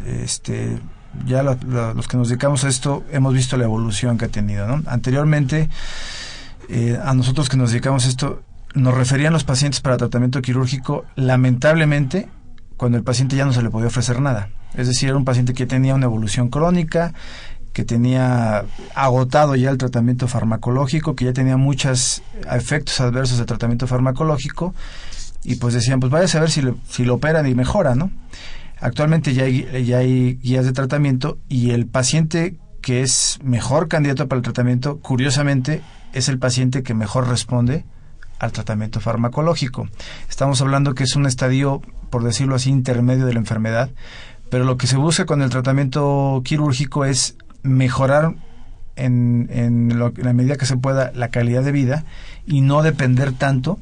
este, 0.07 0.79
ya 1.25 1.43
la- 1.43 1.57
la- 1.67 1.93
los 1.93 2.07
que 2.07 2.17
nos 2.17 2.29
dedicamos 2.29 2.63
a 2.63 2.69
esto 2.69 3.03
hemos 3.11 3.33
visto 3.33 3.55
la 3.57 3.65
evolución 3.65 4.17
que 4.17 4.25
ha 4.25 4.29
tenido, 4.29 4.67
¿no? 4.67 4.81
Anteriormente, 4.87 5.69
eh, 6.69 6.97
a 7.03 7.13
nosotros 7.13 7.49
que 7.49 7.57
nos 7.57 7.71
dedicamos 7.71 8.05
a 8.05 8.09
esto, 8.09 8.41
nos 8.73 8.93
referían 8.95 9.33
los 9.33 9.43
pacientes 9.43 9.81
para 9.81 9.97
tratamiento 9.97 10.41
quirúrgico, 10.41 11.05
lamentablemente, 11.15 12.27
cuando 12.77 12.97
el 12.97 13.03
paciente 13.03 13.35
ya 13.35 13.45
no 13.45 13.53
se 13.53 13.61
le 13.61 13.69
podía 13.69 13.87
ofrecer 13.87 14.21
nada. 14.21 14.49
Es 14.75 14.87
decir, 14.87 15.09
era 15.09 15.17
un 15.17 15.25
paciente 15.25 15.53
que 15.53 15.65
tenía 15.65 15.95
una 15.95 16.05
evolución 16.05 16.49
crónica, 16.49 17.13
que 17.73 17.83
tenía 17.85 18.65
agotado 18.95 19.55
ya 19.55 19.69
el 19.69 19.77
tratamiento 19.77 20.27
farmacológico, 20.27 21.15
que 21.15 21.25
ya 21.25 21.33
tenía 21.33 21.57
muchos 21.57 22.21
efectos 22.51 22.99
adversos 23.01 23.37
del 23.37 23.45
tratamiento 23.47 23.87
farmacológico, 23.87 24.73
y 25.43 25.55
pues 25.55 25.73
decían, 25.73 25.99
pues 25.99 26.11
vaya 26.11 26.25
a 26.25 26.29
saber 26.29 26.49
si, 26.51 26.61
le- 26.61 26.75
si 26.89 27.05
lo 27.05 27.15
operan 27.15 27.47
y 27.47 27.55
mejora, 27.55 27.95
¿no? 27.95 28.11
Actualmente 28.81 29.33
ya 29.33 29.43
hay, 29.43 29.85
ya 29.85 29.97
hay 29.99 30.35
guías 30.35 30.65
de 30.65 30.71
tratamiento 30.73 31.37
y 31.49 31.71
el 31.71 31.85
paciente 31.85 32.55
que 32.81 33.01
es 33.01 33.39
mejor 33.43 33.87
candidato 33.89 34.27
para 34.27 34.37
el 34.37 34.43
tratamiento, 34.43 34.99
curiosamente, 34.99 35.81
es 36.13 36.29
el 36.29 36.39
paciente 36.39 36.81
que 36.81 36.93
mejor 36.93 37.27
responde 37.27 37.83
al 38.39 38.53
tratamiento 38.53 39.01
farmacológico. 39.01 39.89
Estamos 40.29 40.61
hablando 40.61 40.95
que 40.95 41.03
es 41.03 41.15
un 41.17 41.25
estadio, 41.25 41.81
por 42.09 42.23
decirlo 42.23 42.55
así, 42.55 42.69
intermedio 42.69 43.25
de 43.25 43.33
la 43.33 43.39
enfermedad, 43.39 43.89
pero 44.49 44.63
lo 44.65 44.77
que 44.77 44.87
se 44.87 44.97
busca 44.97 45.25
con 45.25 45.41
el 45.41 45.49
tratamiento 45.49 46.41
quirúrgico 46.45 47.05
es 47.05 47.35
mejorar 47.63 48.33
en, 48.95 49.47
en, 49.51 49.97
lo- 49.99 50.13
en 50.15 50.25
la 50.25 50.33
medida 50.33 50.57
que 50.57 50.65
se 50.65 50.77
pueda 50.77 51.11
la 51.15 51.29
calidad 51.29 51.63
de 51.63 51.71
vida 51.71 52.03
y 52.45 52.61
no 52.61 52.81
depender 52.81 53.31
tanto 53.33 53.79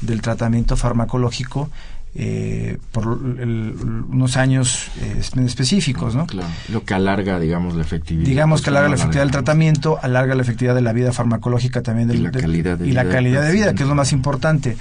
del 0.00 0.20
tratamiento 0.22 0.76
farmacológico 0.76 1.70
eh, 2.18 2.78
por 2.92 3.04
el- 3.38 3.74
unos 4.10 4.38
años 4.38 4.88
eh, 5.02 5.20
específicos, 5.44 6.14
¿no? 6.14 6.26
Claro, 6.26 6.48
lo 6.70 6.82
que 6.82 6.94
alarga, 6.94 7.38
digamos, 7.38 7.74
la 7.74 7.82
efectividad. 7.82 8.26
Digamos 8.26 8.62
que 8.62 8.70
alarga 8.70 8.88
la 8.88 8.92
Pues, 8.94 9.00
efectividad 9.02 9.24
del 9.24 9.32
tratamiento, 9.32 9.98
alarga 10.02 10.34
la 10.34 10.40
efectividad 10.42 10.74
de 10.74 10.80
la 10.80 10.94
vida 10.94 11.12
farmacológica 11.12 11.82
también 11.82 12.08
del, 12.08 12.16
Y 12.16 12.20
la 12.22 12.30
calidad 12.30 12.78
de 12.78 12.86
y 12.86 12.90
vida 12.90 13.04
del 13.04 13.12
calidad 13.12 13.42
de 13.42 13.52
vida, 13.52 13.64
paciente. 13.66 13.74
que 13.76 13.82
es 13.82 13.88
lo 13.88 13.94
más 13.94 14.12
importante. 14.12 14.76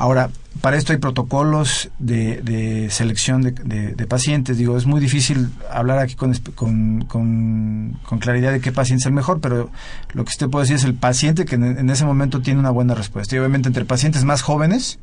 Ahora, 0.00 0.30
para 0.62 0.78
esto 0.78 0.92
hay 0.94 0.98
protocolos 0.98 1.90
de, 1.98 2.40
de 2.40 2.88
selección 2.90 3.42
de, 3.42 3.50
de- 3.52 3.94
de 3.94 4.06
pacientes. 4.06 4.56
Digo, 4.56 4.78
es 4.78 4.86
muy 4.86 4.98
difícil 4.98 5.50
hablar 5.70 5.98
aquí 5.98 6.14
con, 6.14 6.32
con, 6.54 7.02
con- 7.04 7.98
con 8.08 8.18
claridad 8.18 8.50
de 8.50 8.60
qué 8.60 8.72
paciente 8.72 9.02
es 9.02 9.06
el 9.06 9.12
mejor, 9.12 9.40
pero 9.40 9.70
lo 10.14 10.24
que 10.24 10.30
usted 10.30 10.48
puede 10.48 10.64
decir 10.64 10.76
es 10.76 10.84
el 10.84 10.94
paciente 10.94 11.44
que 11.44 11.56
en, 11.56 11.64
en 11.64 11.90
ese 11.90 12.06
momento 12.06 12.40
tiene 12.40 12.60
una 12.60 12.70
buena 12.70 12.94
respuesta. 12.94 13.36
Y 13.36 13.38
obviamente 13.40 13.68
entre 13.68 13.84
pacientes 13.84 14.24
más 14.24 14.40
jóvenes, 14.40 14.98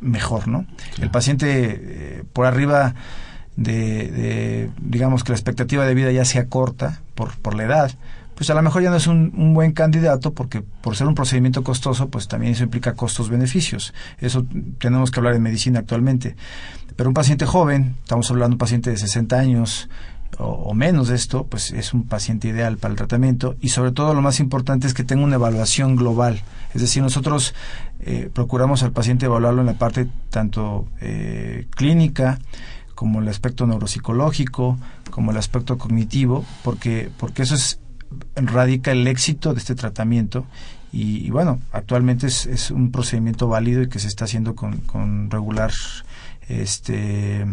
mejor, 0.00 0.46
¿no? 0.46 0.64
El 1.02 1.10
paciente 1.10 1.48
eh, 1.82 2.24
por 2.32 2.46
arriba 2.46 2.94
de, 3.56 4.08
de, 4.12 4.70
digamos 4.80 5.24
que 5.24 5.32
la 5.32 5.36
expectativa 5.38 5.84
de 5.84 5.94
vida 5.94 6.12
ya 6.12 6.24
sea 6.24 6.46
corta 6.46 7.00
por, 7.16 7.36
por 7.38 7.54
la 7.56 7.64
edad, 7.64 7.90
pues 8.40 8.48
a 8.48 8.54
lo 8.54 8.62
mejor 8.62 8.82
ya 8.82 8.88
no 8.88 8.96
es 8.96 9.06
un, 9.06 9.52
buen 9.52 9.72
candidato 9.72 10.32
porque 10.32 10.62
por 10.62 10.96
ser 10.96 11.06
un 11.06 11.14
procedimiento 11.14 11.62
costoso, 11.62 12.08
pues 12.08 12.26
también 12.26 12.54
eso 12.54 12.64
implica 12.64 12.94
costos-beneficios. 12.94 13.92
Eso 14.16 14.46
tenemos 14.78 15.10
que 15.10 15.20
hablar 15.20 15.34
en 15.34 15.42
medicina 15.42 15.80
actualmente. 15.80 16.36
Pero 16.96 17.10
un 17.10 17.12
paciente 17.12 17.44
joven, 17.44 17.96
estamos 18.02 18.30
hablando 18.30 18.52
de 18.52 18.54
un 18.54 18.58
paciente 18.58 18.88
de 18.88 18.96
60 18.96 19.38
años 19.38 19.90
o, 20.38 20.46
o 20.46 20.72
menos 20.72 21.08
de 21.08 21.16
esto, 21.16 21.48
pues 21.48 21.70
es 21.70 21.92
un 21.92 22.04
paciente 22.04 22.48
ideal 22.48 22.78
para 22.78 22.92
el 22.92 22.96
tratamiento 22.96 23.56
y 23.60 23.68
sobre 23.68 23.92
todo 23.92 24.14
lo 24.14 24.22
más 24.22 24.40
importante 24.40 24.86
es 24.86 24.94
que 24.94 25.04
tenga 25.04 25.22
una 25.22 25.34
evaluación 25.34 25.94
global. 25.94 26.40
Es 26.72 26.80
decir, 26.80 27.02
nosotros 27.02 27.54
eh, 28.00 28.30
procuramos 28.32 28.82
al 28.82 28.92
paciente 28.92 29.26
evaluarlo 29.26 29.60
en 29.60 29.66
la 29.66 29.74
parte 29.74 30.06
tanto 30.30 30.86
eh, 31.02 31.66
clínica, 31.76 32.38
como 32.94 33.20
el 33.20 33.28
aspecto 33.28 33.66
neuropsicológico, 33.66 34.78
como 35.10 35.30
el 35.30 35.36
aspecto 35.36 35.76
cognitivo, 35.76 36.46
porque, 36.64 37.10
porque 37.18 37.42
eso 37.42 37.54
es, 37.54 37.80
radica 38.36 38.92
el 38.92 39.06
éxito 39.06 39.52
de 39.52 39.58
este 39.60 39.74
tratamiento. 39.74 40.46
Y, 40.92 41.24
y 41.24 41.30
bueno, 41.30 41.60
actualmente 41.72 42.26
es, 42.26 42.46
es, 42.46 42.70
un 42.70 42.90
procedimiento 42.90 43.46
válido 43.46 43.82
y 43.82 43.88
que 43.88 44.00
se 44.00 44.08
está 44.08 44.24
haciendo 44.24 44.54
con, 44.56 44.78
con 44.78 45.30
regular 45.30 45.72
este, 46.48 47.46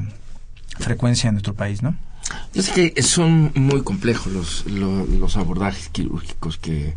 frecuencia 0.79 1.27
en 1.27 1.35
nuestro 1.35 1.53
país, 1.53 1.83
¿no? 1.83 1.95
Yo 2.53 2.61
sé 2.61 2.91
que 2.93 3.03
son 3.03 3.51
muy 3.55 3.83
complejos 3.83 4.33
los, 4.33 4.65
los, 4.65 5.07
los 5.07 5.37
abordajes 5.37 5.89
quirúrgicos 5.89 6.57
que, 6.57 6.95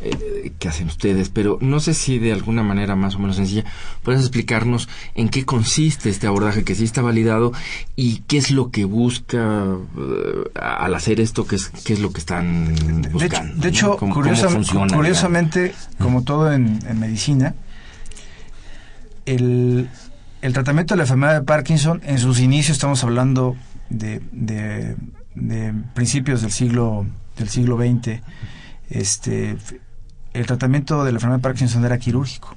eh, 0.00 0.52
que 0.60 0.68
hacen 0.68 0.86
ustedes, 0.86 1.28
pero 1.28 1.58
no 1.60 1.80
sé 1.80 1.92
si 1.92 2.20
de 2.20 2.32
alguna 2.32 2.62
manera 2.62 2.94
más 2.94 3.16
o 3.16 3.18
menos 3.18 3.34
sencilla 3.34 3.64
puedes 4.04 4.20
explicarnos 4.20 4.88
en 5.16 5.28
qué 5.28 5.44
consiste 5.44 6.08
este 6.08 6.28
abordaje 6.28 6.62
que 6.62 6.76
sí 6.76 6.84
está 6.84 7.02
validado 7.02 7.52
y 7.96 8.22
qué 8.28 8.38
es 8.38 8.52
lo 8.52 8.70
que 8.70 8.84
busca 8.84 9.64
uh, 9.64 10.44
al 10.54 10.94
hacer 10.94 11.18
esto, 11.20 11.46
qué 11.46 11.56
es, 11.56 11.70
qué 11.84 11.94
es 11.94 11.98
lo 11.98 12.12
que 12.12 12.20
están 12.20 12.74
buscando. 13.10 13.16
De 13.20 13.26
hecho, 13.26 13.60
de 13.60 13.68
hecho 13.68 13.86
¿no? 13.88 13.96
¿Cómo, 13.96 14.14
curiosa, 14.14 14.44
cómo 14.44 14.54
funciona, 14.56 14.96
curiosamente, 14.96 15.74
como 15.98 16.22
todo 16.22 16.52
en, 16.52 16.78
en 16.86 17.00
medicina, 17.00 17.56
el, 19.26 19.88
el, 20.42 20.52
tratamiento 20.52 20.94
de 20.94 20.98
la 20.98 21.04
enfermedad 21.04 21.34
de 21.34 21.42
Parkinson, 21.42 22.02
en 22.04 22.18
sus 22.18 22.38
inicios 22.38 22.76
estamos 22.76 23.02
hablando 23.02 23.56
de, 23.90 24.22
de, 24.30 24.96
de 25.34 25.74
principios 25.94 26.42
del 26.42 26.52
siglo 26.52 27.04
del 27.36 27.48
siglo 27.48 27.76
XX, 27.78 28.20
este, 28.90 29.56
el 30.32 30.46
tratamiento 30.46 31.04
de 31.04 31.12
la 31.12 31.16
enfermedad 31.16 31.38
de 31.38 31.42
Parkinson 31.42 31.84
era 31.84 31.98
quirúrgico. 31.98 32.54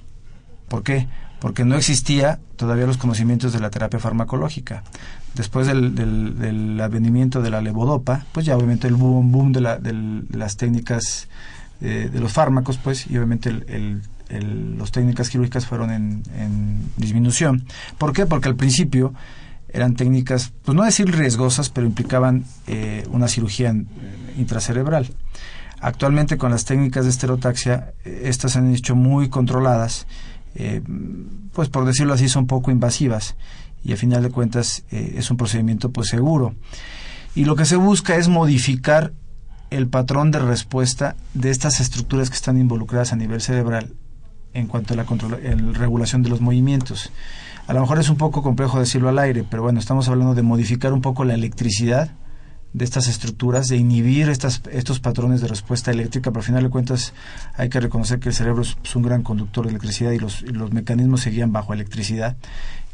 ¿Por 0.68 0.84
qué? 0.84 1.08
Porque 1.40 1.66
no 1.66 1.76
existía 1.76 2.40
todavía 2.56 2.86
los 2.86 2.98
conocimientos 2.98 3.54
de 3.54 3.60
la 3.60 3.70
terapia 3.70 4.00
farmacológica. 4.00 4.84
Después 5.34 5.66
del, 5.68 5.96
del, 5.96 6.38
del 6.38 6.80
advenimiento 6.82 7.42
de 7.42 7.50
la 7.50 7.62
levodopa, 7.62 8.26
pues 8.32 8.46
ya 8.46 8.56
obviamente 8.56 8.88
el 8.88 8.96
boom, 8.96 9.32
boom 9.32 9.52
de, 9.52 9.62
la, 9.62 9.78
de 9.78 10.24
las 10.32 10.58
técnicas 10.58 11.28
eh, 11.82 12.12
de 12.14 12.20
los 12.20 12.32
fármacos, 12.32 12.78
pues, 12.78 13.10
y 13.10 13.18
obviamente 13.18 13.50
el, 13.50 14.02
las 14.78 14.92
técnicas 14.92 15.30
quirúrgicas 15.30 15.66
fueron 15.66 15.90
en, 15.92 16.92
disminución. 16.96 17.66
¿Por 17.98 18.14
qué? 18.14 18.28
Porque 18.28 18.50
al 18.50 18.56
principio 18.56 19.14
eran 19.68 19.96
técnicas, 19.96 20.54
pues 20.64 20.76
no 20.76 20.84
decir 20.84 21.12
riesgosas, 21.12 21.70
pero 21.70 21.88
implicaban 21.88 22.46
eh, 22.68 23.04
una 23.10 23.28
cirugía 23.28 23.76
intracerebral. 24.38 25.08
Actualmente 25.82 26.38
con 26.38 26.52
las 26.52 26.64
técnicas 26.64 27.06
de 27.06 27.10
esterotaxia, 27.10 27.94
eh, 28.06 28.24
estas 28.26 28.52
se 28.52 28.60
han 28.60 28.74
hecho 28.74 28.96
muy 28.96 29.30
controladas, 29.30 30.06
eh, 30.54 30.82
pues 31.54 31.70
por 31.70 31.86
decirlo 31.86 32.14
así 32.14 32.30
son 32.30 32.46
poco 32.46 32.70
invasivas 32.70 33.36
y 33.84 33.94
a 33.94 33.98
final 33.98 34.22
de 34.22 34.30
cuentas 34.30 34.84
eh, 34.92 35.16
es 35.18 35.32
un 35.32 35.38
procedimiento 35.38 35.92
pues 35.92 36.08
seguro. 36.10 36.54
Y 37.34 37.46
lo 37.46 37.56
que 37.56 37.66
se 37.66 37.78
busca 37.78 38.16
es 38.16 38.28
modificar 38.28 39.14
el 39.72 39.88
patrón 39.88 40.30
de 40.30 40.40
respuesta 40.40 41.16
de 41.34 41.50
estas 41.50 41.80
estructuras 41.80 42.30
que 42.30 42.36
están 42.36 42.58
involucradas 42.58 43.12
a 43.14 43.16
nivel 43.16 43.42
cerebral 43.42 43.94
en 44.54 44.68
cuanto 44.68 44.94
a 44.94 44.98
la 44.98 45.06
regulación 45.74 46.22
de 46.22 46.30
los 46.30 46.42
movimientos. 46.42 47.12
A 47.68 47.74
lo 47.74 47.80
mejor 47.80 48.00
es 48.00 48.10
un 48.10 48.18
poco 48.18 48.44
complejo 48.44 48.80
decirlo 48.80 49.10
al 49.10 49.18
aire, 49.18 49.46
pero 49.50 49.64
bueno, 49.64 49.80
estamos 49.80 50.10
hablando 50.10 50.36
de 50.36 50.42
modificar 50.42 50.92
un 50.94 51.02
poco 51.02 51.24
la 51.24 51.34
electricidad 51.34 52.12
de 52.74 52.86
estas 52.86 53.08
estructuras, 53.08 53.68
de 53.68 53.78
inhibir 53.78 54.30
estas, 54.30 54.62
estos 54.72 55.00
patrones 55.00 55.42
de 55.42 55.48
respuesta 55.48 55.92
eléctrica, 55.92 56.32
pero 56.32 56.40
al 56.40 56.46
final 56.46 56.64
de 56.64 56.70
cuentas 56.70 57.14
hay 57.56 57.70
que 57.70 57.80
reconocer 57.80 58.20
que 58.20 58.30
el 58.30 58.36
cerebro 58.36 58.62
es, 58.62 58.96
un 58.96 59.04
gran 59.04 59.24
conductor 59.24 59.66
de 59.66 59.72
electricidad 59.72 60.12
y 60.12 60.20
los, 60.20 60.42
los 60.44 60.72
mecanismos 60.72 61.22
se 61.22 61.32
guían 61.32 61.52
bajo 61.52 61.74
electricidad 61.74 62.38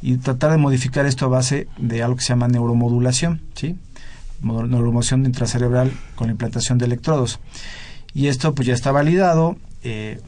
y 0.01 0.17
tratar 0.17 0.51
de 0.51 0.57
modificar 0.57 1.05
esto 1.05 1.25
a 1.25 1.29
base 1.29 1.67
de 1.77 2.03
algo 2.03 2.17
que 2.17 2.23
se 2.23 2.29
llama 2.29 2.47
neuromodulación, 2.47 3.41
¿sí? 3.53 3.75
neuromodulación 4.41 5.25
intracerebral 5.25 5.91
con 6.15 6.27
la 6.27 6.31
implantación 6.31 6.77
de 6.77 6.85
electrodos. 6.85 7.39
Y 8.13 8.27
esto 8.27 8.53
pues 8.53 8.67
ya 8.67 8.73
está 8.73 8.91
validado. 8.91 9.57
Eh, 9.83 10.21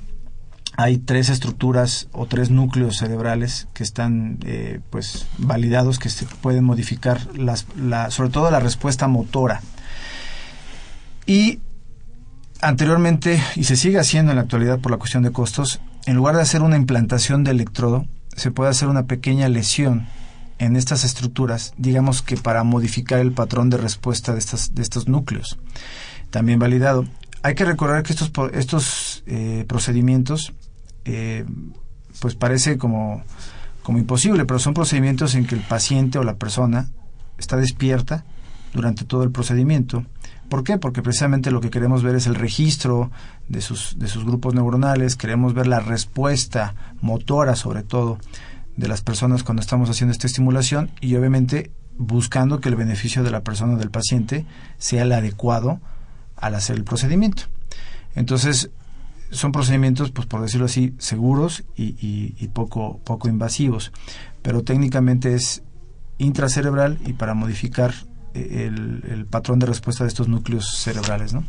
hay 0.80 0.98
tres 0.98 1.28
estructuras 1.28 2.08
o 2.14 2.26
tres 2.26 2.52
núcleos 2.52 2.96
cerebrales 2.96 3.68
que 3.74 3.84
están 3.84 4.38
eh, 4.46 4.80
pues 4.90 5.28
validados 5.38 6.00
que 6.00 6.08
se 6.08 6.26
pueden 6.26 6.64
modificar 6.64 7.20
las, 7.36 7.66
la, 7.76 8.12
sobre 8.12 8.30
todo 8.30 8.50
la 8.50 8.62
respuesta 8.62 9.10
motora. 9.10 9.60
Y 11.26 11.60
anteriormente 12.62 13.44
y 13.58 13.66
se 13.66 13.76
sigue 13.76 14.00
haciendo 14.00 14.32
en 14.32 14.38
la 14.38 14.44
actualidad 14.44 14.80
por 14.80 14.94
la 14.94 14.98
cuestión 14.98 15.22
de 15.24 15.34
costos 15.34 15.82
en 16.06 16.16
lugar 16.16 16.38
de 16.38 16.44
hacer 16.44 16.62
una 16.62 16.78
implantación 16.78 17.44
de 17.44 17.52
electrodo 17.52 18.06
se 18.38 18.50
puede 18.50 18.70
hacer 18.70 18.88
una 18.88 19.06
pequeña 19.06 19.50
lesión 19.50 20.08
en 20.60 20.78
estas 20.78 21.04
estructuras 21.04 21.74
digamos 21.76 22.22
que 22.22 22.38
para 22.38 22.64
modificar 22.64 23.20
el 23.20 23.34
patrón 23.34 23.70
de 23.70 23.76
respuesta 23.76 24.32
de 24.32 24.40
estas 24.40 24.74
de 24.76 24.82
estos 24.82 25.10
núcleos. 25.10 25.60
También 26.30 26.58
validado. 26.58 27.06
Hay 27.42 27.56
que 27.56 27.66
recordar 27.66 28.04
que 28.04 28.14
estos 28.14 28.32
estos 28.54 29.24
eh, 29.26 29.66
procedimientos 29.68 30.54
eh, 31.06 31.46
pues 32.20 32.36
parece 32.36 32.78
como, 32.78 33.24
como 33.84 33.98
imposible, 33.98 34.46
pero 34.46 34.60
son 34.60 34.74
procedimientos 34.74 35.36
en 35.36 35.46
que 35.46 35.56
el 35.56 35.62
paciente 35.62 36.20
o 36.20 36.24
la 36.24 36.36
persona 36.36 36.90
está 37.38 37.58
despierta 37.58 38.26
durante 38.74 39.06
todo 39.06 39.24
el 39.24 39.32
procedimiento. 39.32 40.06
¿Por 40.50 40.64
qué? 40.64 40.78
Porque 40.78 41.02
precisamente 41.02 41.52
lo 41.52 41.62
que 41.62 41.70
queremos 41.70 42.02
ver 42.02 42.16
es 42.16 42.26
el 42.26 42.36
registro 42.36 43.12
de 43.48 43.62
sus, 43.62 43.98
de 44.00 44.08
sus 44.08 44.26
grupos 44.26 44.56
neuronales, 44.56 45.16
queremos 45.16 45.54
ver 45.54 45.68
la 45.68 45.80
respuesta 45.80 46.76
motora 47.02 47.56
sobre 47.56 47.84
todo 47.84 48.18
de 48.76 48.88
las 48.88 49.02
personas 49.02 49.44
cuando 49.44 49.62
estamos 49.62 49.90
haciendo 49.90 50.12
esta 50.12 50.28
estimulación 50.28 50.90
y 51.02 51.16
obviamente 51.16 51.72
buscando 51.98 52.62
que 52.62 52.70
el 52.70 52.76
beneficio 52.76 53.24
de 53.24 53.32
la 53.32 53.44
persona 53.44 53.74
o 53.74 53.78
del 53.78 53.92
paciente 53.92 54.46
sea 54.78 55.04
el 55.04 55.12
adecuado 55.12 55.80
al 56.36 56.56
hacer 56.56 56.78
el 56.78 56.84
procedimiento. 56.84 57.44
Entonces, 58.16 58.72
son 59.32 59.52
procedimientos, 59.52 60.12
pues 60.12 60.28
por 60.28 60.42
decirlo 60.42 60.66
así, 60.66 60.94
seguros 60.98 61.64
y, 61.76 62.48
poco, 62.54 63.00
poco 63.04 63.30
invasivos, 63.30 63.92
pero 64.42 64.64
técnicamente 64.64 65.36
es 65.36 65.64
intracerebral 66.18 66.98
y 67.06 67.14
para 67.14 67.34
modificar 67.34 67.94
eh, 68.34 68.70
el, 68.70 69.26
patrón 69.26 69.60
de 69.60 69.68
respuesta 69.68 70.04
de 70.04 70.10
estos 70.10 70.28
núcleos 70.28 70.66
cerebrales, 70.78 71.34
¿no? 71.34 71.44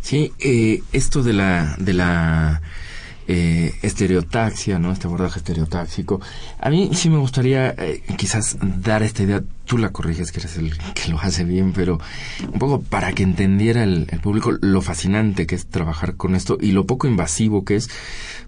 Sí, 0.00 0.32
eh, 0.38 0.82
esto 0.92 1.22
de 1.22 1.32
la, 1.34 1.76
de 1.78 1.92
la 1.92 2.62
eh, 3.32 3.74
estereotaxia, 3.82 4.80
¿no? 4.80 4.90
Este 4.90 5.06
abordaje 5.06 5.38
estereotáxico. 5.38 6.20
A 6.58 6.68
mí 6.68 6.90
sí 6.94 7.08
me 7.08 7.18
gustaría 7.18 7.72
eh, 7.78 8.02
quizás 8.16 8.56
dar 8.60 9.04
esta 9.04 9.22
idea, 9.22 9.40
tú 9.66 9.78
la 9.78 9.92
corriges 9.92 10.32
que 10.32 10.40
eres 10.40 10.56
el 10.56 10.76
que 10.76 11.08
lo 11.12 11.20
hace 11.20 11.44
bien, 11.44 11.72
pero 11.72 12.00
un 12.52 12.58
poco 12.58 12.82
para 12.82 13.12
que 13.12 13.22
entendiera 13.22 13.84
el, 13.84 14.06
público 14.20 14.50
lo 14.60 14.82
fascinante 14.82 15.46
que 15.46 15.54
es 15.54 15.66
trabajar 15.66 16.16
con 16.16 16.34
esto 16.34 16.58
y 16.60 16.72
lo 16.72 16.86
poco 16.86 17.06
invasivo 17.06 17.64
que 17.64 17.76
es, 17.76 17.88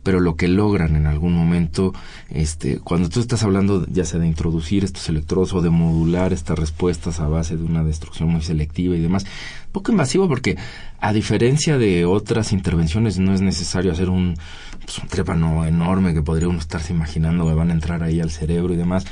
pero 0.02 0.18
lo 0.18 0.34
que 0.34 0.48
logran 0.48 0.96
en 0.96 1.06
algún 1.06 1.32
momento, 1.32 1.94
este, 2.28 2.80
cuando 2.80 3.08
tú 3.08 3.20
estás 3.20 3.44
hablando 3.44 3.86
ya 3.86 4.04
sea 4.04 4.18
de 4.18 4.26
introducir 4.26 4.82
estos 4.82 5.08
electrodos 5.08 5.52
o 5.52 5.62
de 5.62 5.70
modular 5.70 6.32
estas 6.32 6.58
respuestas 6.58 7.20
a 7.20 7.28
base 7.28 7.56
de 7.56 7.62
una 7.62 7.84
destrucción 7.84 8.30
muy 8.30 8.42
selectiva 8.42 8.96
y 8.96 9.00
demás, 9.00 9.26
poco 9.70 9.92
invasivo 9.92 10.26
porque 10.26 10.56
a 11.00 11.12
diferencia 11.12 11.78
de 11.78 12.04
otras 12.04 12.52
intervenciones 12.52 13.18
no 13.18 13.32
es 13.32 13.40
necesario 13.40 13.92
hacer 13.92 14.08
un, 14.08 14.36
pues, 14.84 14.98
un 14.98 15.08
trépano 15.08 15.64
enorme 15.64 16.14
que 16.14 16.22
podría 16.22 16.48
uno 16.48 16.58
estarse 16.58 16.92
imaginando 16.92 17.46
que 17.46 17.54
van 17.54 17.70
a 17.70 17.72
entrar 17.72 18.02
ahí 18.02 18.20
al 18.20 18.30
cerebro 18.30 18.74
y 18.74 18.76
demás. 18.76 19.04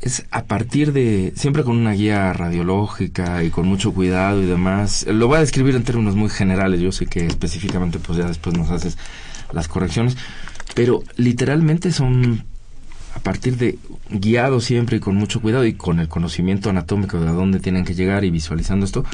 Es 0.00 0.24
a 0.30 0.44
partir 0.44 0.92
de, 0.92 1.32
siempre 1.36 1.62
con 1.62 1.76
una 1.76 1.92
guía 1.92 2.32
radiológica 2.32 3.44
y 3.44 3.50
con 3.50 3.66
mucho 3.66 3.92
cuidado 3.92 4.42
y 4.42 4.46
demás. 4.46 5.06
Lo 5.06 5.26
voy 5.26 5.36
a 5.36 5.40
describir 5.40 5.74
en 5.74 5.84
términos 5.84 6.16
muy 6.16 6.30
generales, 6.30 6.80
yo 6.80 6.90
sé 6.90 7.06
que 7.06 7.26
específicamente 7.26 7.98
pues 7.98 8.18
ya 8.18 8.26
después 8.26 8.56
nos 8.56 8.70
haces 8.70 8.96
las 9.52 9.68
correcciones, 9.68 10.16
pero 10.74 11.02
literalmente 11.16 11.92
son 11.92 12.44
a 13.14 13.18
partir 13.20 13.56
de 13.56 13.78
guiado 14.08 14.60
siempre 14.60 14.98
y 14.98 15.00
con 15.00 15.16
mucho 15.16 15.40
cuidado 15.40 15.64
y 15.64 15.74
con 15.74 16.00
el 16.00 16.08
conocimiento 16.08 16.70
anatómico 16.70 17.20
de 17.20 17.28
a 17.28 17.32
dónde 17.32 17.60
tienen 17.60 17.84
que 17.84 17.94
llegar 17.94 18.24
y 18.24 18.30
visualizando 18.30 18.86
esto, 18.86 19.04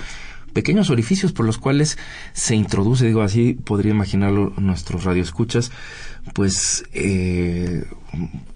pequeños 0.56 0.88
orificios 0.88 1.34
por 1.34 1.44
los 1.44 1.58
cuales 1.58 1.98
se 2.32 2.56
introduce, 2.56 3.04
digo 3.04 3.20
así, 3.20 3.52
podría 3.52 3.92
imaginarlo 3.92 4.54
nuestros 4.56 5.04
radioescuchas, 5.04 5.70
pues 6.32 6.86
eh, 6.94 7.84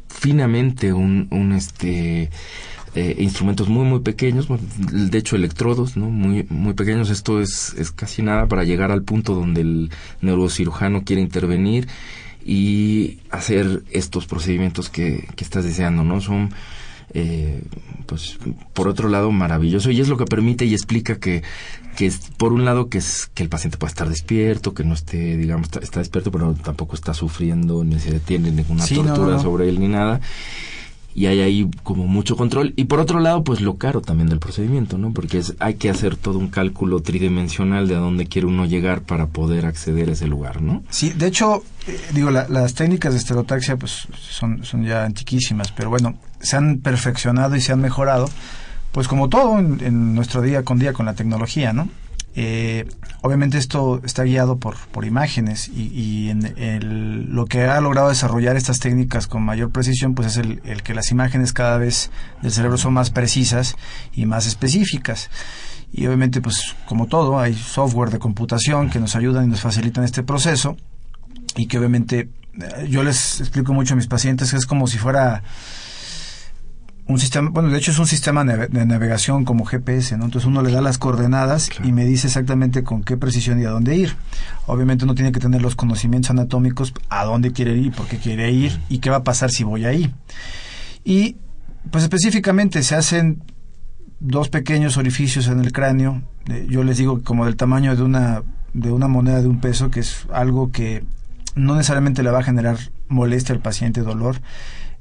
finamente 0.09 0.95
un, 0.95 1.29
este 1.55 2.31
eh, 2.95 3.17
instrumentos 3.19 3.69
muy 3.69 3.85
muy 3.85 4.01
pequeños, 4.01 4.49
de 4.49 5.19
hecho 5.19 5.37
electrodos, 5.37 5.99
¿no? 5.99 6.09
Muy 6.09 6.47
muy 6.49 6.73
pequeños. 6.73 7.11
Esto 7.11 7.39
es, 7.39 7.75
es 7.77 7.91
casi 7.91 8.23
nada 8.23 8.49
para 8.49 8.65
llegar 8.65 8.91
al 8.91 9.03
punto 9.03 9.35
donde 9.35 9.61
el 9.61 9.91
neurocirujano 10.23 11.05
quiere 11.05 11.21
intervenir 11.21 11.87
y 12.43 13.19
hacer 13.31 13.83
estos 13.91 14.27
procedimientos 14.27 14.89
que, 14.89 15.29
que 15.37 15.45
estás 15.45 15.65
deseando, 15.65 16.03
¿no? 16.03 16.23
Son 16.23 16.49
eh, 17.13 17.63
pues 18.07 18.39
por 18.73 18.87
otro 18.87 19.09
lado 19.09 19.33
maravilloso 19.33 19.91
y 19.91 20.01
es 20.01 20.09
lo 20.09 20.17
que 20.17 20.27
permite 20.27 20.65
y 20.65 20.75
explica 20.75 21.19
que 21.19 21.43
que 21.97 22.07
es 22.07 22.31
por 22.37 22.53
un 22.53 22.65
lado 22.65 22.89
que 22.89 22.99
es 22.99 23.31
que 23.35 23.43
el 23.43 23.49
paciente 23.49 23.79
pueda 23.79 23.91
estar 23.91 24.09
despierto 24.09 24.75
que 24.75 24.85
no 24.85 24.95
esté 24.95 25.37
digamos 25.37 25.69
está, 25.81 26.01
despierto 26.01 26.31
pero 26.31 26.55
tampoco 26.55 26.95
está 26.95 27.15
sufriendo 27.15 27.85
ni 27.85 27.99
se 27.99 28.11
detiene 28.11 28.51
ninguna 28.51 28.87
tortura 28.87 29.39
sobre 29.39 29.69
él 29.69 29.81
ni 29.81 29.89
nada. 29.89 30.21
Y 31.13 31.27
hay 31.27 31.41
ahí 31.41 31.69
como 31.83 32.07
mucho 32.07 32.37
control. 32.37 32.73
Y 32.77 32.85
por 32.85 33.01
otro 33.01 33.19
lado 33.19 33.43
pues 33.43 33.61
lo 33.61 33.77
caro 33.79 34.01
también 34.01 34.29
del 34.29 34.39
procedimiento 34.39 34.97
no 34.97 35.13
porque 35.13 35.39
es, 35.39 35.55
hay 35.59 35.75
que 35.75 35.91
hacer 35.91 36.17
todo 36.17 36.39
un 36.39 36.49
cálculo 36.49 37.01
tridimensional 37.01 37.89
de 37.89 37.97
a 37.97 37.99
dónde 37.99 38.27
quiere 38.27 38.47
uno 38.47 38.65
llegar 38.65 39.03
para 39.03 39.27
poder 39.27 39.67
acceder 39.67 40.09
a 40.09 40.13
ese 40.13 40.29
lugar 40.29 40.63
no 40.63 40.85
sí 40.89 41.11
de 41.11 41.27
hecho 41.27 41.65
eh, 41.89 42.01
digo 42.15 42.31
las 42.31 42.75
técnicas 42.75 43.13
de 43.13 43.19
estereotaxia 43.19 43.77
pues 43.77 44.07
son 44.17 44.65
son 44.65 44.85
ya 44.85 45.05
antiquísimas 45.05 45.73
pero 45.73 45.91
bueno 45.91 46.17
se 46.41 46.57
han 46.57 46.79
perfeccionado 46.79 47.57
y 47.57 47.61
se 47.61 47.73
han 47.73 47.81
mejorado 47.81 48.29
pues 48.93 49.09
como 49.09 49.29
todo 49.29 49.59
en, 49.59 49.79
en 49.83 50.15
nuestro 50.15 50.43
día 50.43 50.65
con 50.65 50.79
día 50.79 50.93
con 50.93 51.07
la 51.07 51.15
tecnología 51.15 51.73
no 51.73 51.89
eh, 52.37 52.87
obviamente 53.23 53.59
esto 53.59 54.01
está 54.05 54.23
guiado 54.23 54.59
por, 54.59 54.77
por 54.77 55.05
imágenes 55.05 55.69
y, 55.69 56.29
en 56.29 56.47
el, 56.59 57.25
lo 57.35 57.47
que 57.47 57.65
ha 57.65 57.81
logrado 57.81 58.09
desarrollar 58.09 58.57
estas 58.57 58.79
técnicas 58.79 59.27
con 59.27 59.43
mayor 59.43 59.71
precisión 59.71 60.15
pues 60.15 60.29
es 60.29 60.37
el, 60.37 60.63
el, 60.65 60.83
que 60.83 60.95
las 60.95 61.11
imágenes 61.11 61.53
cada 61.53 61.77
vez 61.77 62.11
del 62.41 62.53
cerebro 62.53 62.79
son 62.79 62.95
más 62.95 63.11
precisas 63.11 63.77
y 64.13 64.27
más 64.27 64.47
específicas. 64.47 65.29
Y 65.93 66.07
obviamente 66.07 66.41
pues 66.41 66.77
como 66.87 67.07
todo 67.07 67.41
hay 67.41 67.55
software 67.55 68.11
de 68.11 68.21
computación 68.21 68.91
que 68.91 69.01
nos 69.01 69.17
ayudan 69.17 69.47
y 69.47 69.49
nos 69.49 69.61
facilitan 69.61 70.05
este 70.05 70.23
proceso 70.23 70.77
y 71.57 71.67
que 71.67 71.79
obviamente 71.79 72.29
eh, 72.61 72.87
yo 72.89 73.03
les 73.03 73.41
explico 73.41 73.73
mucho 73.73 73.95
a 73.95 73.97
mis 73.97 74.07
pacientes 74.07 74.53
que 74.53 74.57
es 74.57 74.67
como 74.67 74.87
si 74.87 74.99
fuera 74.99 75.43
un 77.11 77.19
sistema, 77.19 77.51
bueno, 77.51 77.71
de 77.71 77.79
hecho 77.79 77.91
es 77.91 77.99
un 77.99 78.07
sistema 78.07 78.45
de 78.45 78.87
navegación 78.87 79.45
como 79.45 79.65
GPS, 79.65 80.17
¿no? 80.17 80.27
Entonces 80.27 80.47
uno 80.47 80.63
le 80.63 80.71
da 80.71 80.81
las 80.81 80.99
coordenadas 80.99 81.69
y 81.83 81.93
me 81.93 82.05
dice 82.05 82.29
exactamente 82.29 82.85
con 82.85 83.03
qué 83.03 83.17
precisión 83.17 83.61
y 83.61 83.65
a 83.65 83.71
dónde 83.71 83.97
ir. 83.97 84.17
Obviamente 84.67 85.05
uno 85.05 85.15
tiene 85.15 85.33
que 85.33 85.41
tener 85.41 85.61
los 85.61 85.77
conocimientos 85.77 86.31
anatómicos 86.31 86.95
a 87.09 87.25
dónde 87.25 87.53
quiere 87.53 87.77
ir, 87.77 87.93
por 87.93 88.07
qué 88.07 88.19
quiere 88.19 88.51
ir 88.53 88.81
y 88.89 88.99
qué 88.99 89.11
va 89.11 89.17
a 89.17 89.25
pasar 89.25 89.51
si 89.51 89.65
voy 89.65 89.85
ahí. 89.85 90.15
Y 91.05 91.37
pues 91.91 92.05
específicamente 92.05 92.83
se 92.83 92.95
hacen 92.95 93.43
dos 94.21 94.49
pequeños 94.49 94.97
orificios 94.97 95.49
en 95.49 95.61
el 95.61 95.73
cráneo, 95.73 96.23
yo 96.69 96.85
les 96.85 96.99
digo 96.99 97.23
como 97.23 97.45
del 97.45 97.57
tamaño 97.57 97.97
de 97.97 98.03
una 98.03 98.43
de 98.73 98.93
una 98.93 99.09
moneda 99.09 99.43
de 99.43 99.49
un 99.49 99.61
peso, 99.61 99.91
que 99.91 100.01
es 100.01 100.27
algo 100.33 100.71
que 100.71 101.03
no 101.55 101.75
necesariamente 101.75 102.23
le 102.23 102.31
va 102.31 102.39
a 102.39 102.45
generar 102.45 102.77
molestia 103.09 103.55
al 103.55 103.61
paciente, 103.61 104.03
dolor, 104.03 104.37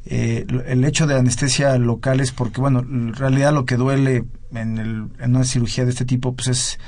eh, 0.06 0.46
el 0.68 0.86
hecho 0.86 1.08
de 1.08 1.16
anestesia 1.16 1.78
local 1.78 2.20
es 2.20 2.32
porque, 2.32 2.62
bueno, 2.62 2.80
en 2.80 3.14
realidad 3.14 3.54
lo 3.54 3.66
que 3.66 3.76
duele 3.76 4.26
en, 4.54 4.78
el, 4.78 5.08
en 5.20 5.36
una 5.36 5.44
cirugía 5.44 5.86
de 5.86 5.92
este 5.92 6.06
tipo, 6.06 6.36
pues 6.36 6.48
es 6.48 6.80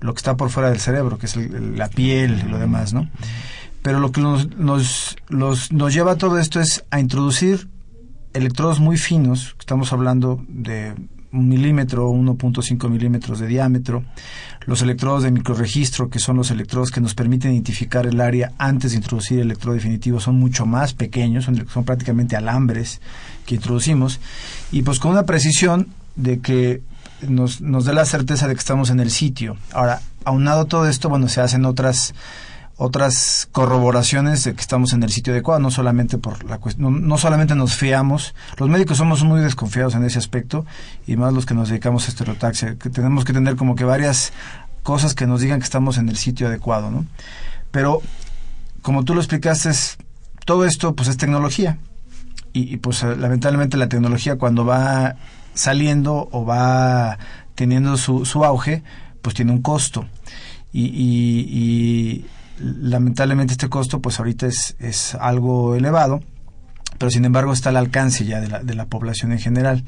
lo 0.00 0.14
que 0.14 0.18
está 0.18 0.36
por 0.36 0.50
fuera 0.50 0.70
del 0.70 0.78
cerebro, 0.78 1.18
que 1.18 1.26
es 1.26 1.36
la 1.36 1.88
piel 1.88 2.42
y 2.44 2.48
lo 2.48 2.58
demás, 2.58 2.92
¿no? 2.92 3.10
Pero 3.82 4.00
lo 4.00 4.12
que 4.12 4.20
nos, 4.20 4.48
nos, 4.56 5.16
nos 5.28 5.94
lleva 5.94 6.12
a 6.12 6.16
todo 6.16 6.38
esto 6.38 6.60
es 6.60 6.84
a 6.90 7.00
introducir 7.00 7.68
electrodos 8.34 8.80
muy 8.80 8.96
finos, 8.96 9.56
estamos 9.58 9.92
hablando 9.92 10.44
de 10.48 10.94
un 11.32 11.48
milímetro, 11.48 12.10
1.5 12.10 12.88
milímetros 12.88 13.40
de 13.40 13.46
diámetro. 13.46 14.04
Los 14.66 14.82
electrodos 14.82 15.22
de 15.22 15.30
microregistro, 15.30 16.10
que 16.10 16.18
son 16.18 16.36
los 16.36 16.50
electrodos 16.50 16.90
que 16.90 17.00
nos 17.00 17.14
permiten 17.14 17.52
identificar 17.52 18.06
el 18.06 18.20
área 18.20 18.52
antes 18.58 18.92
de 18.92 18.98
introducir 18.98 19.38
el 19.38 19.46
electrodo 19.46 19.74
definitivo, 19.74 20.20
son 20.20 20.38
mucho 20.38 20.66
más 20.66 20.94
pequeños, 20.94 21.44
son, 21.44 21.84
prácticamente 21.84 22.36
alambres 22.36 23.00
que 23.46 23.54
introducimos. 23.54 24.20
Y 24.72 24.82
pues 24.82 24.98
con 24.98 25.12
una 25.12 25.24
precisión 25.24 25.88
de 26.16 26.40
que 26.40 26.82
nos, 27.26 27.60
nos 27.60 27.84
dé 27.84 27.92
la 27.92 28.04
certeza 28.04 28.46
de 28.46 28.54
que 28.54 28.60
estamos 28.60 28.90
en 28.90 29.00
el 29.00 29.10
sitio. 29.10 29.56
Ahora, 29.72 30.00
aunado 30.24 30.66
todo 30.66 30.88
esto, 30.88 31.08
bueno, 31.08 31.28
se 31.28 31.40
hacen 31.40 31.64
otras 31.64 32.14
otras 32.80 33.48
corroboraciones 33.50 34.44
de 34.44 34.54
que 34.54 34.60
estamos 34.60 34.92
en 34.92 35.02
el 35.02 35.10
sitio 35.10 35.32
adecuado, 35.32 35.58
no 35.58 35.72
solamente 35.72 36.16
por 36.16 36.44
la 36.44 36.58
cuestión, 36.58 37.08
no, 37.08 37.18
solamente 37.18 37.56
nos 37.56 37.74
fiamos, 37.74 38.36
los 38.56 38.68
médicos 38.68 38.98
somos 38.98 39.24
muy 39.24 39.40
desconfiados 39.40 39.96
en 39.96 40.04
ese 40.04 40.18
aspecto 40.18 40.64
y 41.04 41.16
más 41.16 41.32
los 41.34 41.44
que 41.44 41.54
nos 41.54 41.68
dedicamos 41.68 42.06
a 42.06 42.10
estereotaxia, 42.10 42.76
que 42.76 42.88
tenemos 42.88 43.24
que 43.24 43.32
tener 43.32 43.56
como 43.56 43.74
que 43.74 43.82
varias 43.82 44.32
cosas 44.84 45.14
que 45.14 45.26
nos 45.26 45.40
digan 45.40 45.58
que 45.58 45.64
estamos 45.64 45.98
en 45.98 46.08
el 46.08 46.16
sitio 46.16 46.46
adecuado, 46.46 46.92
¿no? 46.92 47.04
Pero 47.72 48.00
como 48.80 49.04
tú 49.04 49.12
lo 49.12 49.20
explicaste, 49.20 49.70
todo 50.46 50.64
esto 50.64 50.94
pues 50.94 51.08
es 51.08 51.16
tecnología 51.16 51.78
y, 52.52 52.76
pues 52.76 53.02
lamentablemente 53.02 53.76
la 53.76 53.88
tecnología 53.88 54.38
cuando 54.38 54.64
va 54.64 55.16
saliendo 55.52 56.28
o 56.30 56.44
va 56.44 57.18
teniendo 57.56 57.96
su, 57.96 58.24
su 58.24 58.44
auge, 58.44 58.84
pues 59.20 59.34
tiene 59.34 59.50
un 59.50 59.62
costo. 59.62 60.06
y, 60.72 60.84
y 60.84 62.24
lamentablemente 62.60 63.52
este 63.52 63.68
costo 63.68 64.00
pues 64.00 64.18
ahorita 64.18 64.46
es, 64.46 64.76
es 64.78 65.14
algo 65.14 65.74
elevado, 65.74 66.22
pero 66.98 67.10
sin 67.10 67.24
embargo 67.24 67.52
está 67.52 67.70
al 67.70 67.76
alcance 67.76 68.24
ya 68.24 68.40
de 68.40 68.48
la, 68.48 68.62
de 68.62 68.74
la 68.74 68.86
población 68.86 69.32
en 69.32 69.38
general. 69.38 69.84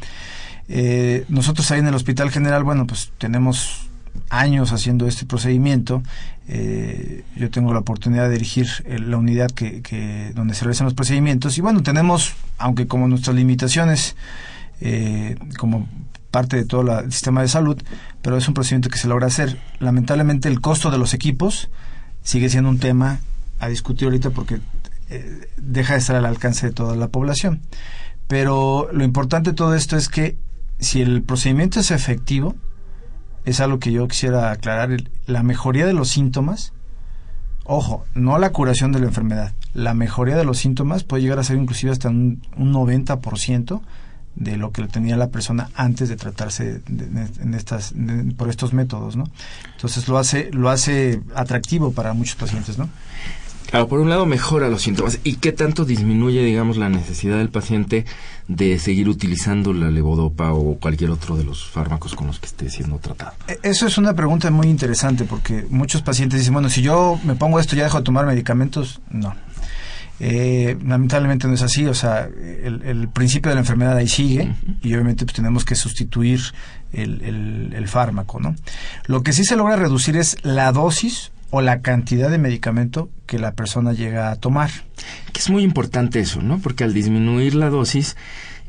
Eh, 0.69 1.25
nosotros 1.29 1.71
ahí 1.71 1.81
en 1.81 1.89
el 1.89 1.95
Hospital 1.95 2.31
General, 2.31 2.63
bueno, 2.63 2.87
pues 2.87 3.11
tenemos 3.19 3.89
años 4.29 4.73
haciendo 4.73 5.07
este 5.07 5.27
procedimiento. 5.27 6.03
Eh, 6.49 7.25
yo 7.37 7.51
tengo 7.51 7.73
la 7.73 7.81
oportunidad 7.81 8.29
de 8.29 8.35
dirigir 8.35 8.69
la 8.87 9.17
unidad 9.17 9.51
que, 9.51 9.83
que, 9.83 10.33
donde 10.35 10.55
se 10.55 10.65
realizan 10.65 10.85
los 10.85 10.95
procedimientos 10.95 11.59
y 11.59 11.61
bueno, 11.61 11.83
tenemos, 11.83 12.35
aunque 12.59 12.87
como 12.87 13.09
nuestras 13.09 13.37
limitaciones, 13.37 14.17
eh, 14.81 15.37
como 15.59 15.89
parte 16.31 16.57
de 16.57 16.65
todo 16.65 17.01
el 17.01 17.13
sistema 17.13 17.43
de 17.43 17.49
salud, 17.49 17.81
pero 18.23 18.37
es 18.37 18.47
un 18.47 18.55
procedimiento 18.55 18.89
que 18.89 18.99
se 18.99 19.09
logra 19.09 19.27
hacer. 19.27 19.61
Lamentablemente 19.81 20.49
el 20.49 20.61
costo 20.61 20.91
de 20.91 20.99
los 20.99 21.15
equipos 21.15 21.69
sigue 22.23 22.49
siendo 22.49 22.71
un 22.71 22.79
tema 22.79 23.21
a 23.59 23.69
discutir 23.69 24.07
ahorita 24.07 24.31
porque 24.31 24.61
eh, 25.09 25.49
deja 25.57 25.95
de 25.95 25.99
estar 25.99 26.17
al 26.17 26.27
alcance 26.27 26.67
de 26.67 26.73
toda 26.73 26.97
la 26.97 27.09
población. 27.09 27.61
Pero 28.27 28.89
lo 28.93 29.05
importante 29.05 29.51
de 29.51 29.57
todo 29.57 29.75
esto 29.75 29.97
es 29.97 30.09
que 30.09 30.37
si 30.79 31.03
el 31.03 31.23
procedimiento 31.23 31.81
es 31.81 31.91
efectivo, 31.91 32.55
es 33.45 33.61
algo 33.61 33.79
que 33.79 33.93
yo 33.93 34.07
quisiera 34.09 34.51
aclarar, 34.51 34.97
la 35.27 35.43
mejoría 35.43 35.87
de 35.87 35.93
los 35.93 36.09
síntomas, 36.09 36.73
ojo, 37.65 38.05
no 38.15 38.39
la 38.39 38.51
curación 38.51 38.93
de 38.93 39.01
la 39.01 39.07
enfermedad, 39.07 39.53
la 39.75 39.95
mejoría 39.95 40.37
de 40.37 40.45
los 40.45 40.59
síntomas 40.59 41.05
puede 41.05 41.23
llegar 41.23 41.39
a 41.39 41.45
ser 41.45 41.57
inclusive 41.57 41.93
hasta 41.93 42.09
un, 42.09 42.43
un 42.57 42.73
90% 42.73 43.81
de 44.41 44.57
lo 44.57 44.73
que 44.73 44.83
tenía 44.89 45.17
la 45.17 45.29
persona 45.29 45.71
antes 45.75 46.09
de 46.09 46.17
tratarse 46.17 46.81
en 46.89 47.55
estas 47.55 47.95
por 48.37 48.49
estos 48.49 48.73
métodos, 48.73 49.15
¿no? 49.15 49.25
Entonces 49.77 50.09
lo 50.09 50.19
hace 50.19 50.51
lo 50.53 50.71
hace 50.71 51.21
atractivo 51.37 51.93
para 51.93 52.15
muchos 52.15 52.35
pacientes, 52.37 52.79
¿no? 52.79 52.89
Claro, 53.71 53.87
por 53.87 54.01
un 54.01 54.09
lado 54.09 54.27
mejora 54.27 54.69
los 54.69 54.83
síntomas. 54.83 55.21
¿Y 55.23 55.37
qué 55.37 55.53
tanto 55.53 55.85
disminuye, 55.85 56.43
digamos, 56.43 56.77
la 56.77 56.89
necesidad 56.89 57.39
del 57.39 57.51
paciente 57.51 58.05
de 58.49 58.81
seguir 58.81 59.09
utilizando 59.09 59.73
la 59.73 59.91
levodopa 59.91 60.53
o 60.53 60.77
cualquier 60.77 61.11
otro 61.11 61.37
de 61.37 61.45
los 61.45 61.71
fármacos 61.71 62.17
con 62.17 62.27
los 62.27 62.41
que 62.41 62.47
esté 62.47 62.69
siendo 62.69 62.99
tratado? 62.99 63.33
E, 63.47 63.61
eso 63.63 63.87
es 63.87 63.97
una 63.97 64.15
pregunta 64.15 64.51
muy 64.51 64.67
interesante 64.67 65.25
porque 65.25 65.67
muchos 65.71 66.03
pacientes 66.03 66.41
dicen, 66.41 66.55
bueno, 66.55 66.69
si 66.69 66.83
yo 66.83 67.21
me 67.23 67.37
pongo 67.37 67.61
esto, 67.61 67.77
¿ya 67.77 67.85
dejo 67.85 67.99
de 67.99 68.05
tomar 68.05 68.27
medicamentos? 68.27 69.01
No. 69.09 69.37
Eh, 70.23 70.77
lamentablemente 70.87 71.49
no 71.49 71.55
es 71.55 71.63
así, 71.63 71.87
o 71.87 71.95
sea, 71.95 72.29
el, 72.29 73.09
principio 73.09 73.49
de 73.49 73.55
la 73.55 73.63
enfermedad 73.63 73.97
ahí 73.97 74.07
sigue 74.07 74.55
y 74.83 74.93
obviamente 74.93 75.25
pues 75.25 75.35
tenemos 75.35 75.65
que 75.65 75.75
sustituir 75.75 76.41
el, 76.93 77.73
el, 77.75 77.89
fármaco, 77.89 78.39
¿no? 78.39 78.55
Lo 79.07 79.23
que 79.23 79.33
sí 79.33 79.45
se 79.45 79.57
logra 79.57 79.77
reducir 79.77 80.19
es 80.19 80.37
la 80.43 80.73
dosis 80.73 81.33
o 81.49 81.63
la 81.63 81.81
cantidad 81.81 82.31
de 82.31 82.37
medicamento 82.37 83.09
que 83.27 83.39
la 83.39 83.53
persona 83.53 83.95
llega 83.95 84.31
a 84.31 84.37
tomar. 84.37 84.71
Que 85.33 85.41
es 85.41 85.49
muy 85.49 85.63
importante 85.63 86.21
eso, 86.21 86.43
¿no? 86.43 86.59
Porque 86.59 86.85
al 86.85 86.93
disminuir 86.93 87.55
la 87.55 87.71
dosis, 87.71 88.17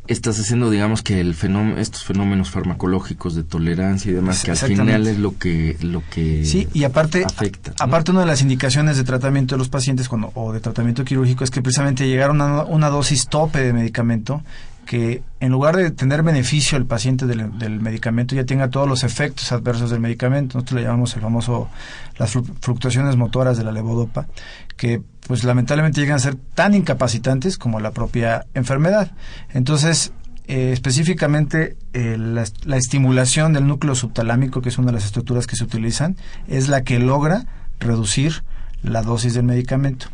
estás 0.08 0.40
haciendo, 0.40 0.70
digamos, 0.70 1.04
que 1.04 1.20
el 1.20 1.36
fenómeno, 1.36 1.80
estos 1.80 2.04
fenómenos 2.04 2.50
farmacológicos 2.50 3.36
de 3.36 3.44
tolerancia 3.44 4.12
y 4.12 4.16
demás, 4.16 4.44
que 4.44 4.52
al 4.52 4.58
final 4.58 5.08
es 5.08 5.20
lo 5.20 5.38
que, 5.38 5.78
lo 5.82 6.04
que 6.10 6.44
sí, 6.46 6.68
y 6.74 6.84
aparte, 6.84 7.24
afecta. 7.24 7.74
Aparte, 7.80 8.12
una 8.12 8.22
de 8.22 8.26
las 8.26 8.42
indicaciones 8.42 8.98
de 8.98 9.04
tratamiento 9.04 9.56
de 9.56 9.60
los 9.60 9.70
pacientes 9.70 10.10
cuando, 10.10 10.32
o 10.36 10.54
de 10.54 10.60
tratamiento 10.60 11.06
quirúrgico 11.06 11.44
es 11.44 11.52
que 11.52 11.62
precisamente 11.62 12.08
llegar 12.08 12.30
a 12.30 12.34
una, 12.34 12.64
una 12.64 12.90
dosis 12.90 13.28
tope 13.28 13.60
de 13.60 13.74
medicamento 13.74 14.42
que 14.86 15.24
en 15.40 15.52
lugar 15.52 15.76
de 15.76 15.92
tener 15.92 16.24
beneficio 16.24 16.78
el 16.78 16.86
paciente 16.86 17.26
del, 17.26 17.80
medicamento 17.80 18.36
ya 18.36 18.46
tenga 18.46 18.70
todos 18.70 18.88
los 18.88 19.04
efectos 19.04 19.52
adversos 19.52 19.90
del 19.90 20.00
medicamento. 20.00 20.58
Nosotros 20.58 20.82
le 20.82 20.86
llamamos 20.86 21.16
el 21.16 21.22
famoso 21.22 21.70
las 22.18 22.32
fluctuaciones 22.32 23.16
motoras 23.16 23.58
de 23.58 23.64
la 23.64 23.72
levodopa, 23.72 24.28
que 24.76 25.02
pues 25.28 25.44
lamentablemente 25.44 26.02
llegan 26.02 26.18
a 26.18 26.20
ser 26.20 26.36
tan 26.36 26.74
incapacitantes 26.74 27.58
como 27.58 27.80
la 27.80 27.92
propia 27.92 28.46
enfermedad. 28.54 29.12
Entonces, 29.54 30.12
eh, 30.48 30.72
específicamente 30.74 31.78
eh, 31.94 32.18
la, 32.20 32.44
la, 32.66 32.78
estimulación 32.78 33.54
del 33.54 33.68
núcleo 33.68 33.96
subtalámico, 33.96 34.62
que 34.62 34.70
es 34.70 34.78
una 34.78 34.88
de 34.88 34.94
las 34.94 35.06
estructuras 35.06 35.48
que 35.48 35.56
se 35.56 35.64
utilizan, 35.64 36.18
es 36.48 36.68
la 36.68 36.84
que 36.84 37.00
logra 37.00 37.46
reducir 37.80 38.44
la 38.84 39.04
dosis 39.04 39.36
del 39.36 39.44
medicamento. 39.44 40.08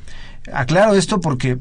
Aclaro 0.51 0.93
esto 0.93 1.19
porque 1.19 1.57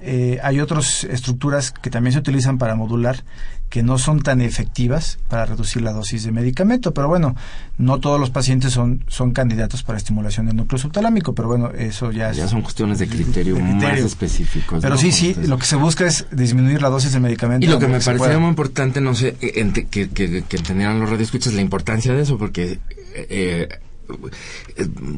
eh, 0.00 0.38
hay 0.42 0.60
otras 0.60 1.04
estructuras 1.04 1.70
que 1.72 1.90
también 1.90 2.12
se 2.12 2.18
utilizan 2.18 2.58
para 2.58 2.74
modular 2.74 3.24
que 3.72 3.82
no 3.82 3.96
son 3.96 4.20
tan 4.20 4.42
efectivas 4.42 5.18
para 5.28 5.46
reducir 5.46 5.80
la 5.80 5.92
dosis 5.92 6.24
de 6.24 6.30
medicamento, 6.30 6.92
pero 6.92 7.08
bueno, 7.08 7.34
no 7.78 8.00
todos 8.00 8.20
los 8.20 8.28
pacientes 8.28 8.70
son, 8.74 9.02
son 9.08 9.32
candidatos 9.32 9.82
para 9.82 9.96
estimulación 9.96 10.44
del 10.44 10.56
núcleo 10.56 10.78
subtalámico, 10.78 11.34
pero 11.34 11.48
bueno, 11.48 11.70
eso 11.70 12.12
ya, 12.12 12.30
ya 12.32 12.48
son 12.48 12.60
cuestiones 12.60 12.98
de 12.98 13.08
criterio, 13.08 13.58
más 13.58 13.98
específicos. 13.98 14.82
Pero 14.82 14.98
sí, 14.98 15.10
sí, 15.10 15.34
lo 15.46 15.56
que 15.56 15.64
se 15.64 15.76
busca 15.76 16.04
es 16.04 16.26
disminuir 16.30 16.82
la 16.82 16.90
dosis 16.90 17.14
de 17.14 17.20
medicamento. 17.20 17.64
Y 17.64 17.70
lo 17.70 17.78
que 17.78 17.88
me 17.88 17.98
parecía 17.98 18.38
muy 18.38 18.50
importante, 18.50 19.00
no 19.00 19.14
sé, 19.14 19.36
que, 19.36 19.86
que, 19.90 20.10
que, 20.10 20.42
que 20.42 20.56
entendieran 20.58 21.00
los 21.00 21.08
radioescuchas 21.08 21.54
la 21.54 21.62
importancia 21.62 22.12
de 22.12 22.20
eso, 22.20 22.36
porque 22.36 22.78
eh, 23.14 23.26
eh, 23.30 23.68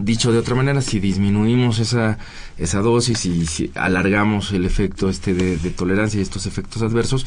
dicho 0.05 0.32
de 0.32 0.38
otra 0.38 0.55
manera, 0.55 0.80
si 0.80 1.01
disminuimos 1.01 1.78
esa, 1.78 2.18
esa 2.59 2.80
dosis 2.80 3.26
y 3.26 3.47
si 3.47 3.70
alargamos 3.74 4.53
el 4.53 4.64
efecto 4.64 5.09
este 5.09 5.34
de, 5.34 5.70
tolerancia 5.70 6.18
y 6.18 6.22
estos 6.22 6.47
efectos 6.47 6.82
adversos, 6.82 7.26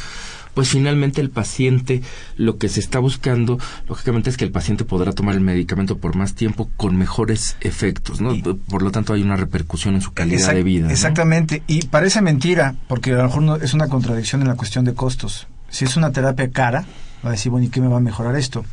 pues 0.54 0.70
finalmente 0.70 1.22
el 1.22 1.30
paciente 1.30 2.02
lo 2.36 2.58
que 2.58 2.70
se 2.70 2.80
está 2.80 3.00
buscando, 3.00 3.60
lógicamente, 3.88 4.30
es 4.30 4.38
que 4.38 4.46
el 4.46 4.52
paciente 4.52 4.86
podrá 4.86 5.12
tomar 5.12 5.36
el 5.36 5.42
medicamento 5.42 5.98
por 5.98 6.16
más 6.16 6.34
tiempo 6.34 6.70
con 6.78 6.96
mejores 6.96 7.58
efectos, 7.62 8.22
¿no? 8.22 8.36
por 8.68 8.82
lo 8.82 8.92
tanto, 8.92 9.14
hay 9.14 9.22
una 9.22 9.36
repercusión 9.36 9.96
en 9.96 10.02
su 10.02 10.14
calidad 10.14 10.54
de 10.54 10.64
vida. 10.64 10.92
Exactamente, 10.92 11.62
y 11.68 11.84
parece 11.86 12.22
mentira, 12.22 12.76
porque 12.88 13.14
a 13.14 13.18
lo 13.18 13.24
mejor 13.26 13.44
no, 13.44 13.56
es 13.58 13.74
una 13.74 13.88
contradicción 13.88 14.42
en 14.42 14.48
la 14.48 14.56
cuestión 14.56 14.86
de 14.86 14.94
costos. 14.94 15.48
Si 15.70 15.86
es 15.86 15.98
una 15.98 16.12
terapia 16.12 16.50
cara, 16.50 16.86
va 17.24 17.30
a 17.30 17.32
decir, 17.34 17.52
bueno, 17.52 17.68
¿y 17.68 17.70
qué 17.70 17.82
me 17.82 17.88
va 17.88 17.98
a 17.98 18.02
mejorar 18.02 18.36
esto? 18.36 18.66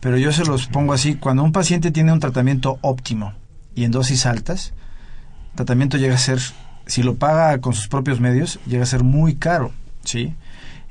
Pero 0.00 0.16
yo 0.16 0.32
se 0.32 0.44
los 0.44 0.66
pongo 0.66 0.92
así, 0.92 1.14
cuando 1.16 1.42
un 1.42 1.52
paciente 1.52 1.90
tiene 1.90 2.12
un 2.12 2.20
tratamiento 2.20 2.78
óptimo 2.82 3.34
y 3.74 3.84
en 3.84 3.90
dosis 3.90 4.26
altas, 4.26 4.72
el 5.50 5.56
tratamiento 5.56 5.96
llega 5.96 6.14
a 6.14 6.18
ser, 6.18 6.40
si 6.86 7.02
lo 7.02 7.16
paga 7.16 7.60
con 7.60 7.74
sus 7.74 7.88
propios 7.88 8.20
medios, 8.20 8.60
llega 8.66 8.84
a 8.84 8.86
ser 8.86 9.02
muy 9.02 9.36
caro, 9.36 9.72
¿sí? 10.04 10.34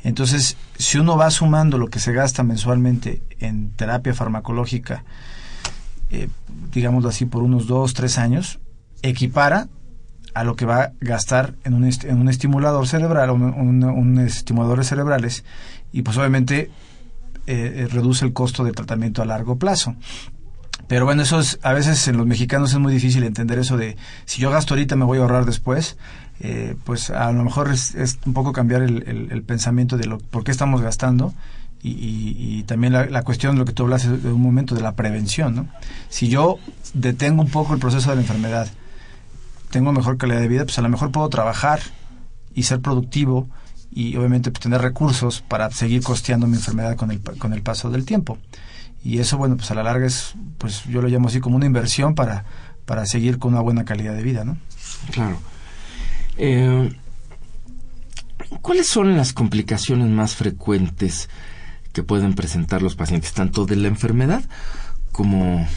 Entonces, 0.04 0.58
si 0.78 0.98
uno 1.00 1.18
va 1.18 1.32
sumando 1.32 1.78
lo 1.78 1.88
que 1.88 2.00
se 2.00 2.14
gasta 2.14 2.44
mensualmente 2.44 3.22
en 3.40 3.72
terapia 3.72 4.14
farmacológica, 4.14 5.04
eh, 6.12 6.30
digámoslo 6.72 7.10
así, 7.10 7.26
por 7.26 7.44
unos 7.44 7.68
dos, 7.68 7.94
tres 7.94 8.18
años, 8.18 8.60
equipara 9.02 9.68
a 10.34 10.44
lo 10.44 10.56
que 10.56 10.66
va 10.66 10.84
a 10.84 10.92
gastar 11.02 11.56
en 11.64 11.74
un, 11.74 11.84
en 11.86 12.22
un 12.22 12.30
estimulador 12.30 12.88
cerebral, 12.88 13.32
un, 13.32 13.44
un, 13.44 13.84
un 13.84 14.20
estimuladores 14.20 14.88
cerebrales, 14.88 15.44
y 15.92 16.04
pues 16.04 16.18
obviamente 16.18 16.70
eh, 17.48 17.84
eh, 17.84 17.88
reduce 17.88 18.26
el 18.26 18.34
costo 18.34 18.64
de 18.64 18.74
tratamiento 18.74 19.22
a 19.22 19.26
largo 19.26 19.58
plazo. 19.58 19.96
Pero 20.88 21.06
bueno, 21.06 21.22
eso 21.22 21.40
es, 21.40 21.60
a 21.64 21.74
veces 21.74 22.08
en 22.08 22.18
los 22.18 22.28
mexicanos 22.28 22.72
es 22.72 22.80
muy 22.80 22.94
difícil 22.94 23.24
entender 23.24 23.58
eso 23.58 23.78
de 23.78 23.98
si 24.26 24.42
yo 24.42 24.52
gasto 24.52 24.74
ahorita 24.74 24.96
me 24.96 25.06
voy 25.06 25.18
a 25.18 25.22
ahorrar 25.22 25.46
después. 25.46 25.98
Eh, 26.40 26.76
pues 26.84 27.10
a 27.10 27.32
lo 27.32 27.44
mejor 27.44 27.72
es, 27.72 28.20
un 28.26 28.34
poco 28.34 28.54
cambiar 28.54 28.84
el, 28.84 29.44
pensamiento 29.44 29.98
de 29.98 30.06
lo, 30.06 30.20
por 30.20 30.44
qué 30.44 30.52
estamos 30.52 30.82
gastando 30.82 31.34
y, 31.82 32.64
también 32.64 32.94
la, 32.94 33.22
cuestión 33.24 33.56
de 33.56 33.60
lo 33.60 33.66
que 33.66 33.72
tú 33.72 33.84
hablas 33.84 34.04
de 34.04 34.32
un 34.32 34.42
momento 34.42 34.76
de 34.76 34.82
la 34.82 34.96
prevención. 34.96 35.70
Si 36.10 36.28
yo 36.28 36.60
detengo 36.94 37.42
un 37.42 37.50
poco 37.50 37.74
el 37.74 37.80
proceso 37.80 38.10
de 38.10 38.18
la 38.18 38.22
enfermedad, 38.22 38.68
tengo 39.72 39.94
mejor 39.94 40.18
calidad 40.18 40.42
de 40.42 40.48
vida, 40.48 40.66
pues 40.66 40.78
a 40.80 40.82
lo 40.82 40.90
mejor 40.90 41.12
puedo 41.12 41.30
trabajar 41.30 41.80
y 42.54 42.64
ser 42.64 42.82
productivo 42.82 43.48
y 43.92 44.16
obviamente 44.16 44.52
pues, 44.52 44.62
tener 44.62 44.82
recursos 44.82 45.42
para 45.42 45.70
seguir 45.72 46.04
costeando 46.04 46.48
mi 46.48 46.58
enfermedad 46.58 46.96
con 46.96 47.12
el, 47.12 47.22
con 47.22 47.54
el 47.54 47.62
paso 47.62 47.90
del 47.90 48.06
tiempo. 48.06 48.38
Y 49.04 49.20
eso, 49.20 49.38
bueno, 49.38 49.56
pues 49.56 49.72
a 49.72 49.76
la 49.76 49.84
larga 49.84 50.06
es, 50.06 50.34
pues 50.58 50.84
yo 50.86 51.02
lo 51.02 51.08
llamo 51.08 51.30
así 51.30 51.40
como 51.40 51.56
una 51.56 51.66
inversión 51.66 52.16
para, 52.16 52.46
para 52.86 53.06
seguir 53.06 53.40
con 53.40 53.54
una 53.54 53.62
buena 53.62 53.86
calidad 53.86 54.14
de 54.16 54.24
vida, 54.24 54.44
¿no? 54.44 54.58
Claro. 55.12 55.40
Eh, 56.38 56.94
¿Cuáles 58.62 58.88
son 58.88 59.16
las 59.16 59.34
complicaciones 59.34 60.10
más 60.10 60.36
frecuentes 60.36 61.30
que 61.94 62.04
pueden 62.04 62.34
presentar 62.34 62.82
los 62.82 62.96
pacientes, 62.96 63.34
tanto 63.34 63.66
de 63.66 63.76
la 63.76 63.88
enfermedad 63.88 64.44
como, 65.12 65.68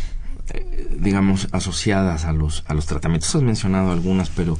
digamos, 0.98 1.48
asociadas 1.52 2.24
a 2.24 2.32
los, 2.32 2.64
a 2.66 2.74
los 2.74 2.86
tratamientos? 2.86 3.34
Has 3.34 3.42
mencionado 3.42 3.92
algunas, 3.92 4.28
pero 4.30 4.58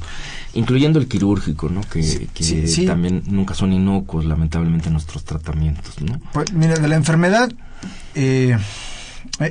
incluyendo 0.53 0.99
el 0.99 1.07
quirúrgico, 1.07 1.69
¿no? 1.69 1.81
Que, 1.81 2.03
Sí, 2.03 2.27
que 2.33 2.43
sí, 2.43 2.67
sí. 2.67 2.85
también 2.85 3.23
nunca 3.27 3.53
son 3.53 3.73
inocuos, 3.73 4.25
lamentablemente, 4.25 4.89
nuestros 4.89 5.23
tratamientos, 5.25 6.01
¿no? 6.01 6.19
Pues 6.33 6.51
mira, 6.53 6.75
de 6.75 6.87
la 6.87 6.95
enfermedad, 6.95 7.51
eh, 8.15 8.57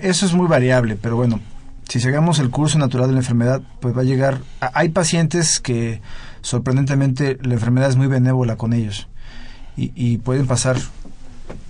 eso 0.02 0.26
es 0.26 0.32
muy 0.34 0.46
variable, 0.46 0.96
pero 1.00 1.16
bueno, 1.16 1.40
si 1.88 2.00
seguimos 2.00 2.38
el 2.38 2.50
curso 2.50 2.78
natural 2.78 3.08
de 3.08 3.14
la 3.14 3.20
enfermedad, 3.20 3.62
pues 3.80 3.96
va 3.96 4.02
a 4.02 4.04
llegar... 4.04 4.40
a- 4.60 4.70
hay 4.74 4.90
pacientes 4.90 5.58
que 5.60 6.00
sorprendentemente 6.42 7.38
la 7.42 7.54
enfermedad 7.54 7.90
es 7.90 7.96
muy 7.96 8.06
benévola 8.06 8.56
con 8.56 8.72
ellos 8.72 9.08
y, 9.76 9.92
y 9.94 10.18
pueden 10.18 10.46
pasar 10.46 10.76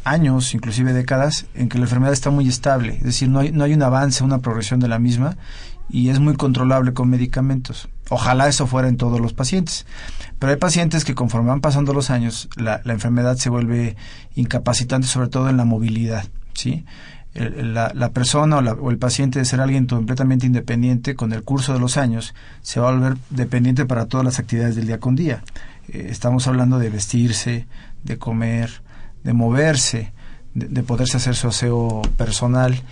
años, 0.05 0.55
inclusive 0.55 0.93
décadas, 0.93 1.47
en 1.55 1.69
que 1.69 1.79
la 1.79 1.85
enfermedad 1.85 2.13
está 2.13 2.31
muy 2.31 2.49
estable, 2.49 2.97
es 2.97 3.03
decir, 3.05 3.29
no 3.29 3.39
hay, 3.41 3.53
no 3.53 3.65
hay 3.65 3.75
un 3.75 3.83
avance, 3.83 4.25
una 4.25 4.39
progresión 4.39 4.81
de 4.81 4.89
la 4.89 4.99
misma 4.99 5.37
y 5.89 6.09
es 6.11 6.21
muy 6.21 6.35
controlable 6.35 6.93
con 6.93 7.09
medicamentos. 7.11 7.89
Ojalá 8.11 8.49
eso 8.49 8.67
fuera 8.67 8.89
en 8.89 8.97
todos 8.97 9.21
los 9.21 9.33
pacientes. 9.35 9.87
Pero 10.39 10.53
hay 10.53 10.59
pacientes 10.59 11.05
que 11.05 11.15
conforme 11.15 11.49
van 11.51 11.61
pasando 11.61 11.93
los 11.93 12.11
años, 12.11 12.49
la, 12.57 12.81
enfermedad 12.87 13.37
se 13.37 13.51
vuelve 13.51 13.97
incapacitante, 14.37 15.07
sobre 15.07 15.29
todo 15.29 15.49
en 15.49 15.57
la 15.57 15.65
movilidad, 15.65 16.25
¿sí? 16.55 16.85
La 17.35 18.11
persona 18.11 18.57
o, 18.59 18.63
la- 18.63 18.73
o 18.73 18.91
el 18.91 18.99
paciente 18.99 19.39
de 19.39 19.45
ser 19.45 19.61
alguien 19.61 19.87
completamente 19.87 20.47
independiente, 20.47 21.15
con 21.15 21.33
el 21.33 21.43
curso 21.45 21.73
de 21.73 21.79
los 21.79 21.97
años, 21.97 22.35
se 22.63 22.81
va 22.81 22.89
a 22.89 22.93
volver 22.93 23.17
dependiente 23.31 23.85
para 23.85 24.07
todas 24.07 24.25
las 24.25 24.39
actividades 24.41 24.75
del 24.77 24.87
día 24.87 24.99
con 24.99 25.15
día. 25.15 25.43
Eh, 25.89 26.09
estamos 26.11 26.47
hablando 26.49 26.79
de 26.81 26.91
vestirse, 26.91 27.67
de 28.03 28.19
comer, 28.19 28.83
de 29.25 29.33
moverse, 29.33 30.13
de, 30.55 30.69
de 30.69 30.83
poderse 30.83 31.17
hacer 31.17 31.35
su 31.35 31.49
aseo 31.49 32.03
personal 32.17 32.83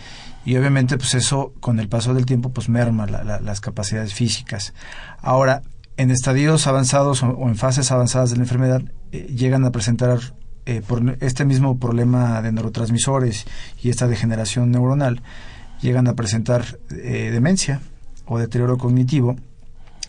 y 0.44 0.56
obviamente 0.56 0.96
pues 0.96 1.14
eso 1.14 1.52
con 1.60 1.78
el 1.80 1.88
paso 1.88 2.14
del 2.14 2.24
tiempo 2.26 2.50
pues 2.50 2.68
merma 2.68 3.06
la- 3.06 3.24
la- 3.24 3.40
las 3.40 3.60
capacidades 3.60 4.14
físicas. 4.14 4.72
Ahora, 5.20 5.62
en 5.96 6.10
estadios 6.10 6.66
avanzados 6.66 7.22
o, 7.22 7.28
o 7.30 7.48
en 7.48 7.56
fases 7.56 7.90
avanzadas 7.90 8.30
de 8.30 8.36
la 8.36 8.42
enfermedad 8.42 8.82
eh, 9.12 9.26
llegan 9.34 9.64
a 9.64 9.70
presentar 9.72 10.18
eh, 10.66 10.82
por 10.86 11.16
este 11.20 11.44
mismo 11.44 11.78
problema 11.78 12.40
de 12.42 12.52
neurotransmisores 12.52 13.46
y 13.82 13.88
esta 13.90 14.06
degeneración 14.06 14.70
neuronal, 14.70 15.22
llegan 15.80 16.06
a 16.08 16.14
presentar 16.14 16.78
eh, 16.90 17.30
demencia 17.32 17.80
o 18.26 18.38
deterioro 18.38 18.76
cognitivo 18.78 19.36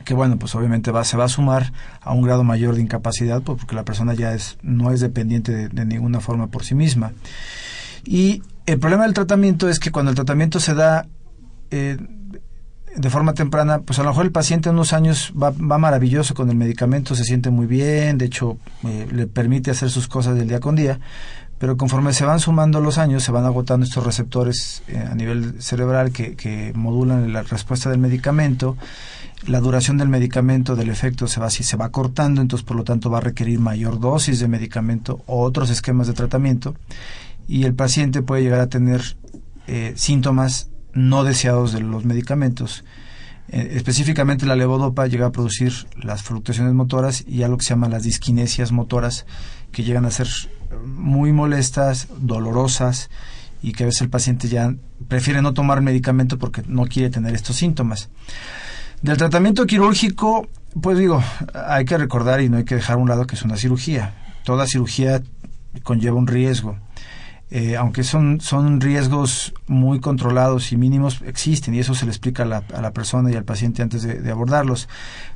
que 0.10 0.16
bueno, 0.16 0.40
pues 0.40 0.56
obviamente 0.56 0.90
va, 0.90 1.04
se 1.04 1.18
va 1.18 1.26
a 1.26 1.28
sumar 1.28 1.72
a 2.02 2.14
un 2.14 2.24
grado 2.24 2.44
mayor 2.44 2.74
de 2.74 2.82
incapacidad 2.82 3.44
pues, 3.44 3.60
porque 3.60 3.76
la 3.76 3.86
persona 3.86 4.16
ya 4.16 4.34
es, 4.34 4.58
no 4.64 4.92
es 4.92 5.02
dependiente 5.02 5.70
de, 5.70 5.86
ninguna 5.86 6.20
forma 6.20 6.48
por 6.48 6.64
sí 6.64 6.74
misma. 6.74 7.12
Y 8.06 8.42
el 8.66 8.80
problema 8.80 9.04
del 9.04 9.14
tratamiento 9.14 9.70
es 9.70 9.78
que 9.78 9.92
cuando 9.92 10.10
el 10.10 10.16
tratamiento 10.16 10.60
se 10.60 10.74
da 10.74 11.06
eh, 11.70 11.98
de 12.96 13.10
forma 13.12 13.36
temprana, 13.36 13.82
pues 13.82 14.00
a 14.00 14.02
lo 14.02 14.10
mejor 14.10 14.26
el 14.26 14.32
paciente 14.32 14.70
en 14.70 14.74
unos 14.74 14.94
años 14.94 15.32
va, 15.40 15.52
va 15.52 15.78
maravilloso 15.78 16.34
con 16.34 16.50
el 16.50 16.56
medicamento, 16.56 17.14
se 17.14 17.24
siente 17.24 17.52
muy 17.52 17.68
bien, 17.68 18.18
de 18.18 18.26
hecho 18.26 18.58
eh, 18.86 19.08
le 19.12 19.28
permite 19.28 19.70
hacer 19.70 19.92
sus 19.92 20.08
cosas 20.08 20.36
del 20.36 20.48
día 20.48 20.60
con 20.60 20.76
día, 20.76 21.00
pero 21.60 21.78
conforme 21.78 22.14
se 22.14 22.26
van 22.26 22.40
sumando 22.40 22.82
los 22.82 22.98
años, 22.98 23.24
se 23.24 23.32
van 23.32 23.46
agotando 23.46 23.86
estos 23.86 24.04
receptores 24.04 24.82
eh, 24.88 24.98
a 24.98 25.14
nivel 25.14 25.62
cerebral 25.62 26.12
que, 26.12 26.36
que 26.36 26.72
modulan 26.74 27.32
la 27.32 27.44
respuesta 27.44 27.90
del 27.90 28.00
medicamento, 28.00 28.78
la 29.46 29.60
duración 29.60 29.98
del 29.98 30.10
medicamento, 30.10 30.76
del 30.76 30.90
efecto 30.90 31.28
se 31.28 31.40
va, 31.40 31.50
si 31.50 31.64
se 31.64 31.78
va 31.78 31.90
cortando, 31.90 32.42
entonces 32.42 32.66
por 32.66 32.76
lo 32.76 32.84
tanto 32.84 33.10
va 33.10 33.20
a 33.20 33.22
requerir 33.22 33.60
mayor 33.60 34.00
dosis 34.00 34.40
de 34.40 34.48
medicamento 34.48 35.22
o 35.28 35.42
otros 35.44 35.70
esquemas 35.70 36.08
de 36.08 36.14
tratamiento 36.14 36.76
y 37.48 37.64
el 37.64 37.74
paciente 37.74 38.22
puede 38.22 38.44
llegar 38.44 38.60
a 38.60 38.68
tener 38.68 39.02
eh, 39.68 39.94
síntomas 39.96 40.70
no 40.94 41.24
deseados 41.24 41.74
de 41.74 41.82
los 41.82 42.06
medicamentos. 42.06 42.84
Eh, 43.50 43.72
específicamente 43.76 44.46
la 44.46 44.56
levodopa 44.56 45.08
llega 45.08 45.28
a 45.28 45.32
producir 45.32 45.74
las 45.96 46.22
fluctuaciones 46.22 46.74
motoras 46.74 47.24
y 47.28 47.44
algo 47.44 47.58
que 47.58 47.64
se 47.64 47.72
llama 47.72 47.90
las 47.90 48.04
disquinesias 48.04 48.72
motoras 48.72 49.26
que 49.72 49.84
llegan 49.84 50.06
a 50.06 50.12
ser 50.12 50.28
muy 50.86 51.34
molestas, 51.34 52.08
dolorosas 52.18 53.10
y 53.62 53.74
que 53.74 53.84
a 53.84 53.88
veces 53.88 54.02
el 54.02 54.10
paciente 54.10 54.48
ya 54.48 54.74
prefiere 55.08 55.42
no 55.42 55.54
tomar 55.54 55.82
medicamento 55.82 56.38
porque 56.38 56.64
no 56.68 56.86
quiere 56.86 57.10
tener 57.10 57.36
estos 57.36 57.56
síntomas. 57.56 58.10
Del 59.02 59.18
tratamiento 59.18 59.66
quirúrgico, 59.66 60.48
pues 60.82 60.98
digo, 60.98 61.24
hay 61.54 61.86
que 61.86 61.98
recordar 61.98 62.42
y 62.42 62.50
no 62.50 62.58
hay 62.58 62.66
que 62.66 62.76
dejar 62.76 62.96
a 62.96 63.00
un 63.00 63.10
lado 63.10 63.26
que 63.26 63.36
es 63.36 63.44
una 63.44 63.58
cirugía. 63.58 64.14
Toda 64.44 64.68
cirugía 64.68 65.22
conlleva 65.84 66.18
un 66.18 66.28
riesgo. 66.28 66.78
Eh, 67.52 67.76
aunque 67.78 68.04
son, 68.04 68.42
son 68.42 68.80
riesgos 68.80 69.54
muy 69.66 70.00
controlados 70.00 70.72
y 70.72 70.78
mínimos, 70.78 71.22
existen 71.26 71.74
y 71.74 71.80
eso 71.80 71.96
se 71.96 72.06
le 72.06 72.12
explica 72.12 72.44
a 72.44 72.46
la, 72.46 72.64
a 72.76 72.82
la 72.82 72.92
persona 72.92 73.32
y 73.32 73.36
al 73.36 73.44
paciente 73.44 73.82
antes 73.82 74.04
de, 74.04 74.32
abordarlos. 74.32 74.88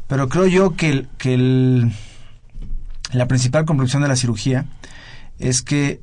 Pero 0.07 0.29
creo 0.29 0.45
yo 0.45 0.75
que, 0.75 0.89
el, 0.89 1.09
que 1.17 1.89
la 3.13 3.27
principal 3.27 3.65
conclusión 3.65 4.03
de 4.03 4.09
la 4.09 4.15
cirugía 4.15 4.65
es 5.39 5.61
que 5.61 6.01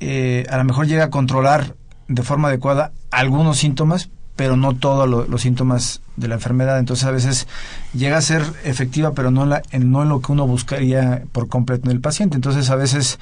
eh, 0.00 0.46
a 0.50 0.56
lo 0.58 0.64
mejor 0.64 0.86
llega 0.86 1.04
a 1.04 1.10
controlar 1.10 1.74
de 2.08 2.22
forma 2.22 2.48
adecuada 2.48 2.92
algunos 3.10 3.58
síntomas, 3.58 4.10
pero 4.36 4.56
no 4.56 4.76
todos 4.76 5.08
lo, 5.08 5.26
los 5.26 5.42
síntomas 5.42 6.00
de 6.16 6.28
la 6.28 6.34
enfermedad. 6.34 6.78
Entonces 6.78 7.06
a 7.06 7.10
veces 7.10 7.46
llega 7.94 8.18
a 8.18 8.22
ser 8.22 8.42
efectiva, 8.64 9.12
pero 9.12 9.30
no 9.30 9.44
en, 9.44 9.50
la, 9.50 9.62
en 9.70 9.90
lo 9.90 10.20
que 10.20 10.32
uno 10.32 10.46
buscaría 10.46 11.24
por 11.32 11.48
completo 11.48 11.86
en 11.86 11.96
el 11.96 12.00
paciente. 12.00 12.36
Entonces 12.36 12.68
a 12.70 12.76
veces, 12.76 13.18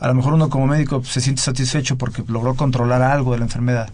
a 0.00 0.08
lo 0.08 0.14
mejor 0.14 0.34
uno 0.34 0.50
como 0.50 0.66
médico 0.66 1.02
se 1.04 1.20
siente 1.20 1.42
satisfecho 1.42 1.96
porque 1.96 2.24
logró 2.26 2.54
controlar 2.54 3.02
algo 3.02 3.32
de 3.32 3.38
la 3.38 3.44
enfermedad, 3.44 3.90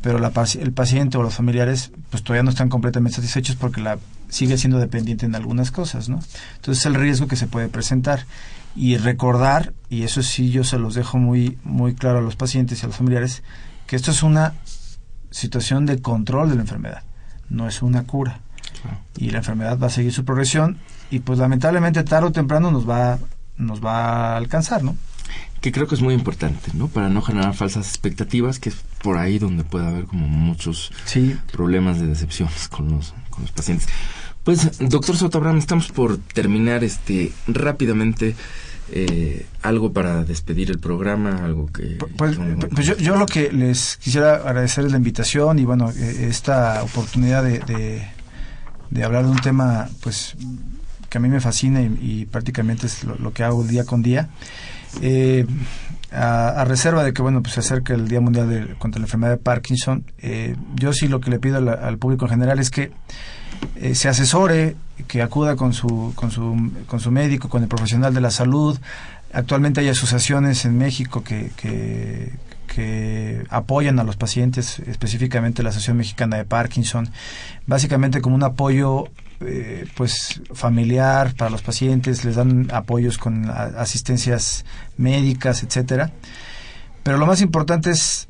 pero 0.00 0.18
la, 0.18 0.32
el 0.58 0.72
paciente 0.72 1.18
o 1.18 1.22
los 1.22 1.34
familiares 1.34 1.92
pues 2.10 2.22
todavía 2.22 2.42
no 2.42 2.50
están 2.50 2.70
completamente 2.70 3.16
satisfechos 3.16 3.56
porque 3.56 3.80
la 3.80 3.98
sigue 4.30 4.56
siendo 4.56 4.78
dependiente 4.78 5.26
en 5.26 5.34
algunas 5.34 5.70
cosas, 5.70 6.08
¿no? 6.08 6.20
Entonces 6.56 6.86
el 6.86 6.94
riesgo 6.94 7.26
que 7.26 7.36
se 7.36 7.46
puede 7.46 7.68
presentar 7.68 8.24
y 8.76 8.96
recordar, 8.96 9.72
y 9.88 10.02
eso 10.02 10.22
sí 10.22 10.50
yo 10.50 10.64
se 10.64 10.78
los 10.78 10.94
dejo 10.94 11.18
muy, 11.18 11.58
muy 11.64 11.94
claro 11.94 12.18
a 12.18 12.22
los 12.22 12.36
pacientes 12.36 12.82
y 12.82 12.84
a 12.84 12.88
los 12.88 12.96
familiares, 12.96 13.42
que 13.86 13.96
esto 13.96 14.10
es 14.10 14.22
una 14.22 14.54
situación 15.30 15.86
de 15.86 16.00
control 16.00 16.48
de 16.48 16.56
la 16.56 16.62
enfermedad, 16.62 17.02
no 17.48 17.68
es 17.68 17.82
una 17.82 18.04
cura. 18.04 18.40
Y 19.16 19.30
la 19.30 19.38
enfermedad 19.38 19.78
va 19.78 19.88
a 19.88 19.90
seguir 19.90 20.12
su 20.12 20.24
progresión 20.24 20.78
y 21.10 21.18
pues 21.18 21.38
lamentablemente 21.38 22.02
tarde 22.04 22.28
o 22.28 22.32
temprano 22.32 22.70
nos 22.70 22.88
va, 22.88 23.18
nos 23.58 23.84
va 23.84 24.34
a 24.34 24.36
alcanzar, 24.36 24.82
¿no? 24.82 24.96
Que 25.60 25.72
creo 25.72 25.86
que 25.86 25.94
es 25.94 26.00
muy 26.00 26.14
importante, 26.14 26.70
¿no? 26.72 26.88
Para 26.88 27.10
no 27.10 27.20
generar 27.20 27.54
falsas 27.54 27.88
expectativas, 27.88 28.58
que 28.58 28.70
es 28.70 28.76
por 29.02 29.18
ahí 29.18 29.38
donde 29.38 29.64
puede 29.64 29.86
haber 29.86 30.04
como 30.04 30.26
muchos 30.26 30.92
sí. 31.04 31.36
problemas 31.52 32.00
de 32.00 32.06
decepciones 32.06 32.68
con 32.68 32.90
los, 32.90 33.12
con 33.28 33.42
los 33.42 33.52
pacientes. 33.52 33.88
Pues, 34.44 34.78
doctor 34.78 35.16
Soto 35.16 35.38
Abraham, 35.38 35.58
estamos 35.58 35.88
por 35.88 36.18
terminar 36.18 36.84
este 36.84 37.32
rápidamente. 37.46 38.34
Eh, 38.92 39.46
algo 39.62 39.92
para 39.92 40.24
despedir 40.24 40.68
el 40.68 40.80
programa, 40.80 41.44
algo 41.44 41.66
que... 41.68 41.96
Pues, 42.16 42.36
pues 42.74 42.84
yo, 42.84 42.96
yo, 42.96 43.14
lo 43.14 43.26
que 43.26 43.52
les 43.52 43.98
quisiera 43.98 44.34
agradecer 44.34 44.84
es 44.84 44.90
la 44.90 44.98
invitación 44.98 45.60
y 45.60 45.64
bueno, 45.64 45.90
esta 45.90 46.82
oportunidad 46.82 47.44
de, 47.44 47.60
de, 47.60 48.02
de, 48.90 49.04
hablar 49.04 49.26
de 49.26 49.30
un 49.30 49.38
tema 49.38 49.88
pues 50.02 50.34
que 51.08 51.18
a 51.18 51.20
mí 51.20 51.28
me 51.28 51.40
fascina 51.40 51.80
y, 51.82 51.98
y 52.00 52.26
prácticamente 52.26 52.88
es 52.88 53.04
lo, 53.04 53.14
lo, 53.14 53.32
que 53.32 53.44
hago 53.44 53.62
día 53.62 53.84
con 53.84 54.02
día. 54.02 54.28
Eh, 55.00 55.46
a, 56.12 56.64
reserva 56.64 57.04
de 57.04 57.12
que 57.12 57.22
bueno 57.22 57.42
pues 57.42 57.54
se 57.54 57.60
acerque 57.60 57.92
el 57.92 58.08
Día 58.08 58.20
Mundial 58.20 58.48
de, 58.48 58.74
contra 58.74 58.98
la 58.98 59.06
Enfermedad 59.06 59.32
de 59.32 59.38
Parkinson, 59.38 60.04
eh, 60.18 60.56
yo 60.74 60.92
sí 60.92 61.08
lo 61.08 61.20
que 61.20 61.30
le 61.30 61.38
pido 61.38 61.58
al, 61.58 61.98
público 61.98 62.24
en 62.26 62.30
general 62.30 62.58
es 62.58 62.70
que 62.70 62.92
eh, 63.76 63.94
se 63.94 64.08
asesore, 64.08 64.76
que 65.06 65.22
acuda 65.22 65.56
con 65.56 65.72
su, 65.72 66.12
con, 66.14 66.30
su, 66.30 66.72
con 66.86 67.00
su 67.00 67.10
médico, 67.10 67.48
con 67.48 67.62
el 67.62 67.68
profesional 67.68 68.14
de 68.14 68.20
la 68.20 68.30
salud. 68.30 68.78
Actualmente 69.32 69.80
hay 69.80 69.88
asociaciones 69.88 70.64
en 70.64 70.78
México 70.78 71.22
que, 71.22 71.50
que 71.56 73.44
apoyan 73.50 73.98
a 73.98 74.04
los 74.04 74.16
pacientes, 74.16 74.78
específicamente 74.80 75.62
la 75.62 75.70
Asociación 75.70 75.98
Mexicana 75.98 76.36
de 76.36 76.44
Parkinson, 76.44 77.10
básicamente 77.66 78.20
como 78.20 78.34
un 78.34 78.42
apoyo 78.42 79.08
eh, 79.40 79.86
pues 79.96 80.42
familiar 80.52 81.34
para 81.34 81.50
los 81.50 81.62
pacientes, 81.62 82.24
les 82.24 82.36
dan 82.36 82.68
apoyos 82.72 83.18
con 83.18 83.48
asistencias 83.50 84.64
médicas, 84.96 85.62
etcétera. 85.62 86.12
Pero 87.02 87.18
lo 87.18 87.26
más 87.26 87.40
importante 87.40 87.90
es 87.90 88.28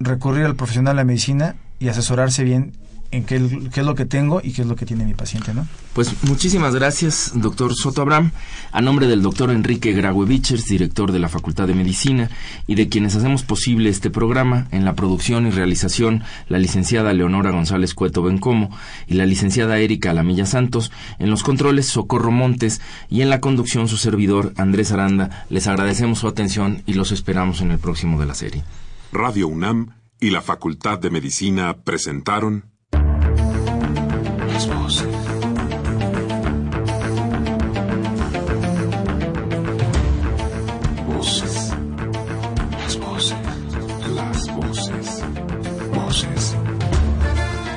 recurrir 0.00 0.46
al 0.46 0.56
profesional 0.56 0.94
de 0.94 1.02
la 1.02 1.04
medicina 1.04 1.56
y 1.78 1.88
asesorarse 1.88 2.44
bien 2.44 2.72
en 3.10 3.24
qué, 3.24 3.68
qué, 3.72 3.80
es 3.80 3.86
lo 3.86 3.94
que 3.94 4.04
tengo 4.04 4.40
y 4.42 4.52
qué 4.52 4.62
es 4.62 4.68
lo 4.68 4.76
que 4.76 4.86
tiene 4.86 5.04
mi 5.04 5.14
paciente, 5.14 5.54
¿no? 5.54 5.66
Pues 5.92 6.22
muchísimas 6.24 6.74
gracias, 6.74 7.32
doctor 7.34 7.74
Soto 7.74 8.02
Abraham. 8.02 8.32
A 8.72 8.82
nombre 8.82 9.06
del 9.06 9.22
doctor 9.22 9.50
Enrique 9.50 9.92
Graue-Vichers, 9.92 10.66
director 10.66 11.10
de 11.12 11.18
la 11.18 11.28
Facultad 11.28 11.66
de 11.66 11.74
Medicina, 11.74 12.30
y 12.66 12.74
de 12.74 12.88
quienes 12.88 13.16
hacemos 13.16 13.42
posible 13.42 13.88
este 13.88 14.10
programa, 14.10 14.68
en 14.72 14.84
la 14.84 14.94
producción 14.94 15.46
y 15.46 15.50
realización, 15.50 16.22
la 16.48 16.58
licenciada 16.58 17.14
Leonora 17.14 17.50
González 17.50 17.94
Cueto 17.94 18.22
Bencomo 18.22 18.70
y 19.06 19.14
la 19.14 19.26
licenciada 19.26 19.78
Erika 19.78 20.10
Alamilla 20.10 20.46
Santos, 20.46 20.92
en 21.18 21.30
los 21.30 21.42
controles 21.42 21.86
Socorro 21.86 22.30
Montes 22.30 22.80
y 23.08 23.22
en 23.22 23.30
la 23.30 23.40
conducción 23.40 23.88
su 23.88 23.96
servidor 23.96 24.52
Andrés 24.56 24.92
Aranda, 24.92 25.46
les 25.48 25.66
agradecemos 25.66 26.18
su 26.18 26.28
atención 26.28 26.82
y 26.86 26.94
los 26.94 27.12
esperamos 27.12 27.60
en 27.60 27.70
el 27.70 27.78
próximo 27.78 28.20
de 28.20 28.26
la 28.26 28.34
serie. 28.34 28.64
Radio 29.12 29.48
UNAM 29.48 29.94
y 30.20 30.30
la 30.30 30.42
Facultad 30.42 30.98
de 30.98 31.10
Medicina 31.10 31.76
presentaron 31.84 32.64